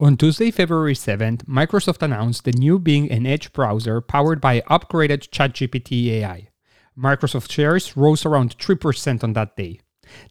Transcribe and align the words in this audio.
On 0.00 0.16
Tuesday, 0.16 0.52
February 0.52 0.94
7th, 0.94 1.44
Microsoft 1.46 2.02
announced 2.02 2.44
the 2.44 2.52
new 2.52 2.78
Bing 2.78 3.10
and 3.10 3.26
Edge 3.26 3.52
browser 3.52 4.00
powered 4.00 4.40
by 4.40 4.60
upgraded 4.70 5.28
ChatGPT 5.30 6.12
AI. 6.12 6.50
Microsoft 6.96 7.50
shares 7.50 7.96
rose 7.96 8.24
around 8.24 8.56
3% 8.58 9.24
on 9.24 9.32
that 9.32 9.56
day. 9.56 9.80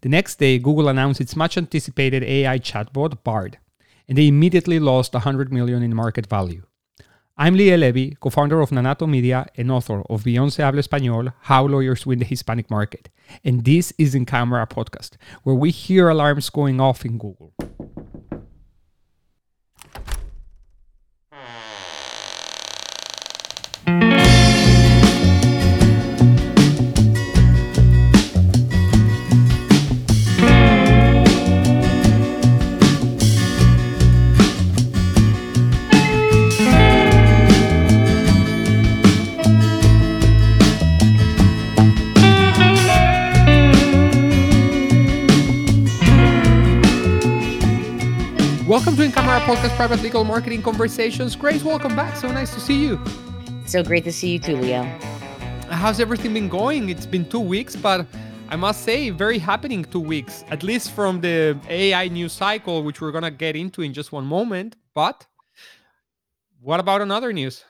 The 0.03 0.07
next 0.07 0.39
day, 0.39 0.57
Google 0.57 0.87
announced 0.87 1.19
its 1.19 1.35
much 1.35 1.57
anticipated 1.57 2.23
AI 2.23 2.59
chatbot, 2.59 3.25
Bard, 3.25 3.57
and 4.07 4.17
they 4.17 4.29
immediately 4.29 4.79
lost 4.79 5.11
100 5.13 5.51
million 5.51 5.83
in 5.83 5.93
market 5.93 6.27
value. 6.27 6.63
I'm 7.37 7.55
Liel 7.55 7.77
Levy, 7.77 8.15
co-founder 8.21 8.61
of 8.61 8.69
Nanato 8.69 9.05
Media 9.05 9.47
and 9.57 9.69
author 9.69 10.01
of 10.09 10.23
Beyond 10.23 10.53
Se 10.53 10.63
Habla 10.63 10.81
Español, 10.81 11.33
How 11.41 11.67
Lawyers 11.67 12.05
Win 12.05 12.19
the 12.19 12.25
Hispanic 12.25 12.71
Market. 12.71 13.09
And 13.43 13.65
this 13.65 13.91
is 13.97 14.15
In 14.15 14.25
Camera 14.25 14.65
podcast, 14.65 15.17
where 15.43 15.55
we 15.55 15.71
hear 15.71 16.07
alarms 16.07 16.49
going 16.49 16.79
off 16.79 17.03
in 17.03 17.17
Google. 17.17 17.53
Welcome 48.87 48.99
to 48.99 49.05
In 49.07 49.11
Camera 49.11 49.41
Podcast 49.41 49.75
Private 49.75 50.01
Legal 50.01 50.23
Marketing 50.23 50.61
Conversations. 50.63 51.35
Grace, 51.35 51.61
welcome 51.61 51.93
back. 51.93 52.15
So 52.15 52.31
nice 52.31 52.53
to 52.53 52.61
see 52.61 52.81
you. 52.81 52.97
So 53.65 53.83
great 53.83 54.05
to 54.05 54.13
see 54.13 54.31
you 54.31 54.39
too, 54.39 54.55
Leo. 54.55 54.83
How's 55.69 55.99
everything 55.99 56.33
been 56.33 56.47
going? 56.47 56.87
It's 56.87 57.05
been 57.05 57.27
two 57.27 57.41
weeks, 57.41 57.75
but 57.75 58.07
I 58.47 58.55
must 58.55 58.85
say, 58.85 59.09
very 59.09 59.39
happening 59.39 59.83
two 59.83 59.99
weeks, 59.99 60.45
at 60.51 60.63
least 60.63 60.91
from 60.91 61.19
the 61.19 61.59
AI 61.67 62.07
news 62.07 62.31
cycle, 62.31 62.81
which 62.81 63.01
we're 63.01 63.11
going 63.11 63.25
to 63.25 63.29
get 63.29 63.57
into 63.57 63.81
in 63.81 63.93
just 63.93 64.13
one 64.13 64.25
moment. 64.25 64.77
But 64.95 65.27
what 66.61 66.79
about 66.79 67.01
another 67.01 67.33
news? 67.33 67.65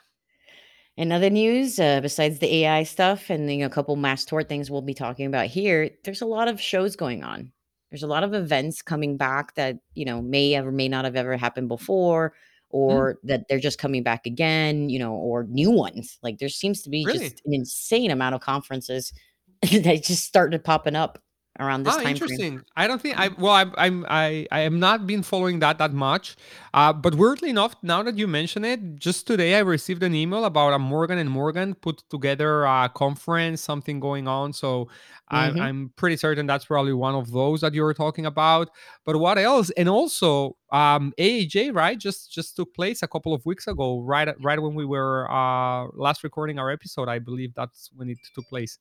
In 0.98 1.12
other 1.12 1.32
news, 1.32 1.80
uh, 1.80 2.00
besides 2.00 2.38
the 2.38 2.58
AI 2.58 2.84
stuff 2.84 3.32
and 3.32 3.52
you 3.52 3.62
know, 3.62 3.66
a 3.66 3.70
couple 3.72 3.96
mass 3.96 4.24
tort 4.24 4.48
things 4.50 4.70
we'll 4.70 4.84
be 4.84 4.94
talking 4.94 5.26
about 5.26 5.48
here, 5.48 5.90
there's 6.04 6.22
a 6.22 6.28
lot 6.28 6.48
of 6.48 6.62
shows 6.62 6.96
going 6.96 7.24
on. 7.24 7.54
There's 7.90 8.04
a 8.04 8.08
lot 8.08 8.24
of 8.24 8.34
events 8.34 8.82
coming 8.82 9.18
back 9.18 9.56
that, 9.56 9.78
you 9.96 10.06
know, 10.06 10.22
may 10.22 10.58
or 10.58 10.72
may 10.72 10.90
not 10.90 11.06
have 11.06 11.16
ever 11.16 11.38
happened 11.38 11.70
before 11.70 12.34
Mm, 12.74 12.80
or 12.80 13.20
that 13.24 13.48
they're 13.48 13.60
just 13.60 13.80
coming 13.80 14.04
back 14.04 14.26
again, 14.26 14.90
you 14.90 15.00
know, 15.00 15.14
or 15.14 15.46
new 15.46 15.72
ones. 15.72 16.18
Like 16.22 16.40
there 16.40 16.50
seems 16.50 16.82
to 16.84 16.90
be 16.90 17.06
really? 17.06 17.20
just 17.20 17.42
an 17.46 17.54
insane 17.54 18.12
amount 18.12 18.36
of 18.36 18.42
conferences 18.42 19.14
that 19.72 20.04
just 20.04 20.26
started 20.26 20.64
popping 20.64 20.96
up 20.96 21.20
around 21.60 21.84
this 21.84 21.96
Ah, 21.96 22.02
time 22.02 22.20
frame. 22.22 22.42
interesting. 22.42 22.66
I 22.76 22.86
don't 22.86 23.02
think 23.02 23.18
I 23.18 23.30
well 23.30 23.54
I 23.54 23.66
I'm 23.78 24.06
I 24.10 24.46
I 24.52 24.60
am 24.62 24.78
not 24.78 25.08
been 25.08 25.24
following 25.24 25.60
that 25.60 25.78
that 25.78 25.94
much. 25.94 26.36
Uh 26.74 26.92
but 26.92 27.16
weirdly 27.16 27.50
enough, 27.50 27.76
now 27.82 28.04
that 28.04 28.18
you 28.18 28.28
mention 28.28 28.66
it, 28.66 28.98
just 28.98 29.26
today 29.26 29.56
I 29.56 29.60
received 29.60 30.04
an 30.04 30.14
email 30.14 30.44
about 30.44 30.74
a 30.74 30.80
Morgan 30.80 31.18
and 31.18 31.30
Morgan 31.30 31.76
put 31.76 32.04
together 32.10 32.66
a 32.66 32.92
conference, 32.94 33.62
something 33.62 34.02
going 34.02 34.28
on. 34.28 34.52
So 34.52 34.90
I'm 35.30 35.56
hmm 35.56 35.68
I'm 35.68 35.94
pretty 35.96 36.18
certain 36.18 36.46
that's 36.46 36.66
probably 36.66 36.92
one 36.92 37.16
of 37.16 37.32
those 37.32 37.62
that 37.62 37.74
you 37.74 37.84
were 37.84 37.94
talking 37.94 38.26
about. 38.26 38.70
But 39.06 39.16
what 39.18 39.38
else? 39.38 39.70
And 39.78 39.88
also 39.88 40.58
um 40.74 41.14
AAJ, 41.18 41.70
right? 41.72 41.98
Just 41.98 42.34
just 42.34 42.58
took 42.58 42.74
place 42.74 43.02
a 43.02 43.08
couple 43.08 43.34
of 43.34 43.46
weeks 43.46 43.66
ago, 43.68 44.02
right 44.02 44.28
right 44.44 44.62
when 44.62 44.76
we 44.76 44.84
were 44.86 45.32
uh 45.32 45.88
last 45.94 46.26
recording 46.26 46.60
our 46.60 46.70
episode. 46.70 47.08
I 47.08 47.20
believe 47.20 47.54
that's 47.56 47.90
when 47.96 48.10
it 48.10 48.18
took 48.36 48.50
place. 48.50 48.78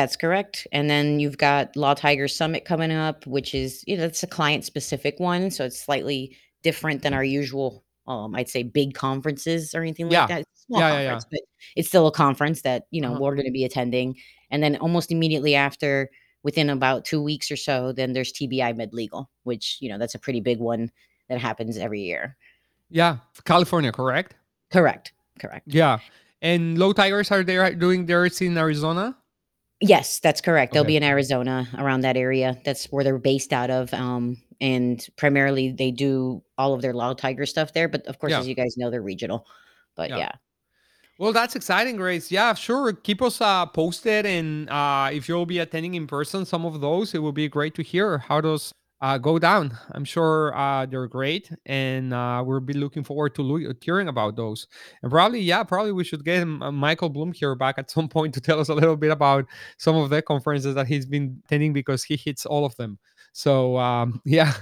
That's 0.00 0.16
correct. 0.16 0.66
And 0.72 0.88
then 0.88 1.20
you've 1.20 1.36
got 1.36 1.76
Law 1.76 1.92
Tiger 1.92 2.26
Summit 2.26 2.64
coming 2.64 2.90
up, 2.90 3.26
which 3.26 3.54
is, 3.54 3.84
you 3.86 3.98
know, 3.98 4.04
it's 4.04 4.22
a 4.22 4.26
client 4.26 4.64
specific 4.64 5.20
one. 5.20 5.50
So 5.50 5.66
it's 5.66 5.78
slightly 5.78 6.34
different 6.62 7.02
than 7.02 7.12
our 7.12 7.22
usual, 7.22 7.84
um, 8.06 8.34
I'd 8.34 8.48
say 8.48 8.62
big 8.62 8.94
conferences 8.94 9.74
or 9.74 9.82
anything 9.82 10.06
like 10.06 10.14
Yeah. 10.14 10.26
that. 10.28 10.40
It's 10.40 10.62
a 10.62 10.64
small 10.64 10.80
Yeah, 10.80 10.92
yeah, 10.94 11.02
yeah. 11.02 11.20
but 11.30 11.40
it's 11.76 11.88
still 11.88 12.06
a 12.06 12.10
conference 12.12 12.62
that, 12.62 12.86
you 12.90 13.02
know, 13.02 13.10
Uh-huh. 13.12 13.20
we're 13.20 13.34
going 13.34 13.44
to 13.44 13.52
be 13.52 13.66
attending. 13.66 14.16
And 14.50 14.62
then 14.62 14.76
almost 14.76 15.12
immediately 15.12 15.54
after, 15.54 16.08
within 16.44 16.70
about 16.70 17.04
two 17.04 17.22
weeks 17.22 17.50
or 17.50 17.56
so, 17.56 17.92
then 17.92 18.14
there's 18.14 18.32
TBI 18.32 18.72
Med 18.74 18.94
Legal, 18.94 19.28
which, 19.42 19.76
you 19.82 19.90
know, 19.90 19.98
that's 19.98 20.14
a 20.14 20.18
pretty 20.18 20.40
big 20.40 20.60
one 20.60 20.90
that 21.28 21.38
happens 21.38 21.76
every 21.76 22.00
year. 22.00 22.38
Yeah. 22.88 23.18
California, 23.44 23.92
correct? 23.92 24.34
Correct. 24.72 25.12
Correct. 25.38 25.66
Yeah. 25.68 25.98
And 26.40 26.78
Law 26.78 26.94
Tigers 26.94 27.30
are 27.30 27.42
there 27.44 27.74
doing 27.74 28.06
theirs 28.06 28.40
in 28.40 28.56
Arizona? 28.56 29.14
Yes, 29.80 30.20
that's 30.20 30.40
correct. 30.40 30.72
They'll 30.74 30.82
Okay. 30.82 30.88
be 30.88 30.96
in 30.96 31.02
Arizona 31.02 31.66
around 31.78 32.02
that 32.02 32.16
area. 32.16 32.58
That's 32.64 32.86
where 32.86 33.02
they're 33.02 33.18
based 33.18 33.52
out 33.52 33.70
of. 33.70 33.92
Um, 33.94 34.36
and 34.60 35.06
primarily 35.16 35.72
they 35.72 35.90
do 35.90 36.42
all 36.58 36.74
of 36.74 36.82
their 36.82 36.92
Law 36.92 37.14
Tiger 37.14 37.46
stuff 37.46 37.72
there. 37.72 37.88
But 37.88 38.04
of 38.06 38.18
course, 38.18 38.30
Yeah. 38.32 38.40
as 38.40 38.48
you 38.48 38.54
guys 38.54 38.76
know, 38.76 38.90
they're 38.90 39.00
regional. 39.00 39.46
But 39.96 40.10
Yeah. 40.10 40.18
yeah. 40.18 40.32
Well, 41.18 41.32
that's 41.32 41.54
exciting, 41.56 41.96
Grace. 41.96 42.30
Yeah, 42.30 42.54
sure. 42.54 42.92
Keep 42.92 43.22
us 43.22 43.40
uh, 43.40 43.66
posted. 43.66 44.24
And 44.26 44.68
uh, 44.70 45.10
if 45.12 45.28
you'll 45.28 45.46
be 45.46 45.58
attending 45.58 45.94
in 45.94 46.06
person 46.06 46.44
some 46.46 46.64
of 46.64 46.80
those, 46.80 47.14
it 47.14 47.18
will 47.18 47.32
be 47.32 47.48
great 47.48 47.74
to 47.74 47.82
hear 47.82 48.18
how 48.18 48.40
those 48.40 48.72
uh, 49.00 49.16
go 49.16 49.38
down. 49.38 49.76
I'm 49.92 50.04
sure 50.04 50.54
uh, 50.54 50.84
they're 50.84 51.06
great. 51.06 51.50
And 51.66 52.12
uh, 52.12 52.42
we'll 52.46 52.60
be 52.60 52.74
looking 52.74 53.02
forward 53.02 53.34
to 53.36 53.42
lo- 53.42 53.72
hearing 53.80 54.08
about 54.08 54.36
those. 54.36 54.66
And 55.02 55.10
probably, 55.10 55.40
yeah, 55.40 55.62
probably 55.62 55.92
we 55.92 56.04
should 56.04 56.24
get 56.24 56.42
him, 56.42 56.62
uh, 56.62 56.70
Michael 56.70 57.08
Bloom 57.08 57.32
here 57.32 57.54
back 57.54 57.78
at 57.78 57.90
some 57.90 58.08
point 58.16 58.34
to 58.34 58.40
tell 58.40 58.60
us 58.60 58.68
a 58.68 58.74
little 58.74 58.96
bit 58.96 59.10
about 59.10 59.46
some 59.78 59.96
of 59.96 60.10
the 60.10 60.20
conferences 60.20 60.74
that 60.74 60.86
he's 60.86 61.06
been 61.06 61.40
attending 61.46 61.72
because 61.72 62.04
he 62.04 62.16
hits 62.16 62.44
all 62.44 62.64
of 62.64 62.76
them. 62.76 62.98
So, 63.32 63.78
um, 63.78 64.20
yeah. 64.26 64.52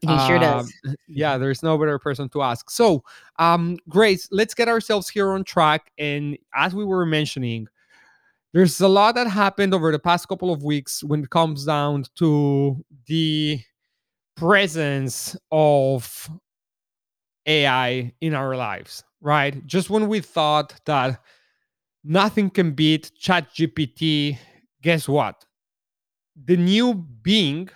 He 0.00 0.06
sure 0.26 0.38
does. 0.38 0.72
Um, 0.86 0.94
yeah, 1.08 1.36
there's 1.36 1.62
no 1.62 1.76
better 1.76 1.98
person 1.98 2.28
to 2.30 2.42
ask. 2.42 2.70
So, 2.70 3.04
um, 3.38 3.78
Grace, 3.88 4.28
let's 4.30 4.54
get 4.54 4.68
ourselves 4.68 5.08
here 5.08 5.30
on 5.30 5.44
track. 5.44 5.92
And 5.98 6.38
as 6.54 6.74
we 6.74 6.84
were 6.84 7.04
mentioning, 7.04 7.68
there's 8.52 8.80
a 8.80 8.88
lot 8.88 9.14
that 9.16 9.26
happened 9.26 9.74
over 9.74 9.92
the 9.92 9.98
past 9.98 10.26
couple 10.26 10.50
of 10.52 10.62
weeks 10.62 11.04
when 11.04 11.22
it 11.22 11.30
comes 11.30 11.66
down 11.66 12.04
to 12.16 12.82
the 13.06 13.60
presence 14.38 15.36
of 15.50 16.30
AI 17.46 18.12
in 18.20 18.34
our 18.34 18.56
lives, 18.56 19.02
right? 19.20 19.66
Just 19.66 19.90
when 19.90 20.08
we 20.08 20.20
thought 20.20 20.74
that 20.84 21.20
nothing 22.04 22.50
can 22.50 22.72
beat 22.72 23.10
ChatGPT, 23.20 24.38
guess 24.82 25.08
what? 25.08 25.44
The 26.44 26.56
new 26.56 26.94
Bing, 26.94 27.68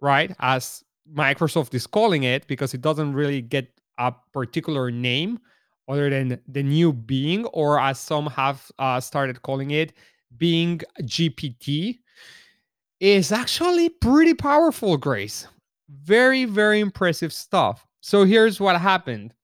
right, 0.00 0.34
as 0.38 0.84
Microsoft 1.12 1.74
is 1.74 1.86
calling 1.86 2.22
it, 2.22 2.46
because 2.46 2.74
it 2.74 2.80
doesn't 2.80 3.12
really 3.14 3.42
get 3.42 3.68
a 3.98 4.12
particular 4.32 4.90
name 4.90 5.40
other 5.88 6.10
than 6.10 6.40
the 6.46 6.62
new 6.62 6.92
Bing, 6.92 7.44
or 7.46 7.80
as 7.80 7.98
some 7.98 8.26
have 8.26 8.70
uh, 8.78 9.00
started 9.00 9.42
calling 9.42 9.72
it, 9.72 9.92
Bing 10.36 10.80
GPT, 11.02 11.98
is 13.00 13.32
actually 13.32 13.88
pretty 13.88 14.34
powerful, 14.34 14.96
Grace. 14.96 15.48
Very, 15.88 16.44
very 16.44 16.80
impressive 16.80 17.32
stuff. 17.32 17.86
So 18.00 18.24
here's 18.24 18.60
what 18.60 18.80
happened. 18.80 19.34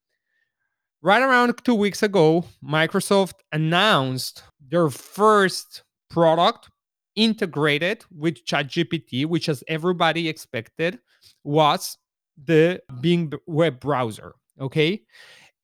Right 1.03 1.23
around 1.23 1.55
two 1.65 1.75
weeks 1.75 2.03
ago, 2.03 2.45
Microsoft 2.63 3.35
announced 3.53 4.43
their 4.69 4.91
first 4.91 5.83
product 6.11 6.69
integrated 7.17 8.05
with 8.15 8.45
ChatGPT, 8.45 9.27
which, 9.27 9.49
as 9.49 9.65
everybody 9.69 10.29
expected, 10.29 10.99
was 11.45 11.97
the 12.45 12.83
Bing 13.01 13.33
web 13.47 13.81
browser. 13.81 14.35
Okay. 14.61 15.03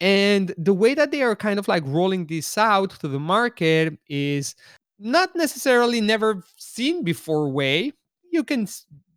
And 0.00 0.54
the 0.58 0.74
way 0.74 0.94
that 0.94 1.10
they 1.10 1.22
are 1.22 1.36
kind 1.36 1.58
of 1.58 1.68
like 1.68 1.82
rolling 1.86 2.26
this 2.26 2.56
out 2.58 2.90
to 3.00 3.08
the 3.08 3.20
market 3.20 3.98
is 4.08 4.54
not 4.98 5.34
necessarily 5.34 6.00
never 6.00 6.42
seen 6.56 7.02
before 7.02 7.48
way. 7.50 7.92
You 8.30 8.44
can 8.44 8.66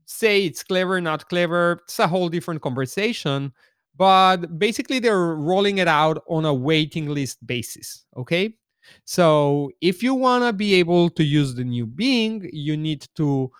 say 0.09 0.45
it's 0.45 0.63
clever, 0.63 0.99
not 0.99 1.29
clever. 1.29 1.81
It's 1.83 1.99
a 1.99 2.07
whole 2.07 2.29
different 2.29 2.61
conversation. 2.61 3.53
But 3.95 4.57
basically, 4.57 4.99
they're 4.99 5.35
rolling 5.35 5.77
it 5.77 5.87
out 5.87 6.23
on 6.27 6.45
a 6.45 6.53
waiting 6.53 7.09
list 7.09 7.45
basis. 7.45 8.05
Okay. 8.17 8.55
So 9.05 9.71
if 9.81 10.01
you 10.01 10.15
want 10.15 10.45
to 10.45 10.53
be 10.53 10.73
able 10.75 11.09
to 11.11 11.23
use 11.23 11.53
the 11.53 11.63
new 11.63 11.85
Bing, 11.85 12.49
you 12.51 12.75
need 12.75 13.05
to 13.17 13.51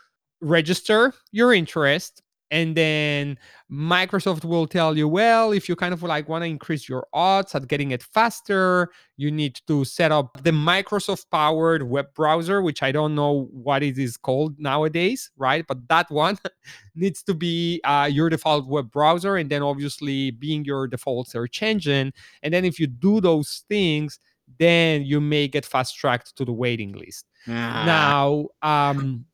register 0.42 1.14
your 1.32 1.54
interest 1.54 2.24
and 2.52 2.76
then 2.76 3.38
Microsoft 3.72 4.44
will 4.44 4.66
tell 4.66 4.98
you, 4.98 5.08
well, 5.08 5.52
if 5.52 5.70
you 5.70 5.76
kind 5.76 5.94
of 5.94 6.02
like 6.02 6.28
want 6.28 6.42
to 6.44 6.48
increase 6.48 6.90
your 6.90 7.06
odds 7.14 7.54
at 7.54 7.68
getting 7.68 7.92
it 7.92 8.02
faster, 8.02 8.90
you 9.18 9.30
need 9.30 9.60
to 9.68 9.86
set 9.86 10.12
up 10.12 10.42
the 10.44 10.52
Microsoft 10.52 11.26
powered 11.32 11.84
web 11.84 12.08
browser, 12.16 12.62
which 12.62 12.82
I 12.82 12.92
don't 12.92 13.14
know 13.14 13.50
what 13.52 13.84
it 13.84 14.00
is 14.00 14.18
called 14.18 14.60
nowadays, 14.60 15.30
right? 15.38 15.66
But 15.68 15.88
that 15.90 16.10
one 16.10 16.40
needs 16.96 17.22
to 17.24 17.36
be 17.36 17.82
uh, 17.84 18.10
your 18.12 18.30
default 18.30 18.68
web 18.68 18.90
browser, 18.90 19.36
and 19.38 19.50
then 19.50 19.62
obviously 19.62 20.32
being 20.32 20.66
your 20.66 20.88
default 20.88 21.28
search 21.28 21.62
engine. 21.62 22.12
And 22.42 22.54
then 22.54 22.66
if 22.66 22.80
you 22.80 22.88
do 22.88 23.22
those 23.22 23.64
things, 23.70 24.20
then 24.58 25.04
you 25.04 25.22
may 25.22 25.48
get 25.48 25.66
fast 25.66 25.96
tracked 25.96 26.36
to 26.38 26.46
the 26.46 26.54
waiting 26.54 26.94
list. 26.94 27.26
Ah. 27.48 27.84
Now, 27.86 28.48
um, 28.68 29.26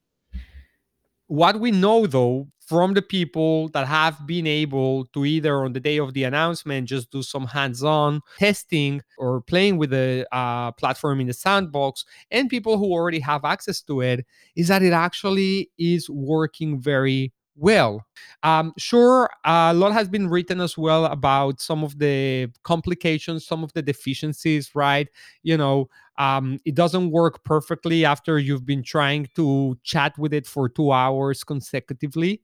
what 1.28 1.60
we 1.60 1.72
know 1.72 2.06
though 2.06 2.48
from 2.66 2.94
the 2.94 3.02
people 3.02 3.70
that 3.70 3.88
have 3.88 4.26
been 4.26 4.48
able 4.48 5.06
to 5.06 5.24
either 5.24 5.64
on 5.64 5.74
the 5.74 5.80
day 5.80 5.98
of 5.98 6.14
the 6.14 6.24
announcement 6.24 6.88
just 6.88 7.12
do 7.12 7.22
some 7.22 7.46
hands-on 7.46 8.22
testing 8.40 9.02
or 9.18 9.42
playing 9.42 9.78
with 9.78 9.92
the 9.92 10.28
uh, 10.32 10.72
platform 10.74 11.22
in 11.22 11.28
the 11.28 11.34
sandbox 11.34 12.06
and 12.32 12.50
people 12.50 12.78
who 12.78 12.92
already 12.92 13.20
have 13.20 13.46
access 13.46 13.82
to 13.82 14.02
it 14.02 14.26
is 14.56 14.68
that 14.68 14.82
it 14.82 14.94
actually 14.94 15.70
is 15.78 16.10
working 16.10 16.80
very 16.80 17.32
well. 17.56 18.06
Um, 18.44 18.74
sure, 18.78 19.30
a 19.46 19.74
lot 19.74 19.94
has 19.94 20.08
been 20.08 20.30
written 20.30 20.62
as 20.62 20.78
well 20.78 21.06
about 21.06 21.62
some 21.62 21.84
of 21.84 21.98
the 22.00 22.50
complications, 22.64 23.46
some 23.46 23.64
of 23.64 23.74
the 23.74 23.82
deficiencies, 23.82 24.76
right? 24.76 25.08
You 25.44 25.58
know, 25.58 25.90
um, 26.18 26.60
it 26.66 26.76
doesn't 26.76 27.12
work 27.12 27.44
perfectly 27.44 28.06
after 28.06 28.40
you've 28.40 28.66
been 28.66 28.84
trying 28.84 29.28
to 29.36 29.78
chat 29.84 30.18
with 30.18 30.34
it 30.34 30.48
for 30.48 30.70
two 30.70 30.92
hours 30.92 31.44
consecutively 31.44 32.42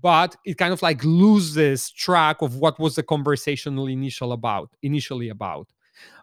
but 0.00 0.36
it 0.44 0.56
kind 0.56 0.72
of 0.72 0.82
like 0.82 1.02
loses 1.04 1.90
track 1.90 2.42
of 2.42 2.56
what 2.56 2.78
was 2.78 2.94
the 2.94 3.02
conversational 3.02 3.88
initial 3.88 4.32
about 4.32 4.70
initially 4.82 5.28
about 5.28 5.68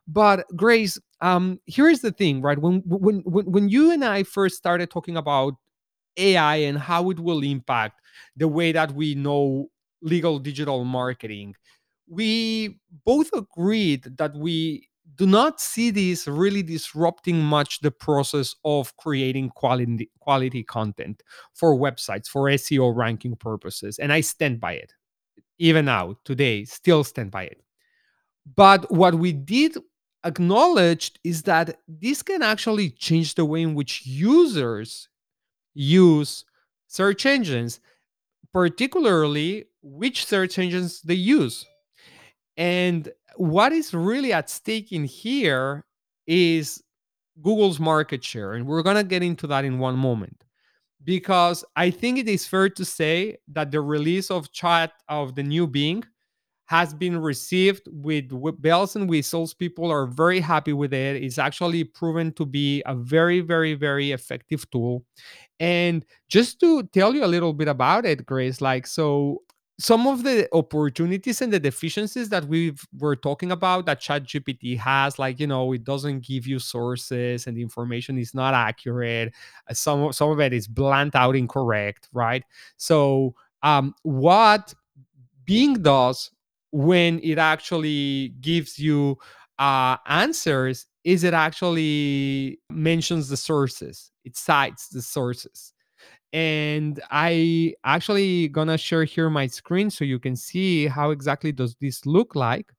but 0.08 0.46
grace 0.56 0.98
um 1.22 1.60
here 1.66 1.90
is 1.90 2.02
the 2.02 2.12
thing 2.12 2.42
right 2.42 2.60
when 2.60 2.82
when 2.86 3.20
when, 3.26 3.46
when 3.52 3.70
you 3.70 3.92
and 3.92 4.06
i 4.06 4.24
first 4.24 4.56
started 4.56 4.90
talking 4.90 5.18
about 5.18 5.56
ai 6.18 6.58
and 6.58 6.78
how 6.78 7.10
it 7.10 7.20
will 7.20 7.44
impact 7.44 8.02
the 8.36 8.48
way 8.48 8.72
that 8.72 8.92
we 8.94 9.16
know 9.16 9.68
legal 10.02 10.40
digital 10.40 10.84
marketing. 10.84 11.56
We 12.10 12.80
both 13.06 13.30
agreed 13.34 14.18
that 14.18 14.36
we 14.36 14.88
do 15.16 15.26
not 15.26 15.60
see 15.60 15.90
this 15.90 16.28
really 16.28 16.64
disrupting 16.64 17.40
much 17.40 17.80
the 17.80 17.92
process 17.92 18.56
of 18.66 18.96
creating 18.98 19.50
quality 19.50 20.10
quality 20.20 20.64
content 20.64 21.24
for 21.54 21.76
websites 21.76 22.28
for 22.28 22.44
SEO 22.50 22.96
ranking 22.96 23.36
purposes 23.36 24.00
and 24.00 24.12
I 24.14 24.22
stand 24.22 24.60
by 24.60 24.74
it. 24.74 24.94
Even 25.60 25.86
now 25.86 26.16
today 26.24 26.66
still 26.66 27.04
stand 27.04 27.32
by 27.32 27.44
it. 27.44 27.62
But 28.56 28.92
what 28.92 29.16
we 29.16 29.34
did 29.34 29.78
acknowledge 30.24 31.14
is 31.24 31.44
that 31.44 31.80
this 31.88 32.22
can 32.22 32.42
actually 32.42 32.90
change 32.92 33.36
the 33.36 33.46
way 33.46 33.62
in 33.62 33.76
which 33.76 34.06
users 34.06 35.10
use 35.78 36.46
search 36.88 37.26
engines 37.26 37.80
particularly 38.54 39.66
which 39.82 40.26
search 40.26 40.58
engines 40.58 41.02
they 41.02 41.14
use 41.14 41.66
and 42.58 43.12
what 43.36 43.72
is 43.72 43.94
really 43.94 44.34
at 44.34 44.50
stake 44.50 44.92
in 44.92 45.04
here 45.06 45.86
is 46.26 46.84
Google's 47.42 47.80
market 47.80 48.24
share. 48.24 48.54
And 48.54 48.66
we're 48.66 48.82
going 48.82 48.98
to 48.98 49.04
get 49.04 49.24
into 49.24 49.48
that 49.48 49.64
in 49.64 49.80
one 49.80 49.98
moment. 49.98 50.44
Because 51.04 51.64
I 51.76 51.90
think 51.92 52.18
it 52.18 52.28
is 52.28 52.46
fair 52.46 52.68
to 52.70 52.84
say 52.84 53.38
that 53.50 53.72
the 53.72 53.80
release 53.80 54.30
of 54.30 54.52
chat 54.52 54.92
of 55.08 55.36
the 55.36 55.44
new 55.44 55.66
Bing 55.66 56.04
has 56.68 56.94
been 56.94 57.18
received 57.18 57.88
with 57.92 58.30
bells 58.62 58.96
and 58.96 59.10
whistles. 59.10 59.54
People 59.54 59.90
are 59.90 60.06
very 60.06 60.40
happy 60.40 60.74
with 60.74 60.94
it. 60.94 61.24
It's 61.24 61.38
actually 61.38 61.86
proven 61.86 62.34
to 62.34 62.46
be 62.46 62.84
a 62.86 62.94
very, 62.94 63.40
very, 63.40 63.74
very 63.74 64.12
effective 64.12 64.70
tool. 64.70 65.04
And 65.60 66.06
just 66.28 66.60
to 66.60 66.84
tell 66.84 67.16
you 67.16 67.24
a 67.24 67.28
little 67.28 67.54
bit 67.54 67.70
about 67.70 68.06
it, 68.06 68.26
Grace, 68.26 68.60
like, 68.60 68.86
so 68.86 69.44
some 69.80 70.08
of 70.08 70.24
the 70.24 70.50
opportunities 70.54 71.42
and 71.42 71.54
the 71.54 71.60
deficiencies 71.60 72.30
that 72.30 72.46
we 72.46 72.74
were 73.00 73.16
talking 73.16 73.52
about 73.52 73.86
that 73.86 74.02
ChatGPT 74.02 74.78
has, 74.78 75.18
like 75.18 75.40
you 75.40 75.48
know, 75.48 75.72
it 75.72 75.84
doesn't 75.84 76.26
give 76.26 76.48
you 76.48 76.60
sources 76.60 77.48
and 77.48 77.56
the 77.56 77.62
information 77.62 78.18
is 78.18 78.34
not 78.34 78.54
accurate. 78.54 79.34
Uh, 79.70 79.74
some 79.74 80.12
some 80.12 80.32
of 80.32 80.40
it 80.40 80.52
is 80.52 80.68
blunt 80.68 81.16
out 81.16 81.36
incorrect, 81.36 82.10
right? 82.12 82.44
So, 82.78 83.36
um, 83.64 83.94
what 84.02 84.74
Bing 85.46 85.82
does 85.82 86.32
when 86.72 87.20
it 87.24 87.38
actually 87.38 88.30
gives 88.42 88.78
you 88.78 89.18
uh, 89.60 89.98
answers 90.08 90.86
is 91.04 91.24
it 91.24 91.34
actually 91.34 92.60
mentions 92.70 93.30
the 93.30 93.38
sources. 93.38 94.12
It 94.26 94.36
cites 94.36 94.90
the 94.90 95.02
sources 95.02 95.74
and 96.34 97.02
i 97.10 97.74
actually 97.86 98.50
gonna 98.50 98.78
share 98.78 99.06
here 99.06 99.30
my 99.30 99.48
screen 99.48 99.90
so 99.90 100.04
you 100.04 100.20
can 100.20 100.36
see 100.36 100.86
how 100.86 101.12
exactly 101.12 101.52
does 101.52 101.76
this 101.80 102.06
look 102.06 102.36
like 102.36 102.72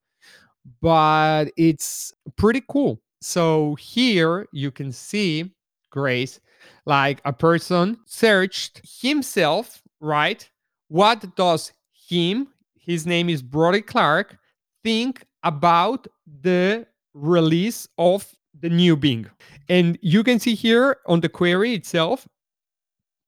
but 0.83 1.47
it's 1.57 2.13
pretty 2.37 2.63
cool 2.69 3.01
so 3.23 3.75
here 3.77 4.47
you 4.53 4.71
can 4.71 4.93
see 4.93 5.51
grace 5.91 6.41
like 6.85 7.21
a 7.25 7.33
person 7.33 7.97
searched 8.05 8.83
himself 9.01 9.83
right 10.01 10.51
what 10.89 11.35
does 11.35 11.73
him 12.09 12.49
his 12.89 13.07
name 13.07 13.29
is 13.29 13.41
brody 13.41 13.81
clark 13.81 14.37
think 14.83 15.25
about 15.45 16.09
the 16.41 16.85
release 17.15 17.87
of 17.99 18.27
the 18.61 18.69
new 18.69 18.97
bing 18.97 19.25
and 19.69 19.97
you 20.03 20.25
can 20.25 20.41
see 20.41 20.57
here 20.57 20.97
on 21.07 21.21
the 21.21 21.29
query 21.29 21.75
itself 21.75 22.27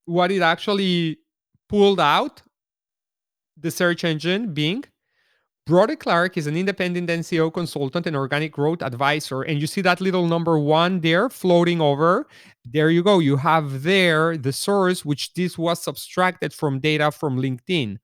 what 0.06 0.32
it 0.32 0.42
actually 0.42 1.16
pulled 1.68 2.00
out 2.00 2.42
the 3.60 3.70
search 3.70 4.04
engine 4.04 4.52
Bing. 4.52 4.84
Brody 5.70 5.94
Clark 5.94 6.36
is 6.36 6.48
an 6.48 6.56
independent 6.56 7.08
SEO 7.08 7.54
consultant 7.54 8.04
and 8.04 8.16
organic 8.16 8.50
growth 8.50 8.82
advisor. 8.82 9.42
And 9.42 9.60
you 9.60 9.68
see 9.68 9.82
that 9.82 10.00
little 10.00 10.26
number 10.26 10.58
one 10.58 10.98
there 10.98 11.30
floating 11.30 11.80
over. 11.80 12.26
There 12.64 12.90
you 12.90 13.04
go. 13.04 13.20
You 13.20 13.36
have 13.36 13.84
there 13.84 14.36
the 14.36 14.52
source, 14.52 15.04
which 15.04 15.32
this 15.34 15.56
was 15.56 15.80
subtracted 15.80 16.52
from 16.52 16.80
data 16.80 17.12
from 17.12 17.38
LinkedIn, 17.38 17.98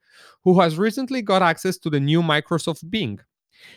who 0.44 0.60
has 0.60 0.78
recently 0.78 1.22
got 1.22 1.42
access 1.42 1.76
to 1.78 1.90
the 1.90 1.98
new 1.98 2.22
Microsoft 2.22 2.88
Bing. 2.88 3.18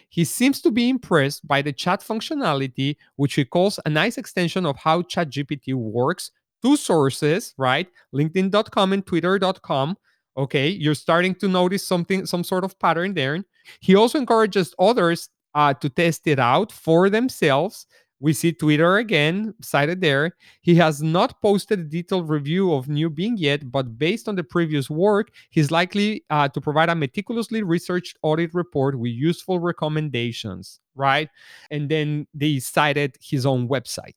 He 0.09 0.23
seems 0.23 0.61
to 0.61 0.69
be 0.69 0.87
impressed 0.87 1.47
by 1.47 1.63
the 1.63 1.73
chat 1.73 2.01
functionality, 2.01 2.95
which 3.15 3.33
he 3.33 3.43
calls 3.43 3.79
a 3.87 3.89
nice 3.89 4.19
extension 4.19 4.67
of 4.67 4.77
how 4.77 5.01
ChatGPT 5.01 5.73
works 5.73 6.29
two 6.61 6.77
sources, 6.77 7.55
right? 7.57 7.87
LinkedIn.com 8.13 8.93
and 8.93 9.03
Twitter.com. 9.03 9.97
Okay, 10.37 10.69
you're 10.69 10.93
starting 10.93 11.33
to 11.35 11.47
notice 11.47 11.85
something, 11.85 12.27
some 12.27 12.43
sort 12.43 12.63
of 12.63 12.77
pattern 12.77 13.15
there. 13.15 13.43
He 13.79 13.95
also 13.95 14.19
encourages 14.19 14.73
others 14.79 15.29
uh, 15.55 15.73
to 15.75 15.89
test 15.89 16.27
it 16.27 16.39
out 16.39 16.71
for 16.71 17.09
themselves. 17.09 17.85
We 18.21 18.33
see 18.33 18.51
Twitter 18.51 18.97
again 18.97 19.53
cited 19.61 20.01
there. 20.01 20.35
He 20.61 20.75
has 20.75 21.01
not 21.01 21.41
posted 21.41 21.79
a 21.79 21.83
detailed 21.83 22.29
review 22.29 22.73
of 22.73 22.89
New 22.89 23.09
Bing 23.09 23.37
yet, 23.37 23.71
but 23.71 23.97
based 23.97 24.27
on 24.27 24.35
the 24.35 24.43
previous 24.43 24.89
work, 24.89 25.31
he's 25.51 25.71
likely 25.71 26.25
uh, 26.29 26.49
to 26.49 26.59
provide 26.59 26.89
a 26.89 26.95
meticulously 26.95 27.63
researched 27.63 28.17
audit 28.21 28.53
report 28.53 28.99
with 28.99 29.13
useful 29.13 29.59
recommendations, 29.59 30.81
right? 30.95 31.29
And 31.71 31.87
then 31.87 32.27
they 32.33 32.59
cited 32.59 33.15
his 33.21 33.45
own 33.45 33.69
website. 33.69 34.15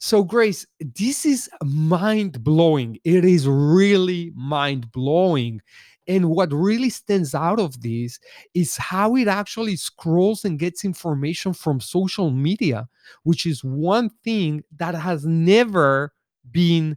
So, 0.00 0.24
Grace, 0.24 0.66
this 0.80 1.24
is 1.24 1.48
mind 1.62 2.42
blowing. 2.42 2.98
It 3.04 3.24
is 3.24 3.46
really 3.46 4.32
mind 4.34 4.90
blowing. 4.90 5.60
And 6.08 6.30
what 6.30 6.52
really 6.52 6.90
stands 6.90 7.34
out 7.34 7.60
of 7.60 7.80
this 7.82 8.18
is 8.54 8.76
how 8.76 9.14
it 9.16 9.28
actually 9.28 9.76
scrolls 9.76 10.44
and 10.44 10.58
gets 10.58 10.84
information 10.84 11.52
from 11.52 11.80
social 11.80 12.30
media, 12.30 12.88
which 13.24 13.46
is 13.46 13.62
one 13.62 14.10
thing 14.24 14.64
that 14.78 14.94
has 14.94 15.26
never 15.26 16.12
been 16.50 16.96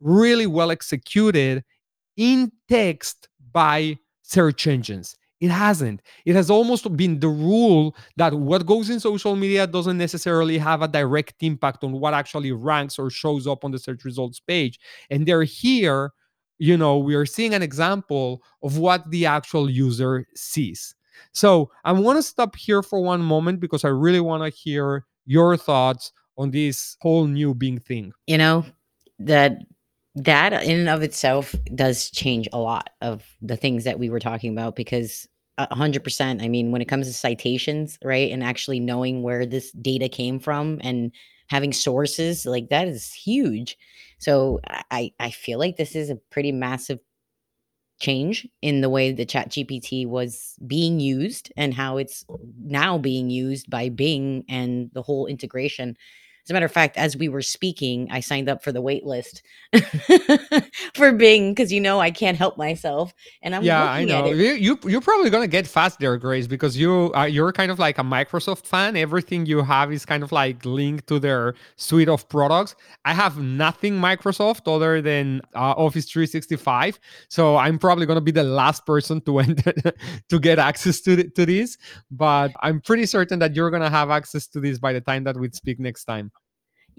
really 0.00 0.46
well 0.46 0.70
executed 0.70 1.64
in 2.16 2.52
text 2.68 3.28
by 3.52 3.98
search 4.22 4.66
engines. 4.66 5.16
It 5.40 5.50
hasn't. 5.50 6.02
It 6.26 6.34
has 6.36 6.50
almost 6.50 6.94
been 6.96 7.18
the 7.18 7.28
rule 7.28 7.96
that 8.16 8.34
what 8.34 8.66
goes 8.66 8.90
in 8.90 9.00
social 9.00 9.34
media 9.36 9.66
doesn't 9.66 9.96
necessarily 9.96 10.58
have 10.58 10.82
a 10.82 10.88
direct 10.88 11.42
impact 11.42 11.82
on 11.82 11.92
what 11.92 12.12
actually 12.12 12.52
ranks 12.52 12.98
or 12.98 13.08
shows 13.08 13.46
up 13.46 13.64
on 13.64 13.70
the 13.70 13.78
search 13.78 14.04
results 14.04 14.38
page. 14.38 14.78
And 15.08 15.26
they're 15.26 15.44
here, 15.44 16.12
you 16.60 16.76
know, 16.76 16.96
we 16.96 17.16
are 17.16 17.26
seeing 17.26 17.54
an 17.54 17.62
example 17.62 18.44
of 18.62 18.78
what 18.78 19.10
the 19.10 19.26
actual 19.26 19.68
user 19.68 20.26
sees. 20.36 20.94
So 21.32 21.72
I 21.84 21.90
want 21.90 22.18
to 22.18 22.22
stop 22.22 22.54
here 22.54 22.82
for 22.82 23.02
one 23.02 23.22
moment 23.22 23.58
because 23.58 23.84
I 23.84 23.88
really 23.88 24.20
want 24.20 24.44
to 24.44 24.50
hear 24.50 25.06
your 25.26 25.56
thoughts 25.56 26.12
on 26.36 26.52
this 26.52 26.96
whole 27.00 27.26
new 27.26 27.54
Bing 27.54 27.80
thing. 27.80 28.12
You 28.26 28.38
know, 28.38 28.64
that 29.18 29.58
That 30.16 30.52
in 30.64 30.80
and 30.80 30.88
of 30.88 31.02
itself 31.02 31.54
does 31.74 32.10
change 32.10 32.48
a 32.52 32.58
lot 32.58 32.90
of 33.00 33.24
the 33.40 33.56
things 33.56 33.84
that 33.84 33.98
we 33.98 34.10
were 34.10 34.18
talking 34.18 34.50
about 34.52 34.74
because 34.74 35.28
a 35.56 35.68
100%, 35.68 36.42
I 36.42 36.48
mean, 36.48 36.72
when 36.72 36.82
it 36.82 36.88
comes 36.88 37.06
to 37.06 37.12
citations, 37.12 37.98
right, 38.02 38.32
and 38.32 38.42
actually 38.42 38.80
knowing 38.80 39.22
where 39.22 39.46
this 39.46 39.70
data 39.72 40.08
came 40.08 40.40
from 40.40 40.80
and 40.82 41.12
having 41.50 41.72
sources, 41.74 42.46
like, 42.46 42.70
that 42.70 42.88
is 42.88 43.12
huge. 43.12 43.78
So, 44.18 44.60
I 44.92 45.12
I 45.20 45.30
feel 45.32 45.58
like 45.60 45.76
this 45.78 45.96
is 45.96 46.10
a 46.10 46.16
pretty 46.30 46.52
massive 46.52 47.00
change 48.00 48.48
in 48.62 48.80
the 48.82 48.90
way 48.90 49.12
that 49.12 49.28
ChatGPT 49.28 50.06
was 50.08 50.56
being 50.66 51.00
used 51.00 51.52
and 51.56 51.74
how 51.74 51.98
it's 51.98 52.24
now 52.64 52.98
being 52.98 53.30
used 53.30 53.70
by 53.70 53.90
Bing 53.90 54.44
and 54.48 54.90
the 54.94 55.02
whole 55.02 55.26
integration. 55.26 55.96
As 56.50 56.52
a 56.52 56.54
matter 56.54 56.66
of 56.66 56.72
fact, 56.72 56.98
as 56.98 57.16
we 57.16 57.28
were 57.28 57.42
speaking, 57.42 58.08
I 58.10 58.20
signed 58.20 58.48
up 58.50 58.64
for 58.64 58.72
the 58.72 58.82
wait 58.82 59.06
list 59.06 59.42
for 60.94 61.12
Bing 61.12 61.52
because 61.52 61.72
you 61.72 61.80
know 61.80 62.00
I 62.00 62.10
can't 62.10 62.36
help 62.38 62.58
myself, 62.58 63.14
and 63.42 63.54
I'm 63.54 63.64
Yeah, 63.64 63.84
I 63.90 64.04
looking 64.04 64.10
at 64.12 64.26
know. 64.26 64.26
it. 64.26 64.36
You, 64.36 64.52
you 64.54 64.78
you're 64.90 65.00
probably 65.02 65.30
gonna 65.30 65.46
get 65.46 65.66
fast 65.66 65.98
there, 66.00 66.16
Grace, 66.18 66.46
because 66.46 66.76
you 66.76 67.12
uh, 67.16 67.24
you're 67.24 67.52
kind 67.52 67.70
of 67.70 67.78
like 67.78 67.98
a 67.98 68.02
Microsoft 68.02 68.66
fan. 68.66 68.96
Everything 68.96 69.46
you 69.46 69.62
have 69.62 69.92
is 69.92 70.06
kind 70.06 70.22
of 70.22 70.32
like 70.32 70.64
linked 70.64 71.06
to 71.08 71.18
their 71.20 71.54
suite 71.76 72.08
of 72.08 72.28
products. 72.28 72.74
I 73.04 73.14
have 73.14 73.38
nothing 73.38 73.94
Microsoft 74.00 74.62
other 74.74 75.02
than 75.02 75.42
uh, 75.54 75.72
Office 75.76 76.10
365, 76.10 76.98
so 77.28 77.56
I'm 77.56 77.78
probably 77.78 78.06
gonna 78.06 78.20
be 78.22 78.32
the 78.32 78.44
last 78.44 78.86
person 78.86 79.20
to 79.22 79.38
enter 79.40 79.74
to 80.30 80.38
get 80.40 80.58
access 80.58 81.00
to 81.02 81.16
th- 81.16 81.34
to 81.34 81.46
this. 81.46 81.78
But 82.10 82.52
I'm 82.62 82.80
pretty 82.80 83.06
certain 83.06 83.38
that 83.40 83.54
you're 83.54 83.70
gonna 83.70 83.90
have 83.90 84.10
access 84.10 84.46
to 84.48 84.60
this 84.60 84.78
by 84.78 84.94
the 84.94 85.02
time 85.02 85.24
that 85.24 85.36
we 85.36 85.50
speak 85.50 85.78
next 85.80 86.04
time. 86.04 86.32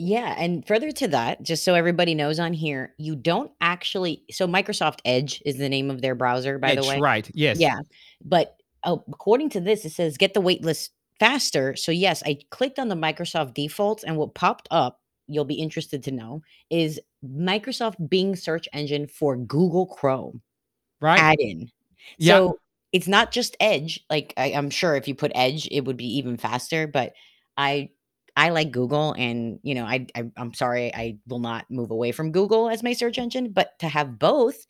Yeah, 0.04 0.34
and 0.36 0.66
further 0.66 0.92
to 0.94 1.08
that, 1.10 1.44
just 1.44 1.64
so 1.64 1.76
everybody 1.76 2.16
knows 2.16 2.40
on 2.40 2.54
here, 2.54 2.96
you 2.98 3.16
don't 3.16 3.52
actually 3.62 4.24
so 4.32 4.48
Microsoft 4.48 4.98
Edge 5.06 5.44
is 5.46 5.58
the 5.60 5.70
name 5.70 5.92
of 5.92 6.02
their 6.02 6.16
browser, 6.16 6.58
by 6.58 6.74
the 6.74 6.82
way. 6.82 7.00
right? 7.00 7.30
Yes. 7.36 7.60
Yeah, 7.60 7.78
but, 8.26 8.56
oh, 8.84 9.04
according 9.10 9.50
to 9.52 9.60
this, 9.60 9.86
it 9.86 9.92
says 9.92 10.18
get 10.18 10.34
the 10.34 10.42
wait 10.42 10.64
list 10.64 10.90
faster. 11.20 11.76
So, 11.76 11.92
yes, 11.92 12.24
I 12.26 12.40
clicked 12.50 12.80
on 12.80 12.88
the 12.88 12.96
Microsoft 12.96 13.54
defaults, 13.54 14.04
and 14.04 14.18
what 14.18 14.34
popped 14.34 14.68
up, 14.72 15.02
you'll 15.28 15.46
be 15.46 15.54
interested 15.62 16.02
to 16.06 16.12
know, 16.12 16.42
is 16.72 17.00
Microsoft 17.24 18.10
Bing 18.10 18.36
search 18.36 18.68
engine 18.74 19.06
for 19.06 19.38
Google 19.38 19.86
Chrome 19.86 20.42
Right. 21.00 21.20
add-in. 21.20 21.70
Yeah. 22.18 22.38
So, 22.38 22.60
it's 22.92 23.08
not 23.08 23.32
just 23.32 23.56
Edge, 23.60 24.04
like, 24.10 24.34
I 24.36 24.54
I'm 24.54 24.72
sure 24.72 24.96
if 24.96 25.08
you 25.08 25.14
put 25.14 25.32
Edge, 25.36 25.68
it 25.70 25.86
would 25.86 25.96
be 25.96 26.18
even 26.18 26.38
faster, 26.38 26.88
but 26.88 27.14
I 27.56 27.92
I 28.36 28.50
like 28.50 28.72
Google 28.72 29.14
and, 29.18 29.60
you 29.64 29.76
know, 29.76 29.86
I 29.86 30.08
I 30.16 30.32
I'm 30.38 30.54
sorry, 30.54 30.94
I 30.94 31.18
will 31.28 31.40
not 31.40 31.70
move 31.70 31.92
away 31.92 32.12
from 32.12 32.32
Google 32.32 32.70
as 32.70 32.84
my 32.84 32.94
search 32.94 33.18
engine, 33.18 33.52
but 33.52 33.78
to 33.80 33.88
have 33.88 34.20
both 34.20 34.66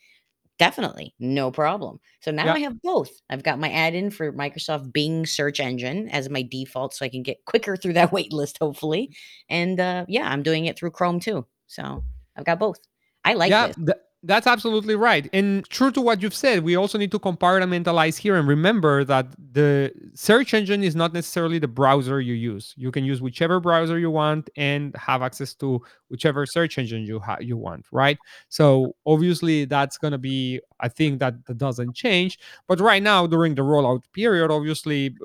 Definitely, 0.59 1.15
no 1.19 1.49
problem. 1.51 1.99
So 2.21 2.29
now 2.31 2.45
Yeah. 2.45 2.53
I 2.53 2.59
have 2.59 2.79
both. 2.83 3.09
I've 3.31 3.41
got 3.43 3.59
my 3.59 3.71
add-in 3.71 4.11
for 4.11 4.31
Microsoft 4.31 4.93
Bing 4.93 5.25
search 5.25 5.59
engine 5.59 6.07
as 6.09 6.29
my 6.29 6.43
default 6.43 6.93
so 6.93 7.03
I 7.03 7.09
can 7.09 7.23
get 7.23 7.43
quicker 7.45 7.75
through 7.75 7.93
that 7.93 8.11
wait 8.13 8.31
list 8.31 8.59
hopefully. 8.61 9.15
And, 9.49 9.79
uh, 9.79 10.05
yeah, 10.07 10.29
I'm 10.29 10.43
doing 10.43 10.65
it 10.65 10.77
through 10.77 10.91
Chrome 10.91 11.19
too. 11.19 11.47
So 11.67 12.03
I've 12.35 12.45
got 12.45 12.59
both. 12.59 12.77
I 13.25 13.33
like 13.33 13.51
Yeah, 13.51 13.67
this. 13.67 13.75
th- 13.75 13.97
that's 14.23 14.45
absolutely 14.45 14.95
right. 14.95 15.27
And 15.33 15.67
true 15.69 15.91
to 15.91 16.01
what 16.01 16.21
you've 16.21 16.35
said, 16.35 16.63
we 16.63 16.75
also 16.75 16.97
need 16.99 17.11
to 17.11 17.19
compartmentalize 17.19 18.17
here 18.17 18.35
and 18.35 18.47
remember 18.47 19.03
that 19.05 19.27
the 19.53 19.91
search 20.13 20.53
engine 20.53 20.83
is 20.83 20.95
not 20.95 21.11
necessarily 21.11 21.57
the 21.57 21.67
browser 21.67 22.21
you 22.21 22.35
use. 22.35 22.75
You 22.77 22.91
can 22.91 23.03
use 23.03 23.19
whichever 23.19 23.59
browser 23.59 23.97
you 23.97 24.11
want 24.11 24.49
and 24.55 24.95
have 24.95 25.23
access 25.23 25.55
to 25.55 25.81
whichever 26.09 26.45
search 26.45 26.77
engine 26.77 27.03
you 27.03 27.19
ha- 27.19 27.39
you 27.39 27.57
want, 27.57 27.87
right? 27.91 28.19
So 28.49 28.95
obviously 29.07 29.65
that's 29.65 29.97
going 29.97 30.11
to 30.11 30.19
be 30.19 30.61
a 30.81 30.89
thing 30.89 31.17
that 31.17 31.43
that 31.47 31.57
doesn't 31.57 31.95
change, 31.95 32.37
but 32.67 32.79
right 32.79 33.01
now 33.01 33.25
during 33.25 33.55
the 33.55 33.63
rollout 33.63 34.03
period, 34.13 34.51
obviously 34.51 35.15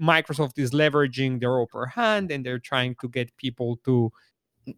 Microsoft 0.00 0.58
is 0.58 0.72
leveraging 0.72 1.40
their 1.40 1.62
upper 1.62 1.86
hand 1.86 2.30
and 2.30 2.44
they're 2.44 2.58
trying 2.58 2.96
to 3.00 3.08
get 3.08 3.34
people 3.36 3.78
to 3.84 4.12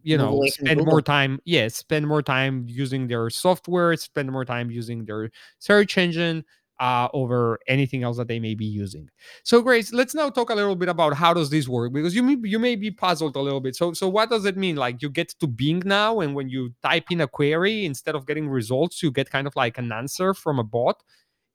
you 0.03 0.17
know 0.17 0.43
spend 0.47 0.85
more 0.85 1.01
time 1.01 1.39
yes 1.45 1.75
spend 1.75 2.05
more 2.05 2.21
time 2.21 2.65
using 2.67 3.07
their 3.07 3.29
software 3.29 3.95
spend 3.95 4.29
more 4.31 4.43
time 4.43 4.69
using 4.69 5.05
their 5.05 5.29
search 5.59 5.97
engine 5.97 6.43
uh, 6.79 7.07
over 7.13 7.59
anything 7.67 8.03
else 8.03 8.17
that 8.17 8.27
they 8.27 8.39
may 8.39 8.53
be 8.53 8.65
using. 8.65 9.09
So 9.43 9.61
grace 9.61 9.91
let's 9.91 10.13
now 10.13 10.29
talk 10.29 10.49
a 10.49 10.55
little 10.55 10.75
bit 10.75 10.89
about 10.89 11.13
how 11.13 11.33
does 11.33 11.49
this 11.49 11.67
work 11.67 11.93
because 11.93 12.15
you 12.15 12.23
may, 12.23 12.37
you 12.43 12.59
may 12.59 12.75
be 12.75 12.91
puzzled 12.91 13.35
a 13.35 13.41
little 13.41 13.59
bit. 13.59 13.75
So 13.75 13.93
so 13.93 14.07
what 14.07 14.29
does 14.29 14.45
it 14.45 14.57
mean? 14.57 14.75
Like 14.75 15.01
you 15.01 15.09
get 15.09 15.29
to 15.39 15.47
bing 15.47 15.81
now 15.85 16.19
and 16.19 16.35
when 16.35 16.49
you 16.49 16.73
type 16.83 17.05
in 17.09 17.21
a 17.21 17.27
query 17.27 17.85
instead 17.85 18.15
of 18.15 18.27
getting 18.27 18.47
results 18.47 19.01
you 19.01 19.11
get 19.11 19.29
kind 19.29 19.47
of 19.47 19.55
like 19.55 19.77
an 19.77 19.91
answer 19.91 20.33
from 20.33 20.59
a 20.59 20.63
bot 20.63 21.01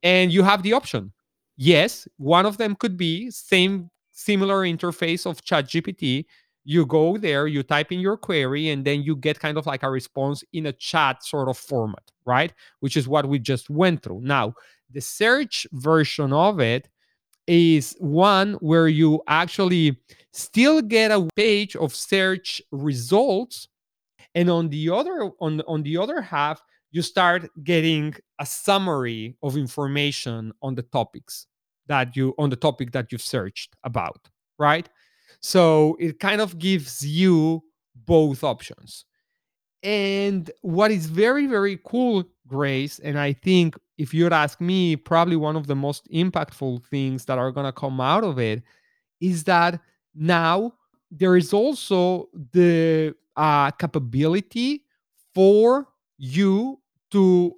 and 0.02 0.32
you 0.32 0.42
have 0.42 0.62
the 0.62 0.72
option. 0.72 1.12
Yes 1.56 2.08
one 2.16 2.46
of 2.46 2.56
them 2.56 2.74
could 2.74 2.96
be 2.96 3.30
same 3.30 3.90
similar 4.10 4.62
interface 4.62 5.24
of 5.24 5.42
chat 5.42 5.66
gpt 5.66 6.24
you 6.64 6.87
go 6.87 7.16
there 7.16 7.47
you 7.47 7.62
type 7.62 7.90
in 7.90 8.00
your 8.00 8.16
query 8.16 8.71
and 8.71 8.85
then 8.85 9.02
you 9.02 9.16
get 9.16 9.40
kind 9.40 9.59
of 9.59 9.66
like 9.66 9.83
a 9.83 9.90
response 9.90 10.45
in 10.52 10.66
a 10.66 10.73
chat 10.73 11.25
sort 11.25 11.49
of 11.49 11.59
format 11.59 12.12
right? 12.25 12.52
Which 12.81 12.97
is 12.97 13.09
what 13.09 13.28
we 13.28 13.38
just 13.38 13.71
went 13.71 14.02
through. 14.02 14.21
Now 14.23 14.54
the 14.90 15.00
search 15.00 15.66
version 15.73 16.33
of 16.33 16.61
it 16.61 16.88
is 17.47 17.97
one 17.99 18.54
where 18.54 18.88
you 18.88 19.23
actually 19.26 20.00
still 20.33 20.81
get 20.81 21.11
a 21.11 21.28
page 21.35 21.75
of 21.76 21.95
search 21.95 22.62
results 22.71 23.69
and 24.35 24.49
on 24.49 24.69
the 24.69 24.88
other 24.88 25.31
on 25.40 25.61
on 25.62 25.83
the 25.83 25.97
other 25.99 26.21
half 26.21 26.62
you 26.92 27.02
start 27.02 27.50
getting 27.64 28.14
a 28.38 28.47
summary 28.47 29.37
of 29.42 29.57
information 29.57 30.52
on 30.62 30.75
the 30.76 30.83
topics 30.83 31.47
that 31.88 32.16
you 32.16 32.33
on 32.38 32.49
the 32.49 32.57
topic 32.57 32.92
that 32.92 33.11
you've 33.11 33.21
searched 33.21 33.75
about 33.83 34.28
right 34.59 34.88
so 35.42 35.96
it 36.00 36.18
kind 36.20 36.40
of 36.40 36.58
gives 36.58 37.06
you 37.06 37.62
both 38.06 38.42
options. 38.44 39.04
And 39.82 40.50
what 40.62 40.90
is 40.90 41.06
very 41.06 41.46
very 41.46 41.78
cool 41.84 42.25
grace 42.46 42.99
and 42.99 43.18
i 43.18 43.32
think 43.32 43.76
if 43.99 44.12
you'd 44.12 44.32
ask 44.32 44.61
me 44.61 44.94
probably 44.94 45.37
one 45.37 45.56
of 45.56 45.66
the 45.66 45.75
most 45.75 46.06
impactful 46.12 46.84
things 46.87 47.25
that 47.25 47.38
are 47.38 47.50
going 47.50 47.66
to 47.66 47.72
come 47.72 48.00
out 48.00 48.25
of 48.25 48.38
it 48.38 48.62
is 49.20 49.44
that 49.44 49.80
now 50.14 50.72
there 51.11 51.37
is 51.37 51.52
also 51.52 52.28
the 52.52 53.14
uh, 53.37 53.70
capability 53.72 54.84
for 55.34 55.88
you 56.18 56.78
to 57.11 57.54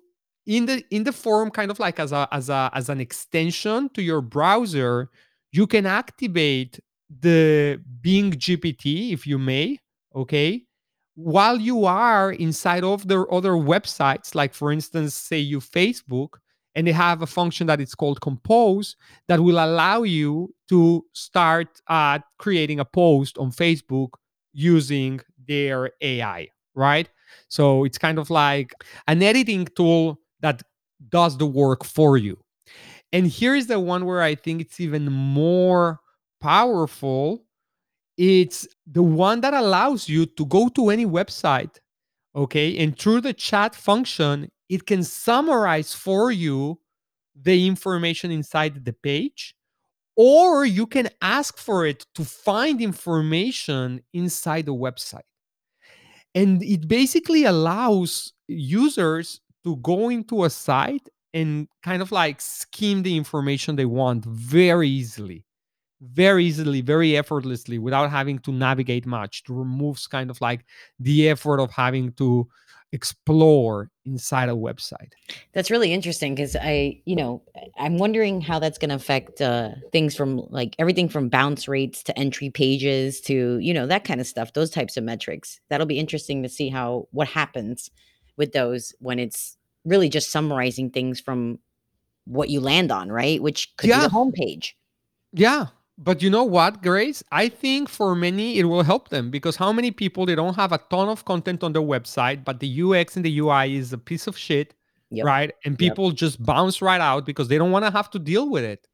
in 0.47 0.67
the 0.67 0.85
in 0.91 1.05
the 1.05 1.13
form 1.13 1.51
kind 1.51 1.71
of 1.71 1.79
like 1.81 1.99
as 1.99 2.13
a 2.13 2.29
as 2.31 2.49
a 2.49 2.71
as 2.75 2.89
an 2.89 3.01
extension 3.01 3.89
to 3.91 4.03
your 4.03 4.21
browser 4.21 5.11
you 5.53 5.67
can 5.67 5.87
activate 5.87 6.79
the 7.21 7.81
bing 8.01 8.33
gpt 8.33 9.13
if 9.13 9.27
you 9.27 9.39
may 9.39 9.79
okay 10.15 10.63
while 11.17 11.61
you 11.61 11.85
are 11.85 12.33
inside 12.33 12.83
of 12.83 13.07
their 13.07 13.33
other 13.33 13.53
websites 13.53 14.35
like 14.35 14.53
for 14.53 14.73
instance 14.73 15.15
say 15.15 15.39
you 15.39 15.61
facebook 15.61 16.35
and 16.75 16.87
they 16.87 16.93
have 16.93 17.23
a 17.23 17.27
function 17.27 17.67
that 17.67 17.81
it's 17.81 17.95
called 17.95 18.21
compose 18.21 18.97
that 19.29 19.41
will 19.41 19.65
allow 19.65 20.03
you 20.03 20.53
to 20.69 21.05
start 21.13 21.81
uh, 21.89 22.19
creating 22.39 22.81
a 22.81 22.85
post 22.85 23.39
on 23.39 23.51
Facebook 23.51 24.11
using 24.53 25.21
their 25.47 25.93
AI, 26.01 26.49
right? 26.75 27.09
So 27.49 27.85
it's 27.85 27.99
kind 27.99 28.19
of 28.19 28.31
like 28.31 28.73
an 29.07 29.23
editing 29.23 29.67
tool 29.77 30.21
that 30.41 30.63
does 31.09 31.37
the 31.39 31.47
work 31.47 31.85
for 31.85 32.17
you. 32.17 32.39
And 33.13 33.31
here's 33.31 33.67
the 33.67 33.79
one 33.79 34.07
where 34.07 34.23
I 34.23 34.35
think 34.35 34.61
it's 34.61 34.81
even 34.81 35.05
more 35.05 36.01
powerful. 36.45 37.43
It's 38.19 38.69
the 38.87 39.03
one 39.03 39.41
that 39.41 39.55
allows 39.55 40.09
you 40.09 40.27
to 40.27 40.45
go 40.47 40.69
to 40.69 40.91
any 40.91 41.07
website, 41.07 41.79
okay? 42.37 42.79
And 42.79 42.99
through 42.99 43.23
the 43.23 43.33
chat 43.33 43.75
function, 43.75 44.51
it 44.69 44.87
can 44.87 45.03
summarize 45.03 45.95
for 45.95 46.31
you 46.31 46.79
the 47.35 47.67
information 47.67 48.31
inside 48.31 48.85
the 48.85 48.93
page 48.93 49.55
or 50.17 50.65
you 50.65 50.87
can 50.87 51.09
ask 51.23 51.59
for 51.59 51.87
it 51.87 52.07
to 52.15 52.25
find 52.25 52.81
information 52.81 54.01
inside 54.13 54.67
the 54.67 54.75
website. 54.75 55.29
And 56.35 56.63
it 56.63 56.87
basically 56.87 57.45
allows 57.45 58.33
users 58.47 59.41
to 59.65 59.77
go 59.77 60.11
into 60.11 60.45
a 60.45 60.51
site 60.51 61.09
and 61.33 61.69
kind 61.83 62.03
of 62.03 62.13
like 62.13 62.41
skim 62.41 63.03
the 63.03 63.17
information 63.17 63.77
they 63.77 63.87
want 63.87 64.25
very 64.25 64.89
easily, 64.89 65.45
very 66.13 66.45
easily, 66.45 66.81
very 66.81 67.17
effortlessly 67.17 67.79
without 67.79 68.11
having 68.11 68.39
to 68.41 68.53
navigate 68.53 69.07
much 69.07 69.45
to 69.45 69.55
removes 69.55 70.07
kind 70.07 70.31
of 70.31 70.41
like 70.41 70.65
the 70.99 71.29
effort 71.29 71.61
of 71.61 71.71
having 71.71 72.13
to 72.13 72.49
explore 72.93 73.91
inside 74.05 74.49
a 74.49 74.53
website. 74.53 75.11
That's 75.53 75.71
really 75.71 75.93
interesting 75.93 76.35
because 76.35 76.55
I, 76.55 77.01
you 77.05 77.17
know, 77.17 77.43
I'm 77.77 77.99
wondering 77.99 78.41
how 78.41 78.61
that's 78.61 78.79
going 78.79 78.91
to 78.91 78.95
affect 78.95 79.41
uh, 79.41 79.71
things 79.91 80.15
from 80.15 80.47
like 80.51 80.77
everything 80.79 81.09
from 81.09 81.29
bounce 81.29 81.67
rates 81.67 82.03
to 82.05 82.17
entry 82.19 82.51
pages 82.51 83.21
to, 83.23 83.59
you 83.59 83.75
know, 83.75 83.87
that 83.89 84.05
kind 84.05 84.21
of 84.21 84.27
stuff, 84.29 84.53
those 84.53 84.71
types 84.71 84.97
of 84.97 85.03
metrics. 85.03 85.61
That'll 85.71 85.87
be 85.87 85.99
interesting 85.99 86.43
to 86.45 86.49
see 86.49 86.69
how 86.69 87.09
what 87.11 87.27
happens 87.27 87.91
with 88.37 88.53
those 88.53 88.95
when 89.01 89.19
it's 89.19 89.57
really 89.85 90.09
just 90.09 90.31
summarizing 90.31 90.91
things 90.91 91.21
from 91.21 91.59
what 92.27 92.49
you 92.49 92.61
land 92.61 92.91
on, 92.93 93.11
right? 93.11 93.43
Which 93.43 93.77
could 93.77 93.91
Yeah. 93.91 94.03
be 94.03 94.05
the 94.05 94.15
homepage. 94.15 94.73
Yeah. 95.33 95.67
But 95.97 96.23
you 96.23 96.31
know 96.31 96.43
what, 96.43 96.83
Grace? 96.83 97.23
I 97.31 97.49
think 97.49 97.89
for 97.89 98.17
many 98.17 98.59
it 98.59 98.65
will 98.65 98.83
help 98.83 99.11
them 99.11 99.31
because 99.31 99.55
how 99.55 99.73
many 99.73 99.93
people 99.93 100.27
they 100.27 100.35
don't 100.35 100.55
have 100.57 100.73
a 100.73 100.79
ton 100.91 101.09
of 101.09 101.25
content 101.25 101.63
on 101.63 101.73
their 101.73 101.83
website, 101.83 102.45
but 102.45 102.59
the 102.59 102.83
UX 102.83 103.17
and 103.17 103.25
the 103.25 103.39
UI 103.39 103.77
is 103.77 103.93
a 103.93 103.99
piece 103.99 104.27
of 104.27 104.37
shit, 104.37 104.75
Yep. 105.11 105.25
right? 105.25 105.53
And 105.65 105.79
people 105.79 106.11
just 106.11 106.43
bounce 106.43 106.83
right 106.83 107.01
out 107.01 107.25
because 107.25 107.47
they 107.47 107.59
don't 107.59 107.71
want 107.71 107.85
to 107.85 107.93
have 107.93 108.11
to 108.11 108.19
deal 108.19 108.51
with 108.51 108.65
it. 108.65 108.89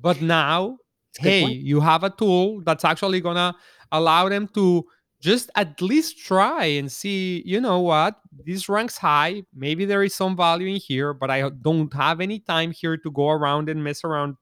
But 0.00 0.22
now, 0.22 0.78
hey, 1.18 1.42
point. 1.42 1.56
you 1.56 1.80
have 1.80 2.04
a 2.04 2.10
tool 2.10 2.60
that's 2.62 2.84
actually 2.84 3.20
gonna 3.20 3.56
allow 3.90 4.28
them 4.28 4.46
to 4.54 4.84
just 5.20 5.50
at 5.56 5.80
least 5.82 6.18
try 6.18 6.66
and 6.66 6.92
see, 6.92 7.42
you 7.44 7.60
know 7.60 7.80
what, 7.80 8.20
this 8.46 8.68
ranks 8.68 8.96
high. 8.96 9.42
Maybe 9.52 9.84
there 9.84 10.04
is 10.04 10.14
some 10.14 10.36
value 10.36 10.68
in 10.68 10.76
here, 10.76 11.12
but 11.12 11.28
I 11.32 11.48
don't 11.48 11.92
have 11.94 12.20
any 12.20 12.38
time 12.38 12.70
here 12.70 12.96
to 12.96 13.10
go 13.10 13.30
around 13.30 13.68
and 13.68 13.82
mess 13.82 14.04
around 14.04 14.36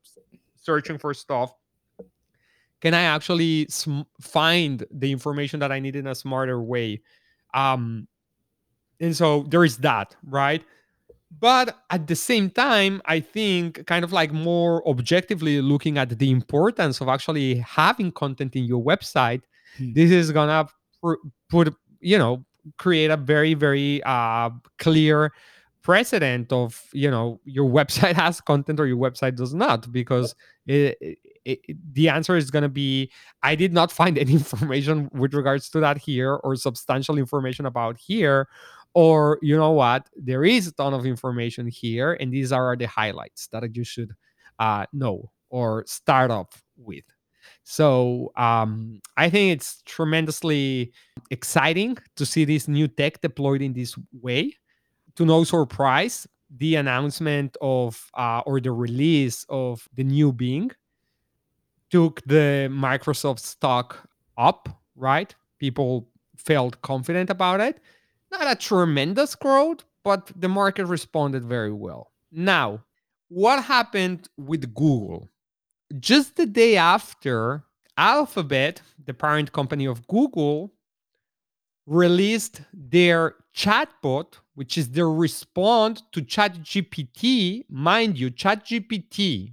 searching 0.61 0.99
for 0.99 1.15
stuff 1.15 1.53
can 2.81 2.95
i 2.95 3.03
actually 3.03 3.67
sm- 3.69 4.03
find 4.21 4.85
the 4.91 5.11
information 5.13 5.61
that 5.61 5.73
i 5.73 5.79
need 5.79 5.97
in 5.97 6.07
a 6.07 6.15
smarter 6.15 6.61
way? 6.63 7.01
Um 7.55 8.07
and 9.01 9.15
so 9.17 9.43
there 9.49 9.65
is 9.65 9.77
that 9.79 10.15
right? 10.25 10.63
But 11.41 11.77
at 11.91 12.07
the 12.07 12.15
same 12.17 12.51
time 12.51 13.03
i 13.07 13.19
think 13.21 13.85
kind 13.87 14.05
of 14.05 14.13
like 14.13 14.33
more 14.33 14.87
objectively 14.89 15.61
looking 15.61 15.99
at 15.99 16.19
the 16.19 16.31
importance 16.31 17.01
of 17.01 17.09
actually 17.09 17.57
having 17.59 18.13
content 18.13 18.55
in 18.57 18.65
your 18.65 18.83
website 18.83 19.43
Hmm. 19.79 19.93
this 19.93 20.11
is 20.11 20.33
gonna 20.33 20.67
pr- 21.03 21.21
put 21.51 21.75
you 22.01 22.17
know 22.17 22.45
create 22.79 23.11
a 23.11 23.17
very 23.17 23.53
very 23.55 24.03
uh 24.05 24.51
clear 24.79 25.33
precedent 25.83 26.53
of 26.53 26.83
you 26.93 27.11
know 27.11 27.41
your 27.45 27.69
website 27.79 28.15
has 28.15 28.41
content 28.41 28.81
or 28.81 28.87
your 28.87 28.97
website 28.97 29.37
does 29.37 29.53
not 29.53 29.91
because 29.93 30.35
it, 30.67 31.19
it, 31.47 31.61
the 31.93 32.09
answer 32.09 32.37
is 32.37 32.51
going 32.51 32.65
to 32.65 32.69
be 32.69 33.11
i 33.43 33.55
did 33.55 33.73
not 33.73 33.93
find 33.93 34.19
any 34.19 34.33
information 34.43 35.09
with 35.13 35.33
regards 35.33 35.71
to 35.71 35.81
that 35.81 35.97
here 35.97 36.35
or 36.35 36.57
substantial 36.57 37.17
information 37.17 37.65
about 37.67 37.97
here. 37.97 38.49
Or 38.95 39.39
you 39.43 39.57
know 39.57 39.73
what? 39.73 40.09
There 40.17 40.43
is 40.43 40.69
a 40.69 40.73
ton 40.73 40.95
of 40.95 41.05
information 41.05 41.67
here 41.69 42.15
and 42.19 42.33
these 42.33 42.51
are 42.51 42.77
the 42.77 42.87
highlights 42.87 43.47
that 43.49 43.63
you 43.77 43.85
should 43.85 44.13
uh, 44.59 44.87
know 44.93 45.31
or 45.51 45.85
start 45.87 46.31
off 46.31 46.63
with. 46.77 47.05
So 47.63 48.33
um, 48.37 49.01
i 49.17 49.31
think 49.31 49.53
it's 49.53 49.83
tremendously 49.85 50.93
exciting 51.31 51.99
to 52.17 52.27
see 52.27 52.45
this 52.45 52.67
new 52.69 52.89
tech 52.89 53.21
deployed 53.21 53.63
in 53.63 53.73
this 53.73 53.95
way. 54.13 54.55
To 55.17 55.25
no 55.25 55.45
surprise 55.45 56.27
the 56.51 56.77
announcement 56.77 57.57
of 57.61 58.11
uh, 58.15 58.43
or 58.47 58.61
the 58.61 58.73
release 58.73 59.45
of 59.49 59.89
the 59.95 60.05
new 60.05 60.33
bing 60.33 60.71
took 61.91 62.23
the 62.27 62.69
microsoft 62.71 63.41
stock 63.41 64.09
up 64.37 64.69
right? 64.97 65.35
People 65.59 66.09
felt 66.37 66.81
confident 66.83 67.31
about 67.31 67.61
it. 67.61 67.81
Not 68.31 68.51
a 68.51 68.57
tremendous 68.57 69.35
growth 69.35 69.85
but 70.05 70.31
the 70.37 70.49
market 70.49 70.87
responded 70.87 71.45
very 71.45 71.73
well. 71.73 72.13
Now 72.31 72.85
what 73.29 73.65
happened 73.65 74.29
with 74.37 74.75
google? 74.75 75.29
Just 75.99 76.37
the 76.37 76.47
day 76.47 76.77
after 76.77 77.65
alphabet 77.97 78.83
the 79.05 79.15
parent 79.15 79.53
company 79.53 79.87
of 79.87 80.07
google 80.07 80.73
released 81.87 82.61
their 82.73 83.37
chatbot, 83.55 84.35
which 84.55 84.77
is 84.77 84.91
their 84.91 85.11
response 85.11 86.03
to 86.13 86.21
ChatGPT. 86.21 87.65
Mind 87.69 88.19
you, 88.19 88.31
ChatGPT, 88.31 89.53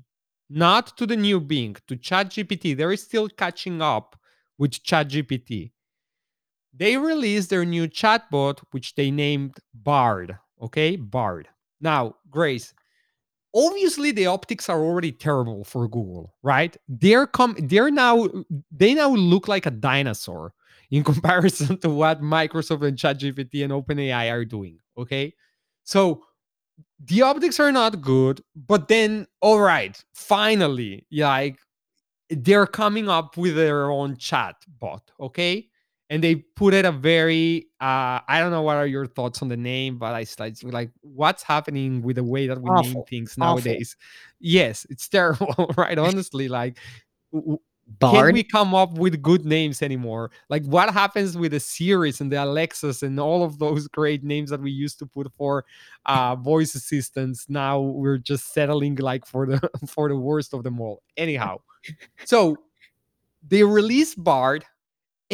not 0.54 0.96
to 0.98 1.08
the 1.08 1.18
new 1.18 1.40
Bing, 1.40 1.76
to 1.88 1.98
ChatGPT. 1.98 2.78
They're 2.78 2.96
still 2.96 3.28
catching 3.28 3.82
up 3.82 4.20
with 4.58 4.72
ChatGPT. 4.72 5.72
They 6.74 6.98
released 6.98 7.50
their 7.50 7.66
new 7.66 7.88
chatbot, 7.88 8.60
which 8.72 8.96
they 8.96 9.12
named 9.12 9.58
Bard. 9.74 10.38
Okay, 10.62 10.96
Bard. 10.96 11.48
Now, 11.82 12.16
Grace, 12.30 12.74
obviously 13.54 14.12
the 14.12 14.28
optics 14.28 14.70
are 14.70 14.80
already 14.80 15.12
terrible 15.12 15.64
for 15.64 15.88
Google, 15.88 16.34
right? 16.44 16.76
They're 16.88 17.28
com- 17.28 17.58
they're 17.60 17.92
now 17.92 18.30
they 18.72 18.94
now 18.94 19.10
look 19.10 19.48
like 19.48 19.66
a 19.66 19.72
dinosaur 19.72 20.54
in 20.92 21.04
comparison 21.12 21.78
to 21.80 21.90
what 21.90 22.22
Microsoft 22.22 22.88
and 22.88 22.98
ChatGPT 22.98 23.64
and 23.64 23.74
OpenAI 23.74 24.32
are 24.32 24.46
doing. 24.46 24.80
Okay. 24.98 25.34
So 25.84 26.24
the 27.06 27.22
optics 27.22 27.60
are 27.60 27.72
not 27.72 28.02
good, 28.02 28.42
but 28.56 28.88
then, 28.88 29.28
all 29.42 29.60
right, 29.60 30.02
finally, 30.14 31.06
like 31.12 31.58
they're 32.30 32.68
coming 32.68 33.10
up 33.10 33.38
with 33.38 33.56
their 33.56 33.92
own 33.92 34.18
chat 34.18 34.56
bot. 34.80 35.12
Okay. 35.20 35.68
And 36.10 36.24
they 36.24 36.36
put 36.36 36.74
it 36.74 36.86
a 36.86 36.92
very, 36.92 37.68
uh, 37.82 38.20
I 38.28 38.40
don't 38.40 38.52
know 38.52 38.62
what 38.62 38.76
are 38.76 38.86
your 38.86 39.08
thoughts 39.08 39.42
on 39.42 39.48
the 39.48 39.58
name, 39.58 39.98
but 39.98 40.14
I 40.14 40.26
like, 40.38 40.56
like 40.62 40.92
what's 41.02 41.42
happening 41.42 42.04
with 42.04 42.18
the 42.18 42.24
way 42.24 42.48
that 42.48 42.62
we 42.62 42.70
name 42.70 42.78
Awful. 42.78 43.08
things 43.10 43.36
Awful. 43.40 43.56
nowadays. 43.56 43.96
Yes, 44.40 44.86
it's 44.90 45.08
terrible, 45.10 45.74
right? 45.76 45.98
Honestly, 45.98 46.48
like 46.48 46.78
w- 48.00 48.18
can't 48.18 48.34
we 48.34 48.44
come 48.44 48.74
up 48.74 48.94
with 48.94 49.22
good 49.22 49.46
names 49.46 49.82
anymore? 49.82 50.32
Like 50.50 50.66
what 50.66 50.94
happens 50.94 51.38
with 51.38 51.52
the 51.52 51.60
Siris 51.60 52.22
and 52.22 52.32
the 52.32 52.44
Alexas 52.44 53.04
and 53.04 53.20
all 53.20 53.44
of 53.44 53.60
those 53.60 53.88
great 53.88 54.24
names 54.24 54.50
that 54.50 54.62
we 54.62 54.72
used 54.72 55.00
to 55.00 55.06
put 55.06 55.32
for 55.34 55.66
uh 56.06 56.36
voice 56.36 56.76
assistants? 56.76 57.46
Now 57.50 57.80
we're 57.80 58.18
just 58.18 58.54
settling 58.54 58.96
like 58.96 59.26
for 59.26 59.46
the 59.46 59.70
for 59.88 60.10
the 60.10 60.18
worst 60.18 60.54
of 60.54 60.64
them 60.64 60.80
all. 60.80 61.02
Anyhow, 61.18 61.60
so 62.26 62.58
they 63.48 63.64
released 63.64 64.24
Bard 64.24 64.64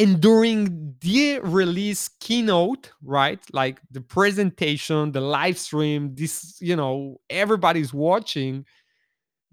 and 0.00 0.18
during 0.20 0.94
the 1.00 1.40
release 1.40 2.08
keynote, 2.20 2.90
right? 3.02 3.38
Like 3.52 3.80
the 3.90 4.00
presentation, 4.00 5.12
the 5.12 5.20
live 5.20 5.58
stream, 5.58 6.14
this, 6.14 6.56
you 6.60 6.74
know, 6.74 7.20
everybody's 7.28 7.92
watching, 7.92 8.64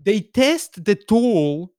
they 0.02 0.22
test 0.22 0.86
the 0.86 0.96
tool 0.96 1.74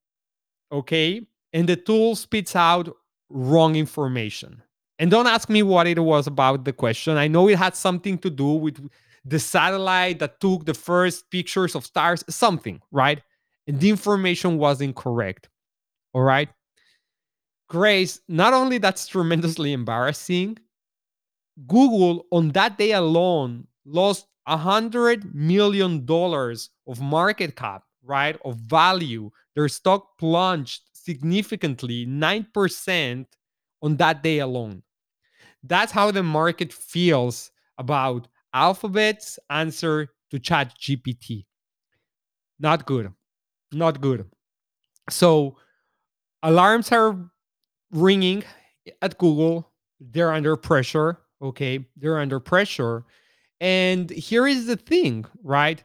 okay? 0.73 1.27
And 1.53 1.69
the 1.69 1.77
tool 1.77 2.17
spits 2.17 2.55
out 2.57 2.95
wrong 3.31 3.77
information. 3.77 4.63
And 4.99 5.11
don't 5.11 5.27
ask 5.27 5.49
me 5.49 5.63
what 5.63 5.87
it 5.87 5.99
was 5.99 6.27
about 6.27 6.65
the 6.65 6.73
question. 6.73 7.17
I 7.17 7.29
know 7.29 7.49
it 7.49 7.59
had 7.59 7.77
something 7.77 8.19
to 8.19 8.31
do 8.31 8.49
with 8.49 8.89
the 9.25 9.39
satellite 9.39 10.19
that 10.21 10.41
took 10.41 10.65
the 10.65 10.75
first 10.75 11.31
pictures 11.31 11.75
of 11.75 11.85
stars 11.85 12.25
something 12.29 12.81
right? 12.91 13.23
And 13.67 13.79
the 13.81 13.91
information 13.91 14.59
was 14.59 14.81
incorrect 14.81 15.49
all 16.15 16.23
right? 16.23 16.49
Grace 17.69 18.21
not 18.29 18.55
only 18.55 18.79
that's 18.79 19.07
tremendously 19.07 19.73
embarrassing 19.73 20.59
google 21.67 22.25
on 22.31 22.51
that 22.51 22.79
day 22.79 22.93
alone 22.93 23.67
lost 23.85 24.27
a 24.47 24.57
hundred 24.57 25.35
million 25.35 26.07
dollars 26.07 26.71
of 26.87 27.01
market 27.01 27.57
cap 27.57 27.83
right 28.03 28.39
of 28.45 28.57
value 28.57 29.31
their 29.59 29.69
stock 29.69 30.17
plunged 30.19 30.83
significantly 30.93 32.07
9% 32.07 33.27
on 33.83 33.97
that 33.97 34.23
day 34.23 34.39
alone. 34.39 34.85
That's 35.65 35.91
how 35.91 36.13
the 36.13 36.23
market 36.23 36.73
feels 36.73 37.51
about 37.77 38.29
alphabet's 38.55 39.37
answer 39.51 40.11
to 40.31 40.39
chat 40.39 40.75
gpt 40.81 41.45
not 42.61 42.87
good. 42.87 43.13
Not 43.73 44.01
good. 44.01 44.25
So 45.11 45.57
alarms 46.43 46.91
are 46.93 47.17
ringing 47.91 48.45
at 49.03 49.19
google. 49.19 49.73
They're 50.01 50.33
under 50.33 50.57
pressure 50.57 51.19
okay? 51.41 51.87
They're 51.97 52.19
under 52.19 52.41
pressure. 52.41 53.05
And 53.61 54.11
here 54.11 54.47
is 54.47 54.67
the 54.67 54.77
thing 54.77 55.25
right 55.43 55.83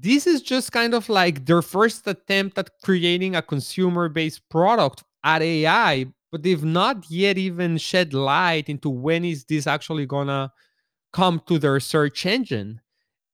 this 0.00 0.26
is 0.26 0.42
just 0.42 0.72
kind 0.72 0.94
of 0.94 1.08
like 1.08 1.44
their 1.46 1.62
first 1.62 2.06
attempt 2.06 2.58
at 2.58 2.70
creating 2.82 3.36
a 3.36 3.42
consumer 3.42 4.08
based 4.08 4.48
product 4.48 5.02
at 5.24 5.42
ai 5.42 6.06
but 6.30 6.42
they've 6.42 6.64
not 6.64 7.10
yet 7.10 7.38
even 7.38 7.78
shed 7.78 8.12
light 8.12 8.68
into 8.68 8.90
when 8.90 9.24
is 9.24 9.44
this 9.44 9.66
actually 9.66 10.06
gonna 10.06 10.52
come 11.12 11.40
to 11.46 11.58
their 11.58 11.80
search 11.80 12.26
engine. 12.26 12.80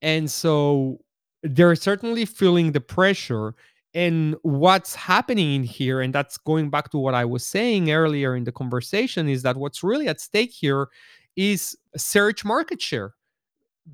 And 0.02 0.30
so 0.30 1.00
they're 1.42 1.74
certainly 1.74 2.24
feeling 2.24 2.72
the 2.72 2.80
pressure 2.80 3.54
and 3.94 4.36
what's 4.42 4.94
happening 4.94 5.54
in 5.54 5.64
here 5.64 6.00
and 6.00 6.12
that's 6.12 6.36
going 6.38 6.68
back 6.68 6.90
to 6.90 6.98
what 6.98 7.14
i 7.14 7.24
was 7.24 7.46
saying 7.46 7.92
earlier 7.92 8.34
in 8.34 8.42
the 8.42 8.50
conversation 8.50 9.28
is 9.28 9.42
that 9.42 9.56
what's 9.56 9.84
really 9.84 10.08
at 10.08 10.20
stake 10.20 10.50
here 10.50 10.88
is 11.36 11.76
search 11.96 12.44
market 12.44 12.80
share. 12.80 13.14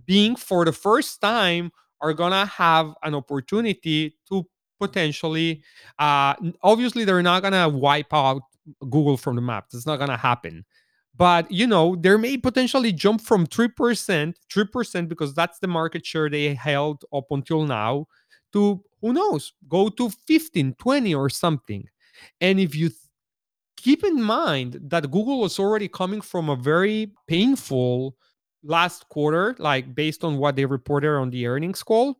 Bing 0.06 0.36
for 0.36 0.64
the 0.64 0.72
first 0.72 1.20
time 1.20 1.70
are 2.02 2.12
gonna 2.14 2.46
have 2.46 2.94
an 3.02 3.14
opportunity 3.14 4.16
to 4.28 4.46
potentially 4.80 5.62
uh 5.98 6.34
obviously 6.62 7.04
they're 7.04 7.22
not 7.22 7.42
gonna 7.42 7.68
wipe 7.68 8.12
out 8.12 8.42
google 8.90 9.16
from 9.16 9.36
the 9.36 9.42
map. 9.42 9.68
That's 9.70 9.86
not 9.86 9.98
gonna 9.98 10.16
happen. 10.16 10.64
But 11.16 11.50
you 11.50 11.66
know 11.66 11.96
there 11.96 12.18
may 12.18 12.36
potentially 12.38 12.92
jump 12.92 13.20
from 13.20 13.46
3% 13.46 14.34
3% 14.48 15.08
because 15.08 15.34
that's 15.34 15.58
the 15.58 15.68
market 15.68 16.06
share 16.06 16.30
they 16.30 16.54
held 16.54 17.04
up 17.12 17.26
until 17.30 17.64
now 17.64 18.06
to 18.52 18.82
who 19.00 19.12
knows 19.12 19.52
go 19.68 19.88
to 19.90 20.10
15 20.26 20.74
20 20.74 21.14
or 21.14 21.28
something. 21.30 21.84
And 22.40 22.60
if 22.60 22.74
you 22.74 22.88
th- 22.88 22.98
keep 23.76 24.04
in 24.04 24.22
mind 24.22 24.78
that 24.82 25.10
google 25.10 25.40
was 25.40 25.58
already 25.58 25.88
coming 25.88 26.20
from 26.20 26.48
a 26.50 26.56
very 26.56 27.12
painful 27.26 28.16
last 28.62 29.08
quarter 29.08 29.56
like 29.58 29.94
based 29.94 30.22
on 30.24 30.36
what 30.36 30.56
they 30.56 30.64
reported 30.66 31.16
on 31.16 31.30
the 31.30 31.46
earnings 31.46 31.82
call 31.82 32.18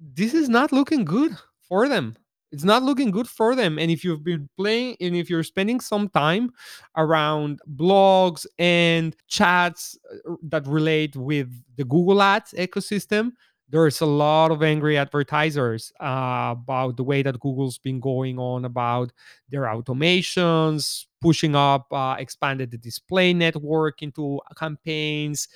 this 0.00 0.34
is 0.34 0.48
not 0.48 0.72
looking 0.72 1.04
good 1.04 1.36
for 1.68 1.88
them. 1.88 2.16
It's 2.52 2.64
not 2.64 2.82
looking 2.82 3.10
good 3.10 3.28
for 3.28 3.54
them. 3.54 3.78
And 3.78 3.90
if 3.90 4.04
you've 4.04 4.24
been 4.24 4.48
playing 4.56 4.96
and 5.00 5.16
if 5.16 5.28
you're 5.28 5.42
spending 5.42 5.80
some 5.80 6.08
time 6.08 6.52
around 6.96 7.60
blogs 7.74 8.46
and 8.58 9.16
chats 9.26 9.98
uh, 10.28 10.34
that 10.44 10.66
relate 10.66 11.16
with 11.16 11.52
the 11.76 11.84
Google 11.84 12.22
Ads 12.22 12.52
ecosystem, 12.52 13.32
there's 13.68 14.00
a 14.00 14.06
lot 14.06 14.50
of 14.52 14.62
angry 14.62 14.96
advertisers 14.96 15.92
uh, 16.00 16.54
about 16.56 16.96
the 16.96 17.04
way 17.04 17.22
that 17.22 17.40
Google's 17.40 17.78
been 17.78 17.98
going 18.00 18.38
on 18.38 18.64
about 18.64 19.12
their 19.48 19.62
automations, 19.62 21.06
pushing 21.20 21.56
up, 21.56 21.86
uh, 21.92 22.16
expanded 22.18 22.70
the 22.70 22.78
display 22.78 23.32
network 23.34 24.02
into 24.02 24.40
campaigns, 24.56 25.48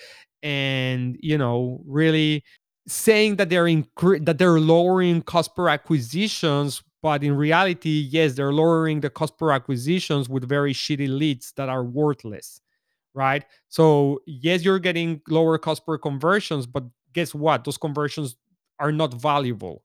and 0.43 1.17
you 1.21 1.39
know, 1.39 1.81
really 1.87 2.43
saying 2.87 3.37
that 3.37 3.49
they're 3.51 3.67
incre- 3.67 4.25
that 4.25 4.39
they're 4.39 4.59
lowering 4.61 5.23
cost 5.23 5.55
per 5.55 5.69
acquisitions 5.69 6.83
but 7.03 7.23
in 7.23 7.35
reality 7.37 8.07
yes 8.11 8.35
they're 8.35 8.53
lowering 8.53 9.01
the 9.01 9.11
cost 9.11 9.39
per 9.39 9.53
acquisitions 9.53 10.29
with 10.29 10.49
very 10.49 10.73
shitty 10.73 11.09
leads 11.09 11.53
that 11.57 11.69
are 11.69 11.85
worthless 11.85 12.61
right? 13.15 13.45
So 13.69 14.21
yes 14.27 14.65
you're 14.65 14.79
getting 14.79 15.21
lower 15.29 15.59
cost 15.59 15.85
per 15.87 15.99
conversions 15.99 16.67
but 16.67 16.85
guess 17.13 17.35
what 17.35 17.65
those 17.65 17.79
conversions 17.79 18.37
are 18.79 18.93
not 18.93 19.15
valuable 19.15 19.83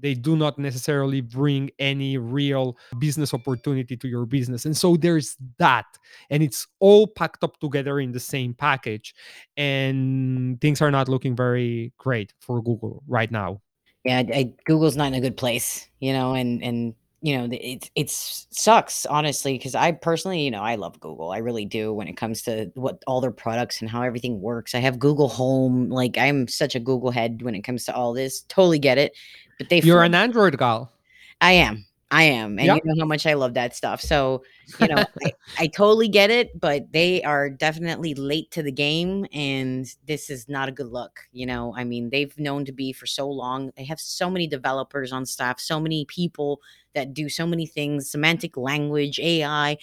they 0.00 0.14
do 0.14 0.36
not 0.36 0.58
necessarily 0.58 1.20
bring 1.20 1.70
any 1.78 2.18
real 2.18 2.76
business 2.98 3.34
opportunity 3.34 3.96
to 3.96 4.08
your 4.08 4.26
business. 4.26 4.64
And 4.64 4.76
so 4.76 4.96
there's 4.96 5.36
that. 5.58 5.86
And 6.30 6.42
it's 6.42 6.66
all 6.78 7.06
packed 7.06 7.42
up 7.44 7.58
together 7.58 8.00
in 8.00 8.12
the 8.12 8.20
same 8.20 8.54
package. 8.54 9.14
And 9.56 10.60
things 10.60 10.80
are 10.80 10.90
not 10.90 11.08
looking 11.08 11.34
very 11.34 11.92
great 11.98 12.32
for 12.40 12.62
Google 12.62 13.02
right 13.08 13.30
now. 13.30 13.60
Yeah, 14.04 14.22
I, 14.32 14.54
Google's 14.64 14.96
not 14.96 15.08
in 15.08 15.14
a 15.14 15.20
good 15.20 15.36
place, 15.36 15.88
you 15.98 16.12
know, 16.12 16.34
and 16.34 16.62
and 16.62 16.94
you 17.20 17.36
know 17.36 17.48
it 17.50 17.90
it 17.96 18.10
sucks 18.10 19.04
honestly 19.06 19.54
because 19.54 19.74
I 19.74 19.92
personally, 19.92 20.42
you 20.42 20.50
know, 20.50 20.62
I 20.62 20.76
love 20.76 21.00
Google. 21.00 21.32
I 21.32 21.38
really 21.38 21.64
do 21.64 21.92
when 21.92 22.06
it 22.06 22.16
comes 22.16 22.42
to 22.42 22.70
what 22.74 23.02
all 23.06 23.20
their 23.20 23.32
products 23.32 23.80
and 23.80 23.90
how 23.90 24.02
everything 24.02 24.40
works. 24.40 24.74
I 24.74 24.78
have 24.78 24.98
Google 24.98 25.28
Home. 25.28 25.90
Like 25.90 26.16
I'm 26.16 26.46
such 26.46 26.74
a 26.74 26.80
Google 26.80 27.10
head 27.10 27.42
when 27.42 27.54
it 27.54 27.62
comes 27.62 27.84
to 27.86 27.94
all 27.94 28.12
this. 28.12 28.42
Totally 28.42 28.78
get 28.78 28.98
it. 28.98 29.16
But 29.58 29.68
they 29.68 29.80
You're 29.80 30.04
an 30.04 30.14
Android 30.14 30.56
gal. 30.58 30.92
I 31.40 31.52
am. 31.52 31.87
I 32.10 32.22
am. 32.22 32.58
And 32.58 32.66
yep. 32.66 32.80
you 32.82 32.94
know 32.94 33.02
how 33.02 33.06
much 33.06 33.26
I 33.26 33.34
love 33.34 33.54
that 33.54 33.76
stuff. 33.76 34.00
So, 34.00 34.42
you 34.80 34.88
know, 34.88 35.04
I, 35.24 35.32
I 35.58 35.66
totally 35.66 36.08
get 36.08 36.30
it, 36.30 36.58
but 36.58 36.90
they 36.90 37.22
are 37.22 37.50
definitely 37.50 38.14
late 38.14 38.50
to 38.52 38.62
the 38.62 38.72
game. 38.72 39.26
And 39.32 39.86
this 40.06 40.30
is 40.30 40.48
not 40.48 40.70
a 40.70 40.72
good 40.72 40.86
look. 40.86 41.20
You 41.32 41.44
know, 41.44 41.74
I 41.76 41.84
mean, 41.84 42.08
they've 42.08 42.36
known 42.38 42.64
to 42.64 42.72
be 42.72 42.92
for 42.92 43.04
so 43.04 43.28
long. 43.28 43.72
They 43.76 43.84
have 43.84 44.00
so 44.00 44.30
many 44.30 44.46
developers 44.46 45.12
on 45.12 45.26
staff, 45.26 45.60
so 45.60 45.78
many 45.78 46.06
people 46.06 46.60
that 46.94 47.12
do 47.12 47.28
so 47.28 47.46
many 47.46 47.66
things 47.66 48.10
semantic 48.10 48.56
language, 48.56 49.20
AI. 49.20 49.76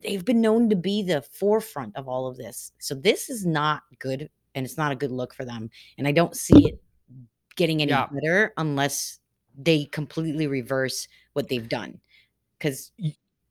They've 0.00 0.24
been 0.24 0.40
known 0.40 0.68
to 0.70 0.76
be 0.76 1.02
the 1.02 1.22
forefront 1.22 1.96
of 1.96 2.08
all 2.08 2.28
of 2.28 2.36
this. 2.36 2.70
So, 2.78 2.94
this 2.94 3.28
is 3.28 3.44
not 3.44 3.82
good. 3.98 4.30
And 4.54 4.64
it's 4.64 4.76
not 4.76 4.92
a 4.92 4.96
good 4.96 5.10
look 5.10 5.34
for 5.34 5.44
them. 5.44 5.68
And 5.98 6.06
I 6.06 6.12
don't 6.12 6.36
see 6.36 6.68
it 6.68 6.80
getting 7.56 7.82
any 7.82 7.90
yeah. 7.90 8.06
better 8.06 8.52
unless 8.56 9.18
they 9.56 9.86
completely 9.86 10.46
reverse 10.46 11.08
what 11.34 11.48
they've 11.48 11.68
done. 11.68 12.00
Because 12.58 12.90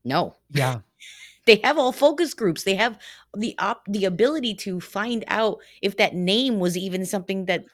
no, 0.04 0.36
yeah, 0.52 0.80
they 1.46 1.62
have 1.64 1.78
all 1.78 1.92
focus 1.92 2.34
groups. 2.34 2.64
They 2.64 2.76
have 2.76 2.98
the 3.36 3.56
op 3.60 3.84
the 3.88 4.06
ability 4.06 4.56
to 4.56 4.82
find 4.82 5.24
out 5.28 5.60
if 5.82 5.98
that 5.98 6.16
name 6.16 6.60
was 6.60 6.76
even 6.76 7.06
something 7.06 7.46
that 7.46 7.66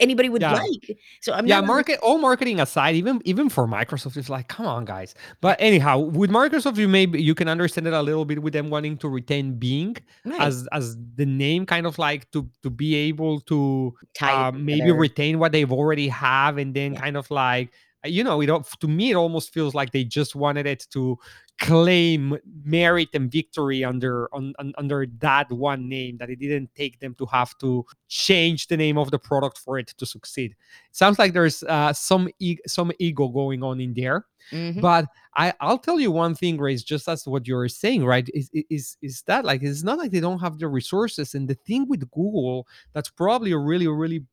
anybody 0.00 0.28
would 0.28 0.42
yeah. 0.42 0.54
like. 0.54 0.98
So 1.20 1.32
I'm 1.32 1.46
yeah, 1.46 1.60
market 1.60 1.98
all 2.00 2.18
marketing 2.18 2.60
aside, 2.60 2.94
even 2.94 3.20
even 3.24 3.48
for 3.48 3.66
Microsoft, 3.66 4.16
it's 4.16 4.28
like, 4.28 4.48
come 4.48 4.66
on, 4.66 4.84
guys. 4.84 5.14
But 5.40 5.56
anyhow, 5.60 5.98
with 5.98 6.30
Microsoft, 6.30 6.76
you 6.76 6.88
maybe 6.88 7.22
you 7.22 7.34
can 7.34 7.48
understand 7.48 7.86
it 7.86 7.92
a 7.92 8.02
little 8.02 8.24
bit 8.24 8.42
with 8.42 8.52
them 8.52 8.70
wanting 8.70 8.96
to 8.98 9.08
retain 9.08 9.58
Bing 9.58 9.96
right. 10.24 10.40
as 10.40 10.68
as 10.72 10.96
the 11.16 11.26
name, 11.26 11.66
kind 11.66 11.86
of 11.86 11.98
like 11.98 12.30
to 12.32 12.48
to 12.62 12.70
be 12.70 12.94
able 12.94 13.40
to 13.42 13.94
uh, 14.20 14.52
maybe 14.54 14.92
retain 14.92 15.38
what 15.38 15.52
they've 15.52 15.72
already 15.72 16.08
have, 16.08 16.58
and 16.58 16.74
then 16.74 16.94
yeah. 16.94 17.00
kind 17.00 17.16
of 17.16 17.30
like 17.30 17.72
you 18.04 18.24
know, 18.24 18.40
it 18.40 18.50
to 18.80 18.88
me 18.88 19.10
it 19.10 19.14
almost 19.14 19.52
feels 19.52 19.74
like 19.74 19.92
they 19.92 20.04
just 20.04 20.34
wanted 20.34 20.66
it 20.66 20.86
to 20.90 21.18
claim 21.58 22.38
merit 22.64 23.08
and 23.14 23.32
victory 23.32 23.82
under 23.82 24.32
on, 24.32 24.54
on, 24.60 24.72
under 24.78 25.06
that 25.18 25.50
one 25.50 25.88
name 25.88 26.16
that 26.18 26.30
it 26.30 26.38
didn't 26.38 26.72
take 26.76 27.00
them 27.00 27.14
to 27.16 27.26
have 27.26 27.56
to 27.58 27.84
change 28.06 28.68
the 28.68 28.76
name 28.76 28.96
of 28.96 29.10
the 29.10 29.18
product 29.18 29.58
for 29.58 29.78
it 29.78 29.88
to 29.88 30.06
succeed. 30.06 30.52
It 30.52 30.96
sounds 30.96 31.18
like 31.18 31.32
there's 31.32 31.64
uh, 31.64 31.92
some 31.92 32.28
e- 32.38 32.58
some 32.66 32.92
ego 32.98 33.28
going 33.28 33.62
on 33.62 33.80
in 33.80 33.92
there. 33.94 34.26
Mm-hmm. 34.52 34.80
But 34.80 35.06
I, 35.36 35.52
I'll 35.60 35.78
tell 35.78 35.98
you 35.98 36.12
one 36.12 36.34
thing, 36.34 36.56
Grace, 36.56 36.82
just 36.82 37.08
as 37.08 37.26
what 37.26 37.46
you're 37.46 37.68
saying, 37.68 38.04
right? 38.04 38.28
Is, 38.32 38.50
is 38.70 38.96
is 39.02 39.22
that 39.22 39.44
like 39.44 39.62
it's 39.62 39.82
not 39.82 39.98
like 39.98 40.12
they 40.12 40.20
don't 40.20 40.38
have 40.38 40.58
the 40.58 40.68
resources. 40.68 41.34
And 41.34 41.48
the 41.48 41.54
thing 41.54 41.88
with 41.88 42.08
Google 42.12 42.68
that's 42.92 43.10
probably 43.10 43.52
really, 43.54 43.88
really 43.88 44.24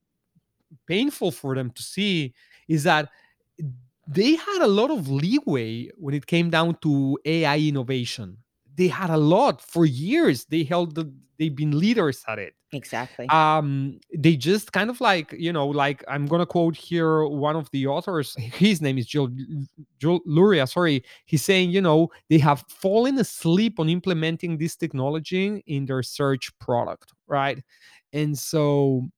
painful 0.87 1.31
for 1.31 1.55
them 1.55 1.71
to 1.71 1.81
see 1.81 2.33
is 2.67 2.83
that 2.83 3.09
they 4.07 4.35
had 4.35 4.61
a 4.61 4.67
lot 4.67 4.91
of 4.91 5.09
leeway 5.09 5.89
when 5.97 6.13
it 6.13 6.27
came 6.27 6.49
down 6.49 6.77
to 6.81 7.17
AI 7.25 7.57
innovation. 7.57 8.37
They 8.75 8.87
had 8.87 9.09
a 9.09 9.17
lot 9.17 9.61
for 9.61 9.85
years. 9.85 10.45
They 10.45 10.63
held 10.63 10.95
the, 10.95 11.11
they've 11.39 11.55
been 11.55 11.77
leaders 11.79 12.23
at 12.27 12.39
it. 12.39 12.53
Exactly. 12.71 13.27
Um, 13.29 13.99
they 14.13 14.35
just 14.35 14.73
kind 14.73 14.89
of 14.89 14.99
like, 14.99 15.33
you 15.37 15.53
know, 15.53 15.65
like 15.65 16.03
I'm 16.07 16.25
gonna 16.25 16.45
quote 16.45 16.75
here 16.75 17.25
one 17.25 17.55
of 17.55 17.69
the 17.71 17.87
authors, 17.87 18.35
his 18.37 18.81
name 18.81 18.97
is 18.97 19.07
Joel, 19.07 19.29
Joel 19.97 20.19
Luria, 20.25 20.67
sorry. 20.67 21.03
He's 21.25 21.43
saying, 21.43 21.69
you 21.71 21.81
know, 21.81 22.09
they 22.29 22.37
have 22.39 22.65
fallen 22.67 23.17
asleep 23.17 23.79
on 23.79 23.87
implementing 23.87 24.57
this 24.57 24.75
technology 24.75 25.63
in 25.67 25.85
their 25.85 26.03
search 26.03 26.51
product, 26.59 27.13
right? 27.27 27.63
And 28.11 28.37
so 28.37 29.09